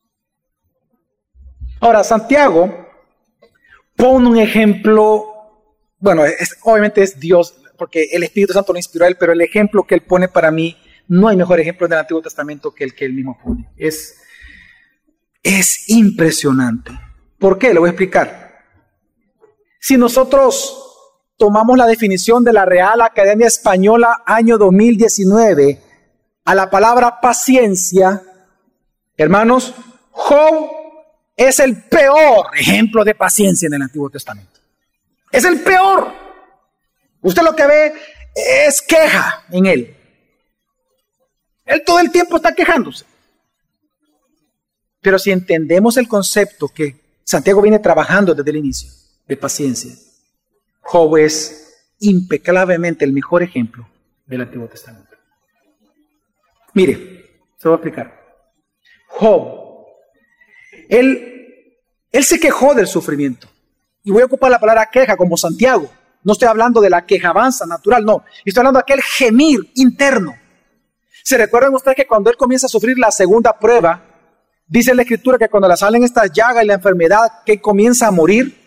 Ahora, 1.79 2.03
Santiago 2.03 2.87
pone 3.95 4.27
un 4.27 4.37
ejemplo, 4.37 5.25
bueno, 5.97 6.21
obviamente 6.61 7.01
es 7.01 7.19
Dios, 7.19 7.55
porque 7.75 8.09
el 8.11 8.21
Espíritu 8.21 8.53
Santo 8.53 8.71
lo 8.71 8.77
inspiró 8.77 9.05
a 9.05 9.07
él, 9.07 9.17
pero 9.19 9.33
el 9.33 9.41
ejemplo 9.41 9.81
que 9.81 9.95
él 9.95 10.01
pone 10.01 10.27
para 10.27 10.51
mí, 10.51 10.77
no 11.07 11.27
hay 11.27 11.37
mejor 11.37 11.59
ejemplo 11.59 11.87
en 11.87 11.93
el 11.93 11.99
Antiguo 12.01 12.21
Testamento 12.21 12.71
que 12.71 12.83
el 12.83 12.93
que 12.93 13.05
él 13.05 13.13
mismo 13.13 13.39
pone. 13.43 13.67
Es, 13.77 14.21
es 15.41 15.89
impresionante. 15.89 16.91
¿Por 17.39 17.57
qué? 17.57 17.73
Lo 17.73 17.79
voy 17.79 17.87
a 17.87 17.93
explicar. 17.93 18.42
Si 19.85 19.97
nosotros 19.97 20.81
tomamos 21.35 21.77
la 21.77 21.85
definición 21.85 22.45
de 22.45 22.53
la 22.53 22.63
Real 22.63 23.01
Academia 23.01 23.47
Española 23.47 24.23
año 24.25 24.57
2019 24.57 25.81
a 26.45 26.55
la 26.55 26.69
palabra 26.69 27.19
paciencia, 27.19 28.23
hermanos, 29.17 29.73
Job 30.11 30.69
es 31.35 31.59
el 31.59 31.83
peor 31.83 32.57
ejemplo 32.57 33.03
de 33.03 33.13
paciencia 33.13 33.67
en 33.67 33.73
el 33.73 33.81
Antiguo 33.81 34.09
Testamento. 34.09 34.57
Es 35.29 35.43
el 35.43 35.59
peor. 35.59 36.13
Usted 37.21 37.43
lo 37.43 37.53
que 37.53 37.67
ve 37.67 37.93
es 38.33 38.81
queja 38.81 39.43
en 39.49 39.65
él. 39.65 39.97
Él 41.65 41.83
todo 41.85 41.99
el 41.99 42.09
tiempo 42.09 42.37
está 42.37 42.55
quejándose. 42.55 43.03
Pero 45.01 45.19
si 45.19 45.31
entendemos 45.31 45.97
el 45.97 46.07
concepto 46.07 46.69
que 46.69 46.95
Santiago 47.25 47.61
viene 47.61 47.79
trabajando 47.79 48.33
desde 48.33 48.49
el 48.49 48.55
inicio 48.55 49.02
de 49.27 49.37
paciencia, 49.37 49.93
Job 50.81 51.17
es 51.17 51.63
impecablemente 51.99 53.05
el 53.05 53.13
mejor 53.13 53.43
ejemplo 53.43 53.87
del 54.25 54.41
Antiguo 54.41 54.67
Testamento. 54.67 55.15
Mire, 56.73 57.41
se 57.57 57.67
voy 57.67 57.73
a 57.73 57.75
explicar. 57.75 58.23
Job, 59.07 59.85
él, 60.89 61.77
él 62.11 62.23
se 62.23 62.39
quejó 62.39 62.73
del 62.73 62.87
sufrimiento. 62.87 63.47
Y 64.03 64.11
voy 64.11 64.21
a 64.21 64.25
ocupar 64.25 64.51
la 64.51 64.59
palabra 64.59 64.89
queja 64.91 65.15
como 65.15 65.37
Santiago. 65.37 65.89
No 66.23 66.33
estoy 66.33 66.47
hablando 66.47 66.81
de 66.81 66.89
la 66.89 67.05
quejabanza 67.05 67.65
natural, 67.65 68.03
no. 68.03 68.23
Estoy 68.43 68.61
hablando 68.61 68.79
de 68.79 68.83
aquel 68.83 69.01
gemir 69.01 69.59
interno. 69.75 70.35
¿Se 71.23 71.37
recuerdan 71.37 71.73
ustedes 71.73 71.95
que 71.95 72.07
cuando 72.07 72.29
él 72.29 72.35
comienza 72.35 72.67
a 72.67 72.69
sufrir 72.69 72.97
la 72.97 73.11
segunda 73.11 73.57
prueba, 73.57 74.03
dice 74.67 74.93
la 74.93 75.03
escritura 75.03 75.37
que 75.37 75.47
cuando 75.47 75.69
le 75.69 75.77
salen 75.77 76.03
estas 76.03 76.31
llagas 76.31 76.63
y 76.63 76.67
la 76.67 76.73
enfermedad, 76.73 77.43
que 77.45 77.61
comienza 77.61 78.07
a 78.07 78.11
morir? 78.11 78.62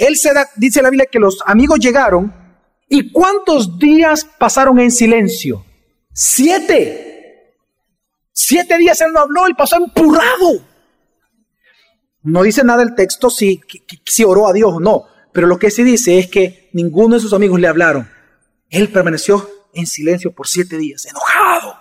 Él 0.00 0.16
se 0.16 0.32
da, 0.32 0.48
dice 0.56 0.80
la 0.80 0.88
Biblia 0.88 1.08
que 1.12 1.18
los 1.18 1.42
amigos 1.44 1.78
llegaron 1.78 2.34
y 2.88 3.12
cuántos 3.12 3.78
días 3.78 4.24
pasaron 4.24 4.80
en 4.80 4.90
silencio. 4.90 5.66
Siete. 6.14 7.54
Siete 8.32 8.78
días 8.78 8.98
él 9.02 9.12
no 9.12 9.20
habló 9.20 9.46
y 9.46 9.52
pasó 9.52 9.76
empurrado. 9.76 10.64
No 12.22 12.42
dice 12.42 12.64
nada 12.64 12.82
el 12.82 12.94
texto 12.94 13.28
si, 13.28 13.60
si 14.06 14.24
oró 14.24 14.48
a 14.48 14.54
Dios 14.54 14.72
o 14.72 14.80
no, 14.80 15.04
pero 15.32 15.46
lo 15.46 15.58
que 15.58 15.70
sí 15.70 15.82
dice 15.82 16.18
es 16.18 16.28
que 16.28 16.70
ninguno 16.72 17.16
de 17.16 17.20
sus 17.20 17.34
amigos 17.34 17.60
le 17.60 17.68
hablaron. 17.68 18.10
Él 18.70 18.88
permaneció 18.88 19.50
en 19.74 19.86
silencio 19.86 20.32
por 20.32 20.48
siete 20.48 20.78
días, 20.78 21.04
enojado, 21.04 21.76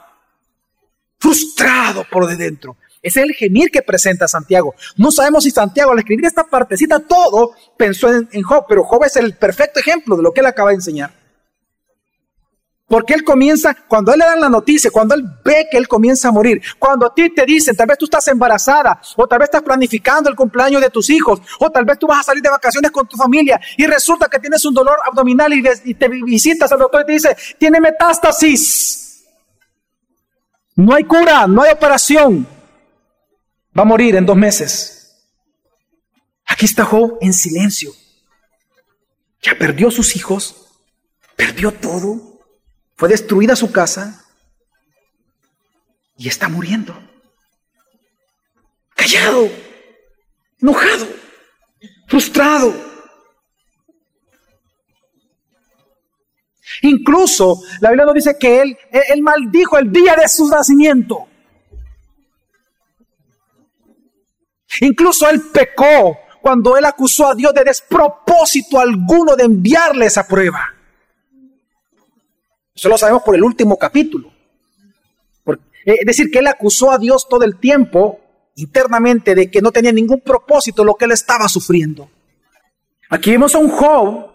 frustrado 1.17 2.05
por 2.11 2.28
de 2.28 2.36
dentro. 2.36 2.76
Es 3.02 3.16
el 3.16 3.34
gemir 3.34 3.72
que 3.72 3.82
presenta 3.82 4.28
Santiago. 4.28 4.76
No 4.97 5.12
sabemos 5.12 5.43
si 5.43 5.52
Santiago 5.52 5.91
al 5.91 6.00
escribir 6.00 6.26
esta 6.26 6.43
partecita 6.43 7.00
todo 7.00 7.54
pensó 7.78 8.10
en, 8.12 8.43
Job, 8.43 8.66
pero 8.68 8.84
Job 8.84 9.06
es 9.06 9.16
el 9.16 9.36
perfecto 9.36 9.80
ejemplo 9.80 10.18
de 10.18 10.24
lo 10.24 10.34
que 10.34 10.41
él 10.41 10.47
acaba 10.47 10.70
de 10.70 10.76
enseñar. 10.76 11.12
Porque 12.89 13.14
él 13.14 13.24
comienza, 13.24 13.76
cuando 13.88 14.12
él 14.12 14.20
le 14.20 14.26
dan 14.26 14.41
la 14.41 14.50
noticia, 14.50 14.89
cuando 14.89 15.14
él 15.14 15.24
ve 15.45 15.68
que 15.70 15.78
él 15.78 15.88
comienza 15.88 16.30
a 16.30 16.32
morir, 16.32 16.60
cuando 16.80 17.06
a 17.06 17.14
ti 17.14 17.30
te 17.30 17.45
dicen, 17.45 17.76
tal 17.76 17.86
vez 17.86 18.00
tú 18.00 18.06
estás 18.06 18.28
embarazada, 18.30 19.00
o 19.16 19.28
tal 19.28 19.38
vez 19.38 19.45
estás 19.45 19.62
planificando 19.62 20.28
el 20.28 20.36
cumpleaños 20.36 20.82
de 20.82 20.89
tus 20.89 21.08
hijos, 21.12 21.39
o 21.60 21.70
tal 21.70 21.86
vez 21.86 22.00
tú 22.00 22.08
vas 22.08 22.22
a 22.22 22.24
salir 22.24 22.41
de 22.41 22.50
vacaciones 22.50 22.89
con 22.89 23.08
tu 23.08 23.16
familia 23.16 23.62
y 23.78 23.86
resulta 23.86 24.28
que 24.28 24.39
tienes 24.39 24.66
un 24.66 24.74
dolor 24.74 24.97
abdominal 25.06 25.54
y, 25.54 25.93
te 25.93 26.08
visitas 26.08 26.72
al 26.72 26.80
doctor 26.80 27.04
y 27.04 27.06
te 27.06 27.12
dice, 27.12 27.38
tiene 27.60 27.80
metástasis. 27.80 29.24
No 30.76 30.95
hay 30.95 31.04
cura, 31.04 31.45
no 31.45 31.62
hay 31.62 31.72
operación. 31.72 32.59
Va 33.78 33.84
a 33.84 33.86
morir 33.86 34.15
en 34.15 34.26
dos 34.26 34.38
meses. 34.38 35.26
Aquí 36.45 36.65
está 36.65 36.86
Job 36.86 37.17
en 37.22 37.34
silencio. 37.34 37.91
Ya 39.41 39.57
perdió 39.57 39.89
sus 39.89 40.15
hijos, 40.15 40.67
perdió 41.36 41.72
todo 41.72 42.30
fue 42.99 43.07
destruida 43.07 43.55
su 43.55 43.72
casa 43.72 44.26
y 46.17 46.28
está 46.28 46.49
muriendo. 46.49 46.93
Callado, 48.93 49.49
enojado, 50.61 51.07
frustrado. 52.09 52.74
Incluso 56.82 57.61
la 57.80 57.91
Biblia 57.91 58.05
nos 58.05 58.15
dice 58.15 58.36
que 58.38 58.61
él, 58.61 58.78
él 58.91 59.22
maldijo 59.22 59.78
el 59.78 59.89
día 59.93 60.17
de 60.17 60.28
su 60.28 60.49
nacimiento. 60.49 61.28
Incluso 64.82 65.30
él 65.30 65.41
pecó 65.51 66.20
cuando 66.41 66.78
él 66.78 66.86
acusó 66.86 67.28
a 67.28 67.36
Dios 67.36 67.53
de 67.53 67.63
despropósito 67.63 68.80
alguno 68.80 69.36
de 69.36 69.43
enviarle 69.43 70.05
esa 70.05 70.28
prueba. 70.28 70.74
Eso 72.74 72.88
lo 72.88 72.97
sabemos 72.97 73.24
por 73.24 73.36
el 73.36 73.43
último 73.43 73.78
capítulo. 73.78 74.32
Eh, 75.86 75.97
es 75.99 76.05
decir, 76.05 76.30
que 76.32 76.39
él 76.39 76.47
acusó 76.47 76.91
a 76.91 76.97
Dios 76.97 77.28
todo 77.28 77.43
el 77.43 77.57
tiempo 77.57 78.20
internamente 78.55 79.36
de 79.36 79.49
que 79.49 79.61
no 79.61 79.72
tenía 79.72 79.91
ningún 79.91 80.22
propósito 80.22 80.84
lo 80.84 80.95
que 80.95 81.05
él 81.05 81.11
estaba 81.11 81.47
sufriendo. 81.47 82.09
Aquí 83.09 83.32
vemos 83.32 83.55
a 83.55 83.57
un 83.57 83.70
Job 83.70 84.30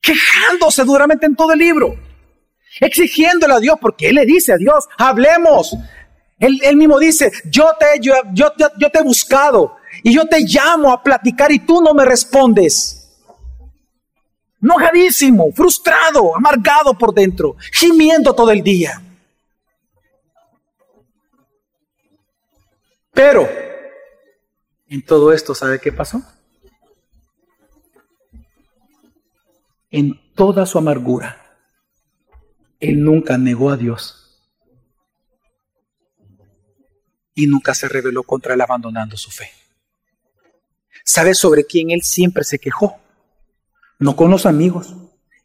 quejándose 0.00 0.84
duramente 0.84 1.26
en 1.26 1.36
todo 1.36 1.52
el 1.52 1.58
libro, 1.58 1.96
exigiéndole 2.80 3.54
a 3.54 3.60
Dios, 3.60 3.76
porque 3.80 4.08
él 4.08 4.16
le 4.16 4.26
dice 4.26 4.52
a 4.52 4.56
Dios, 4.56 4.88
hablemos. 4.98 5.76
Él, 6.42 6.76
mismo 6.76 6.98
dice, 6.98 7.30
yo 7.44 7.70
te, 7.78 8.00
yo, 8.00 8.14
yo, 8.34 8.52
yo 8.76 8.90
te 8.90 8.98
he 8.98 9.02
buscado 9.02 9.76
y 10.02 10.12
yo 10.12 10.26
te 10.26 10.40
llamo 10.40 10.92
a 10.92 11.02
platicar 11.02 11.52
y 11.52 11.60
tú 11.60 11.80
no 11.80 11.94
me 11.94 12.04
respondes 12.04 12.98
enojadísimo, 14.60 15.52
frustrado, 15.52 16.36
amargado 16.36 16.96
por 16.96 17.12
dentro, 17.12 17.56
gimiendo 17.72 18.34
todo 18.34 18.50
el 18.50 18.62
día. 18.62 19.02
Pero, 23.12 23.48
en 24.88 25.04
todo 25.04 25.32
esto, 25.32 25.54
¿sabe 25.54 25.80
qué 25.80 25.92
pasó? 25.92 26.22
En 29.90 30.18
toda 30.34 30.64
su 30.64 30.78
amargura, 30.78 31.58
él 32.80 33.04
nunca 33.04 33.36
negó 33.36 33.70
a 33.70 33.76
Dios. 33.76 34.21
Y 37.34 37.46
nunca 37.46 37.74
se 37.74 37.88
rebeló 37.88 38.22
contra 38.22 38.54
él 38.54 38.60
abandonando 38.60 39.16
su 39.16 39.30
fe. 39.30 39.50
¿Sabe 41.04 41.34
sobre 41.34 41.64
quién 41.64 41.90
él 41.90 42.02
siempre 42.02 42.44
se 42.44 42.58
quejó? 42.58 43.02
no 44.02 44.16
con 44.16 44.30
los 44.30 44.46
amigos. 44.46 44.94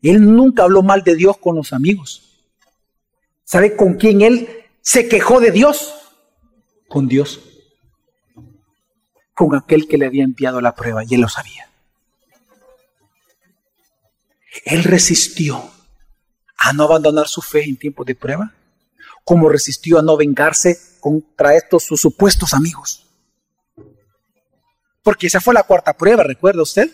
Él 0.01 0.35
nunca 0.35 0.63
habló 0.63 0.81
mal 0.83 1.03
de 1.03 1.15
Dios 1.15 1.37
con 1.37 1.55
los 1.55 1.73
amigos. 1.73 2.23
¿Sabe 3.43 3.75
con 3.75 3.93
quién 3.93 4.21
él 4.21 4.49
se 4.81 5.07
quejó 5.07 5.39
de 5.39 5.51
Dios? 5.51 5.93
Con 6.89 7.07
Dios. 7.07 7.39
Con 9.33 9.55
aquel 9.55 9.87
que 9.87 9.97
le 9.97 10.07
había 10.07 10.23
enviado 10.23 10.59
la 10.59 10.75
prueba 10.75 11.03
y 11.03 11.13
él 11.13 11.21
lo 11.21 11.29
sabía. 11.29 11.69
Él 14.65 14.83
resistió 14.83 15.69
a 16.57 16.73
no 16.73 16.83
abandonar 16.83 17.27
su 17.27 17.41
fe 17.41 17.63
en 17.63 17.77
tiempos 17.77 18.05
de 18.07 18.15
prueba, 18.15 18.55
como 19.27 19.49
resistió 19.49 19.99
a 19.99 20.01
no 20.01 20.15
vengarse 20.15 20.79
contra 21.01 21.53
estos 21.53 21.83
sus 21.83 21.99
supuestos 21.99 22.53
amigos. 22.53 23.05
Porque 25.03 25.27
esa 25.27 25.41
fue 25.41 25.53
la 25.53 25.63
cuarta 25.63 25.91
prueba, 25.91 26.23
¿recuerda 26.23 26.61
usted? 26.61 26.89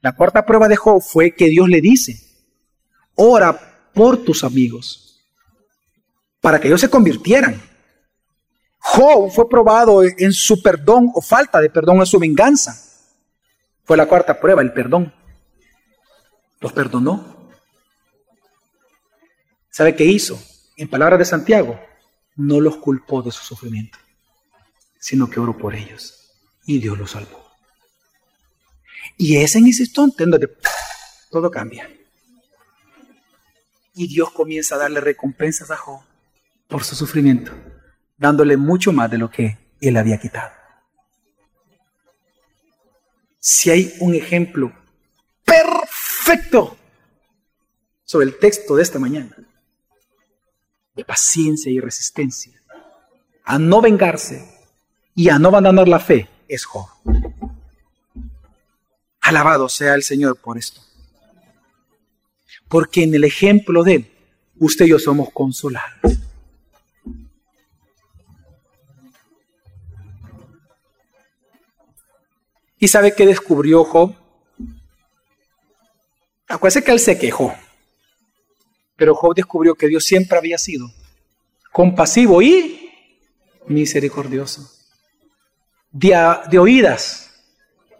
La 0.00 0.14
cuarta 0.14 0.46
prueba 0.46 0.68
de 0.68 0.76
Job 0.76 1.02
fue 1.02 1.34
que 1.34 1.46
Dios 1.46 1.68
le 1.68 1.80
dice, 1.80 2.20
ora 3.16 3.90
por 3.92 4.18
tus 4.18 4.44
amigos, 4.44 5.26
para 6.40 6.60
que 6.60 6.68
ellos 6.68 6.80
se 6.80 6.88
convirtieran. 6.88 7.60
Job 8.78 9.32
fue 9.32 9.48
probado 9.48 10.04
en 10.04 10.32
su 10.32 10.62
perdón 10.62 11.10
o 11.16 11.20
falta 11.20 11.60
de 11.60 11.68
perdón 11.68 11.96
en 11.96 12.06
su 12.06 12.20
venganza. 12.20 12.80
Fue 13.82 13.96
la 13.96 14.06
cuarta 14.06 14.38
prueba, 14.38 14.62
el 14.62 14.72
perdón. 14.72 15.12
Los 16.60 16.72
perdonó. 16.72 17.50
¿Sabe 19.68 19.96
qué 19.96 20.04
hizo? 20.04 20.40
En 20.76 20.88
palabras 20.88 21.18
de 21.18 21.24
Santiago, 21.24 21.80
no 22.36 22.60
los 22.60 22.76
culpó 22.76 23.22
de 23.22 23.32
su 23.32 23.42
sufrimiento, 23.42 23.98
sino 25.00 25.30
que 25.30 25.40
oró 25.40 25.56
por 25.56 25.74
ellos 25.74 26.34
y 26.66 26.78
Dios 26.78 26.98
los 26.98 27.12
salvó. 27.12 27.50
Y 29.16 29.38
es 29.38 29.56
en 29.56 29.66
ese 29.66 29.84
instante 29.84 30.24
en 30.24 30.32
donde 30.32 30.54
todo 31.30 31.50
cambia. 31.50 31.90
Y 33.94 34.08
Dios 34.08 34.30
comienza 34.32 34.74
a 34.74 34.78
darle 34.78 35.00
recompensas 35.00 35.70
a 35.70 35.76
Job 35.76 36.00
por 36.68 36.84
su 36.84 36.94
sufrimiento, 36.94 37.52
dándole 38.18 38.58
mucho 38.58 38.92
más 38.92 39.10
de 39.10 39.16
lo 39.16 39.30
que 39.30 39.56
él 39.80 39.96
había 39.96 40.18
quitado. 40.18 40.52
Si 43.38 43.70
hay 43.70 43.94
un 44.00 44.14
ejemplo 44.14 44.72
perfecto 45.44 46.76
sobre 48.04 48.26
el 48.26 48.38
texto 48.38 48.76
de 48.76 48.82
esta 48.82 48.98
mañana, 48.98 49.36
de 50.96 51.04
paciencia 51.04 51.70
y 51.70 51.78
resistencia, 51.78 52.60
a 53.44 53.58
no 53.58 53.80
vengarse 53.80 54.44
y 55.14 55.28
a 55.28 55.38
no 55.38 55.48
abandonar 55.48 55.86
la 55.86 56.00
fe, 56.00 56.28
es 56.48 56.64
Job. 56.64 56.86
Alabado 59.20 59.68
sea 59.68 59.94
el 59.94 60.02
Señor 60.02 60.36
por 60.40 60.56
esto. 60.56 60.80
Porque 62.68 63.04
en 63.04 63.14
el 63.14 63.24
ejemplo 63.24 63.84
de 63.84 63.94
Él, 63.94 64.10
usted 64.58 64.86
y 64.86 64.90
yo 64.90 64.98
somos 64.98 65.30
consolados. 65.32 66.18
¿Y 72.78 72.88
sabe 72.88 73.14
qué 73.14 73.26
descubrió 73.26 73.84
Job? 73.84 74.14
Acuérdese 76.48 76.84
que 76.84 76.92
él 76.92 77.00
se 77.00 77.18
quejó. 77.18 77.54
Pero 78.96 79.14
Job 79.14 79.34
descubrió 79.34 79.74
que 79.74 79.88
Dios 79.88 80.04
siempre 80.04 80.38
había 80.38 80.58
sido 80.58 80.90
compasivo 81.72 82.40
y 82.42 82.90
misericordioso. 83.66 84.70
De, 85.90 86.14
de 86.50 86.58
oídas 86.58 87.30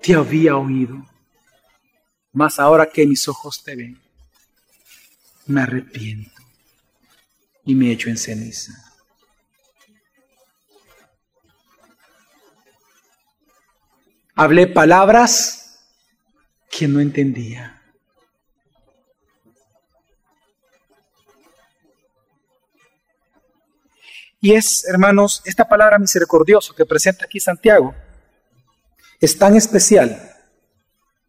te 0.01 0.15
había 0.15 0.57
oído 0.57 1.05
mas 2.37 2.59
ahora 2.59 2.91
que 2.91 3.07
mis 3.07 3.27
ojos 3.29 3.65
te 3.65 3.75
ven, 3.75 3.99
me 5.47 5.63
arrepiento 5.63 6.43
y 7.65 7.75
me 7.75 7.91
echo 7.91 8.11
en 8.11 8.19
ceniza. 8.19 8.75
Hablé 14.35 14.67
palabras 14.67 15.81
que 16.71 16.87
no 16.87 17.01
entendía. 17.01 17.76
Y 24.47 24.53
es, 24.53 24.85
hermanos, 24.85 25.43
esta 25.45 25.67
palabra 25.67 25.99
misericordioso 25.99 26.73
que 26.73 26.87
presenta 26.87 27.25
aquí 27.25 27.41
Santiago 27.41 27.97
es 29.21 29.37
tan 29.37 29.57
especial 29.57 30.37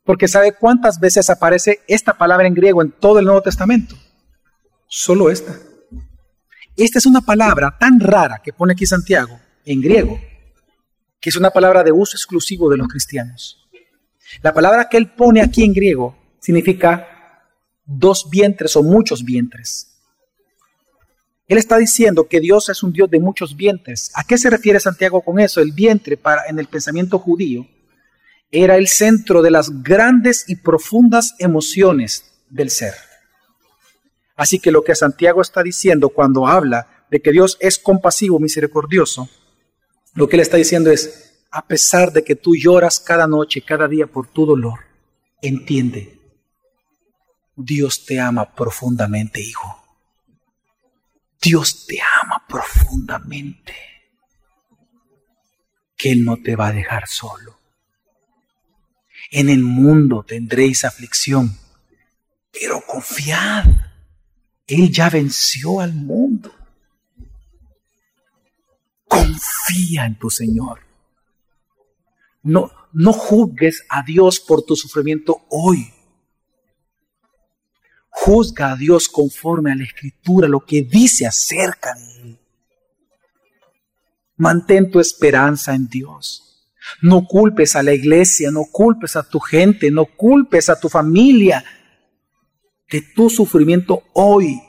porque 0.03 0.27
¿sabe 0.27 0.51
cuántas 0.51 0.99
veces 0.99 1.27
aparece 1.31 1.79
esta 1.87 2.15
palabra 2.15 2.45
en 2.45 2.53
griego 2.53 2.79
en 2.83 2.91
todo 2.91 3.17
el 3.17 3.25
Nuevo 3.25 3.41
Testamento? 3.41 3.95
Solo 4.87 5.31
esta. 5.31 5.57
Esta 6.75 6.99
es 6.99 7.07
una 7.07 7.21
palabra 7.21 7.75
tan 7.79 7.99
rara 7.99 8.39
que 8.43 8.53
pone 8.53 8.73
aquí 8.73 8.85
Santiago 8.85 9.39
en 9.65 9.81
griego, 9.81 10.21
que 11.19 11.31
es 11.31 11.35
una 11.37 11.49
palabra 11.49 11.83
de 11.83 11.91
uso 11.91 12.15
exclusivo 12.15 12.69
de 12.69 12.77
los 12.77 12.87
cristianos. 12.87 13.67
La 14.43 14.53
palabra 14.53 14.89
que 14.89 14.97
él 14.97 15.09
pone 15.09 15.41
aquí 15.41 15.63
en 15.63 15.73
griego 15.73 16.15
significa 16.39 17.41
dos 17.83 18.29
vientres 18.29 18.75
o 18.75 18.83
muchos 18.83 19.25
vientres. 19.25 19.86
Él 21.47 21.57
está 21.57 21.77
diciendo 21.77 22.27
que 22.27 22.41
Dios 22.41 22.67
es 22.69 22.83
un 22.83 22.91
Dios 22.91 23.09
de 23.09 23.19
muchos 23.19 23.55
vientres. 23.55 24.11
¿A 24.15 24.23
qué 24.25 24.37
se 24.37 24.49
refiere 24.49 24.79
Santiago 24.79 25.21
con 25.21 25.39
eso? 25.39 25.61
El 25.61 25.71
vientre 25.71 26.17
para, 26.17 26.45
en 26.47 26.59
el 26.59 26.67
pensamiento 26.67 27.19
judío 27.19 27.65
era 28.51 28.77
el 28.77 28.87
centro 28.87 29.41
de 29.41 29.51
las 29.51 29.83
grandes 29.83 30.45
y 30.47 30.57
profundas 30.57 31.35
emociones 31.39 32.31
del 32.49 32.69
ser. 32.69 32.93
Así 34.35 34.59
que 34.59 34.71
lo 34.71 34.83
que 34.83 34.95
Santiago 34.95 35.41
está 35.41 35.63
diciendo 35.63 36.09
cuando 36.09 36.47
habla 36.47 37.05
de 37.09 37.21
que 37.21 37.31
Dios 37.31 37.57
es 37.59 37.79
compasivo, 37.79 38.39
misericordioso, 38.39 39.29
lo 40.13 40.27
que 40.27 40.35
él 40.35 40.41
está 40.41 40.57
diciendo 40.57 40.91
es, 40.91 41.45
a 41.49 41.65
pesar 41.65 42.11
de 42.11 42.23
que 42.23 42.35
tú 42.35 42.55
lloras 42.55 42.99
cada 42.99 43.25
noche, 43.25 43.61
cada 43.61 43.87
día 43.87 44.07
por 44.07 44.27
tu 44.27 44.45
dolor, 44.45 44.79
entiende, 45.41 46.19
Dios 47.55 48.05
te 48.05 48.19
ama 48.19 48.53
profundamente, 48.53 49.41
hijo. 49.41 49.86
Dios 51.41 51.85
te 51.85 51.99
ama 52.21 52.43
profundamente. 52.47 53.75
Que 55.95 56.11
Él 56.11 56.25
no 56.25 56.37
te 56.37 56.55
va 56.55 56.67
a 56.67 56.73
dejar 56.73 57.07
solo. 57.07 57.57
En 59.31 59.49
el 59.49 59.63
mundo 59.63 60.23
tendréis 60.23 60.85
aflicción, 60.85 61.57
pero 62.51 62.81
confiad, 62.85 63.65
Él 64.67 64.91
ya 64.91 65.09
venció 65.09 65.81
al 65.81 65.93
mundo. 65.93 66.53
Confía 69.07 70.05
en 70.05 70.17
tu 70.17 70.29
Señor. 70.29 70.81
No, 72.43 72.71
no 72.93 73.11
juzgues 73.11 73.85
a 73.89 74.03
Dios 74.03 74.39
por 74.39 74.63
tu 74.63 74.75
sufrimiento 74.75 75.45
hoy. 75.49 75.93
Juzga 78.27 78.73
a 78.73 78.75
Dios 78.75 79.07
conforme 79.07 79.71
a 79.71 79.75
la 79.75 79.85
escritura, 79.85 80.49
lo 80.49 80.65
que 80.65 80.81
dice 80.81 81.25
acerca 81.25 81.93
de 81.93 82.21
Él. 82.21 82.39
Mantén 84.35 84.91
tu 84.91 84.99
esperanza 84.99 85.73
en 85.73 85.87
Dios. 85.87 86.67
No 87.01 87.25
culpes 87.25 87.77
a 87.77 87.83
la 87.83 87.93
iglesia, 87.93 88.51
no 88.51 88.65
culpes 88.65 89.15
a 89.15 89.23
tu 89.23 89.39
gente, 89.39 89.89
no 89.91 90.03
culpes 90.03 90.67
a 90.67 90.77
tu 90.77 90.89
familia 90.89 91.63
de 92.91 93.01
tu 93.15 93.29
sufrimiento 93.29 94.03
hoy. 94.11 94.61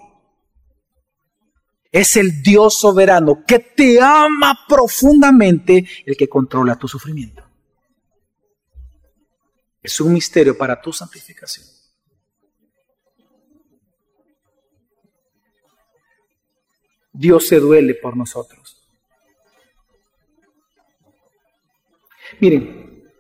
Es 1.91 2.15
el 2.17 2.41
Dios 2.41 2.79
soberano 2.79 3.45
que 3.45 3.59
te 3.59 4.01
ama 4.01 4.57
profundamente 4.69 5.85
el 6.07 6.17
que 6.17 6.29
controla 6.29 6.79
tu 6.79 6.87
sufrimiento. 6.87 7.43
Es 9.83 10.01
un 10.01 10.13
misterio 10.13 10.57
para 10.57 10.81
tu 10.81 10.93
santificación. 10.93 11.78
Dios 17.19 17.49
se 17.49 17.59
duele 17.59 17.97
por 17.97 18.17
nosotros. 18.17 18.81
Miren, 22.39 23.11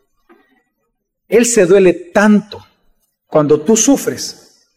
Él 1.27 1.45
se 1.45 1.67
duele 1.67 1.93
tanto 2.15 2.65
cuando 3.27 3.61
tú 3.61 3.77
sufres, 3.77 4.69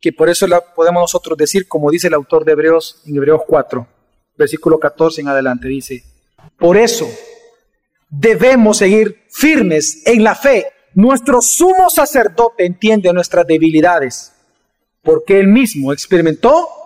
que 0.00 0.12
por 0.12 0.28
eso 0.28 0.46
la 0.46 0.60
podemos 0.60 1.02
nosotros 1.02 1.36
decir, 1.36 1.66
como 1.66 1.90
dice 1.90 2.06
el 2.06 2.14
autor 2.14 2.44
de 2.44 2.52
Hebreos 2.52 3.02
en 3.04 3.16
Hebreos 3.16 3.42
4, 3.48 3.84
versículo 4.36 4.78
14 4.78 5.22
en 5.22 5.28
adelante, 5.28 5.66
dice, 5.66 6.04
por 6.56 6.76
eso 6.76 7.10
debemos 8.08 8.76
seguir 8.76 9.24
firmes 9.28 10.06
en 10.06 10.22
la 10.22 10.36
fe. 10.36 10.66
Nuestro 10.94 11.42
sumo 11.42 11.90
sacerdote 11.90 12.64
entiende 12.64 13.12
nuestras 13.12 13.44
debilidades, 13.44 14.32
porque 15.02 15.40
él 15.40 15.48
mismo 15.48 15.92
experimentó 15.92 16.79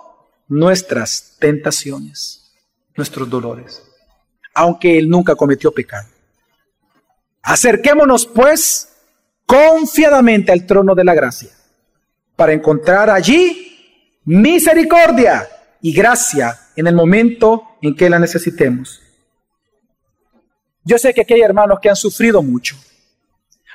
nuestras 0.48 1.36
tentaciones, 1.38 2.52
nuestros 2.96 3.28
dolores, 3.28 3.82
aunque 4.54 4.98
él 4.98 5.08
nunca 5.08 5.34
cometió 5.34 5.72
pecado. 5.72 6.08
Acerquémonos 7.42 8.26
pues 8.26 8.88
confiadamente 9.46 10.52
al 10.52 10.66
trono 10.66 10.94
de 10.94 11.04
la 11.04 11.14
gracia 11.14 11.50
para 12.36 12.52
encontrar 12.52 13.10
allí 13.10 14.20
misericordia 14.24 15.48
y 15.80 15.92
gracia 15.92 16.58
en 16.76 16.86
el 16.86 16.94
momento 16.94 17.76
en 17.82 17.94
que 17.94 18.08
la 18.08 18.18
necesitemos. 18.18 19.00
Yo 20.84 20.98
sé 20.98 21.14
que 21.14 21.22
aquí 21.22 21.34
hay 21.34 21.40
hermanos 21.40 21.78
que 21.80 21.88
han 21.88 21.96
sufrido 21.96 22.42
mucho. 22.42 22.76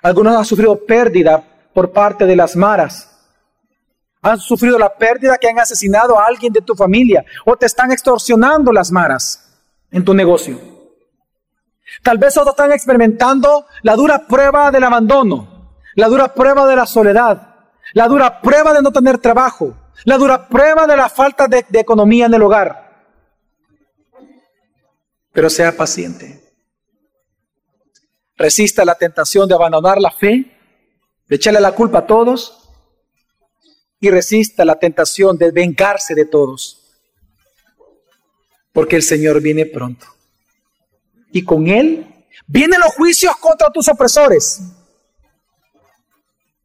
Algunos 0.01 0.35
han 0.35 0.45
sufrido 0.45 0.85
pérdida 0.85 1.43
por 1.73 1.91
parte 1.91 2.25
de 2.25 2.35
las 2.35 2.55
maras. 2.55 3.08
Han 4.21 4.39
sufrido 4.39 4.77
la 4.77 4.93
pérdida 4.93 5.37
que 5.37 5.47
han 5.47 5.59
asesinado 5.59 6.19
a 6.19 6.25
alguien 6.25 6.51
de 6.51 6.61
tu 6.61 6.75
familia 6.75 7.23
o 7.45 7.55
te 7.55 7.65
están 7.65 7.91
extorsionando 7.91 8.71
las 8.71 8.91
maras 8.91 9.49
en 9.91 10.03
tu 10.03 10.13
negocio. 10.13 10.59
Tal 12.03 12.17
vez 12.17 12.37
otros 12.37 12.53
están 12.53 12.71
experimentando 12.71 13.65
la 13.81 13.95
dura 13.95 14.27
prueba 14.27 14.71
del 14.71 14.83
abandono, 14.83 15.79
la 15.95 16.07
dura 16.07 16.33
prueba 16.33 16.67
de 16.67 16.75
la 16.75 16.85
soledad, 16.85 17.55
la 17.93 18.07
dura 18.07 18.41
prueba 18.41 18.73
de 18.73 18.81
no 18.81 18.91
tener 18.91 19.17
trabajo, 19.17 19.75
la 20.05 20.17
dura 20.17 20.47
prueba 20.47 20.85
de 20.85 20.95
la 20.95 21.09
falta 21.09 21.47
de, 21.47 21.65
economía 21.73 22.25
en 22.25 22.33
el 22.33 22.41
hogar. 22.41 23.07
Pero 25.31 25.49
sea 25.49 25.75
paciente. 25.75 26.43
Resista 28.35 28.85
la 28.85 28.95
tentación 28.95 29.47
de 29.47 29.55
abandonar 29.55 29.99
la 29.99 30.11
fe, 30.11 30.57
de 31.27 31.35
echarle 31.35 31.59
la 31.59 31.73
culpa 31.73 31.99
a 31.99 32.07
todos 32.07 32.58
y 33.99 34.09
resista 34.09 34.65
la 34.65 34.79
tentación 34.79 35.37
de 35.37 35.51
vengarse 35.51 36.15
de 36.15 36.25
todos. 36.25 36.97
Porque 38.71 38.95
el 38.95 39.03
Señor 39.03 39.41
viene 39.41 39.65
pronto. 39.65 40.05
Y 41.31 41.43
con 41.43 41.67
Él 41.67 42.05
vienen 42.47 42.79
los 42.79 42.93
juicios 42.93 43.35
contra 43.37 43.69
tus 43.71 43.87
opresores 43.87 44.61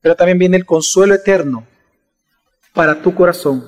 pero 0.05 0.17
también 0.17 0.39
viene 0.39 0.59
el 0.59 0.67
consuelo 0.67 1.15
eterno 1.15 1.67
para 2.75 3.01
tu 3.01 3.15
corazón, 3.15 3.65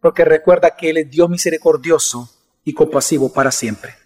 porque 0.00 0.24
recuerda 0.24 0.76
que 0.76 0.90
Él 0.90 0.98
es 0.98 1.10
Dios 1.10 1.28
misericordioso 1.28 2.30
y 2.64 2.72
compasivo 2.72 3.32
para 3.32 3.50
siempre. 3.50 3.96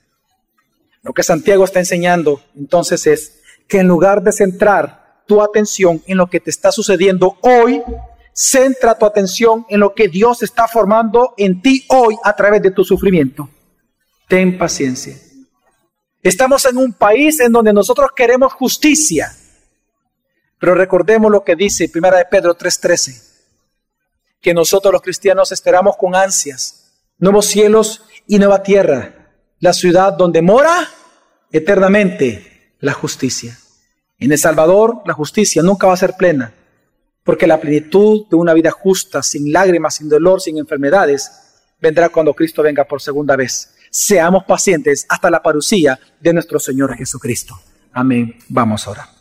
Lo 1.03 1.13
que 1.13 1.23
Santiago 1.23 1.63
está 1.63 1.79
enseñando 1.79 2.41
entonces 2.57 3.07
es 3.07 3.43
que 3.69 3.81
en 3.81 3.89
lugar 3.89 4.23
de 4.23 4.33
centrar 4.33 5.23
tu 5.27 5.43
atención 5.43 6.03
en 6.07 6.17
lo 6.17 6.31
que 6.31 6.41
te 6.41 6.49
está 6.49 6.73
sucediendo 6.73 7.37
hoy, 7.43 7.83
centra 8.33 8.97
tu 8.97 9.07
atención 9.07 9.67
en 9.69 9.81
lo 9.81 9.95
que 9.95 10.09
Dios 10.09 10.43
está 10.43 10.69
formando 10.69 11.35
en 11.37 11.61
ti 11.61 11.85
hoy 11.89 12.17
a 12.25 12.35
través 12.35 12.63
de 12.63 12.71
tu 12.71 12.85
sufrimiento. 12.85 13.49
Ten 14.29 14.57
paciencia. 14.57 15.17
Estamos 16.23 16.65
en 16.67 16.77
un 16.77 16.93
país 16.93 17.41
en 17.41 17.53
donde 17.53 17.73
nosotros 17.73 18.11
queremos 18.15 18.53
justicia. 18.53 19.35
Pero 20.59 20.75
recordemos 20.75 21.31
lo 21.31 21.43
que 21.43 21.57
dice 21.57 21.91
1 21.93 22.17
de 22.17 22.25
Pedro 22.27 22.55
3:13, 22.55 23.23
que 24.41 24.53
nosotros 24.55 24.93
los 24.93 25.03
cristianos 25.03 25.53
esperamos 25.53 25.97
con 25.97 26.15
ansias 26.15 26.81
nuevos 27.21 27.47
cielos 27.47 28.03
y 28.27 28.39
nueva 28.39 28.63
tierra, 28.63 29.31
la 29.61 29.73
ciudad 29.73 30.15
donde 30.15 30.43
mora 30.43 30.89
eternamente 31.53 32.75
la 32.81 32.95
justicia. 32.95 33.59
En 34.19 34.33
El 34.33 34.39
Salvador 34.39 35.03
la 35.05 35.13
justicia 35.13 35.63
nunca 35.63 35.87
va 35.87 35.93
a 35.93 35.99
ser 35.99 36.15
plena, 36.17 36.55
porque 37.25 37.47
la 37.47 37.61
plenitud 37.61 38.27
de 38.29 38.37
una 38.37 38.55
vida 38.55 38.71
justa, 38.71 39.23
sin 39.23 39.53
lágrimas, 39.53 39.97
sin 39.97 40.09
dolor, 40.09 40.41
sin 40.41 40.59
enfermedades, 40.59 41.31
vendrá 41.81 42.09
cuando 42.09 42.35
Cristo 42.35 42.63
venga 42.63 42.85
por 42.85 43.01
segunda 43.01 43.37
vez. 43.37 43.75
Seamos 43.91 44.45
pacientes 44.45 45.07
hasta 45.09 45.31
la 45.31 45.43
parucía 45.43 45.99
de 46.21 46.33
nuestro 46.33 46.59
Señor 46.59 46.97
Jesucristo. 46.97 47.61
Amén. 47.93 48.37
Vamos 48.49 48.87
ahora. 48.87 49.20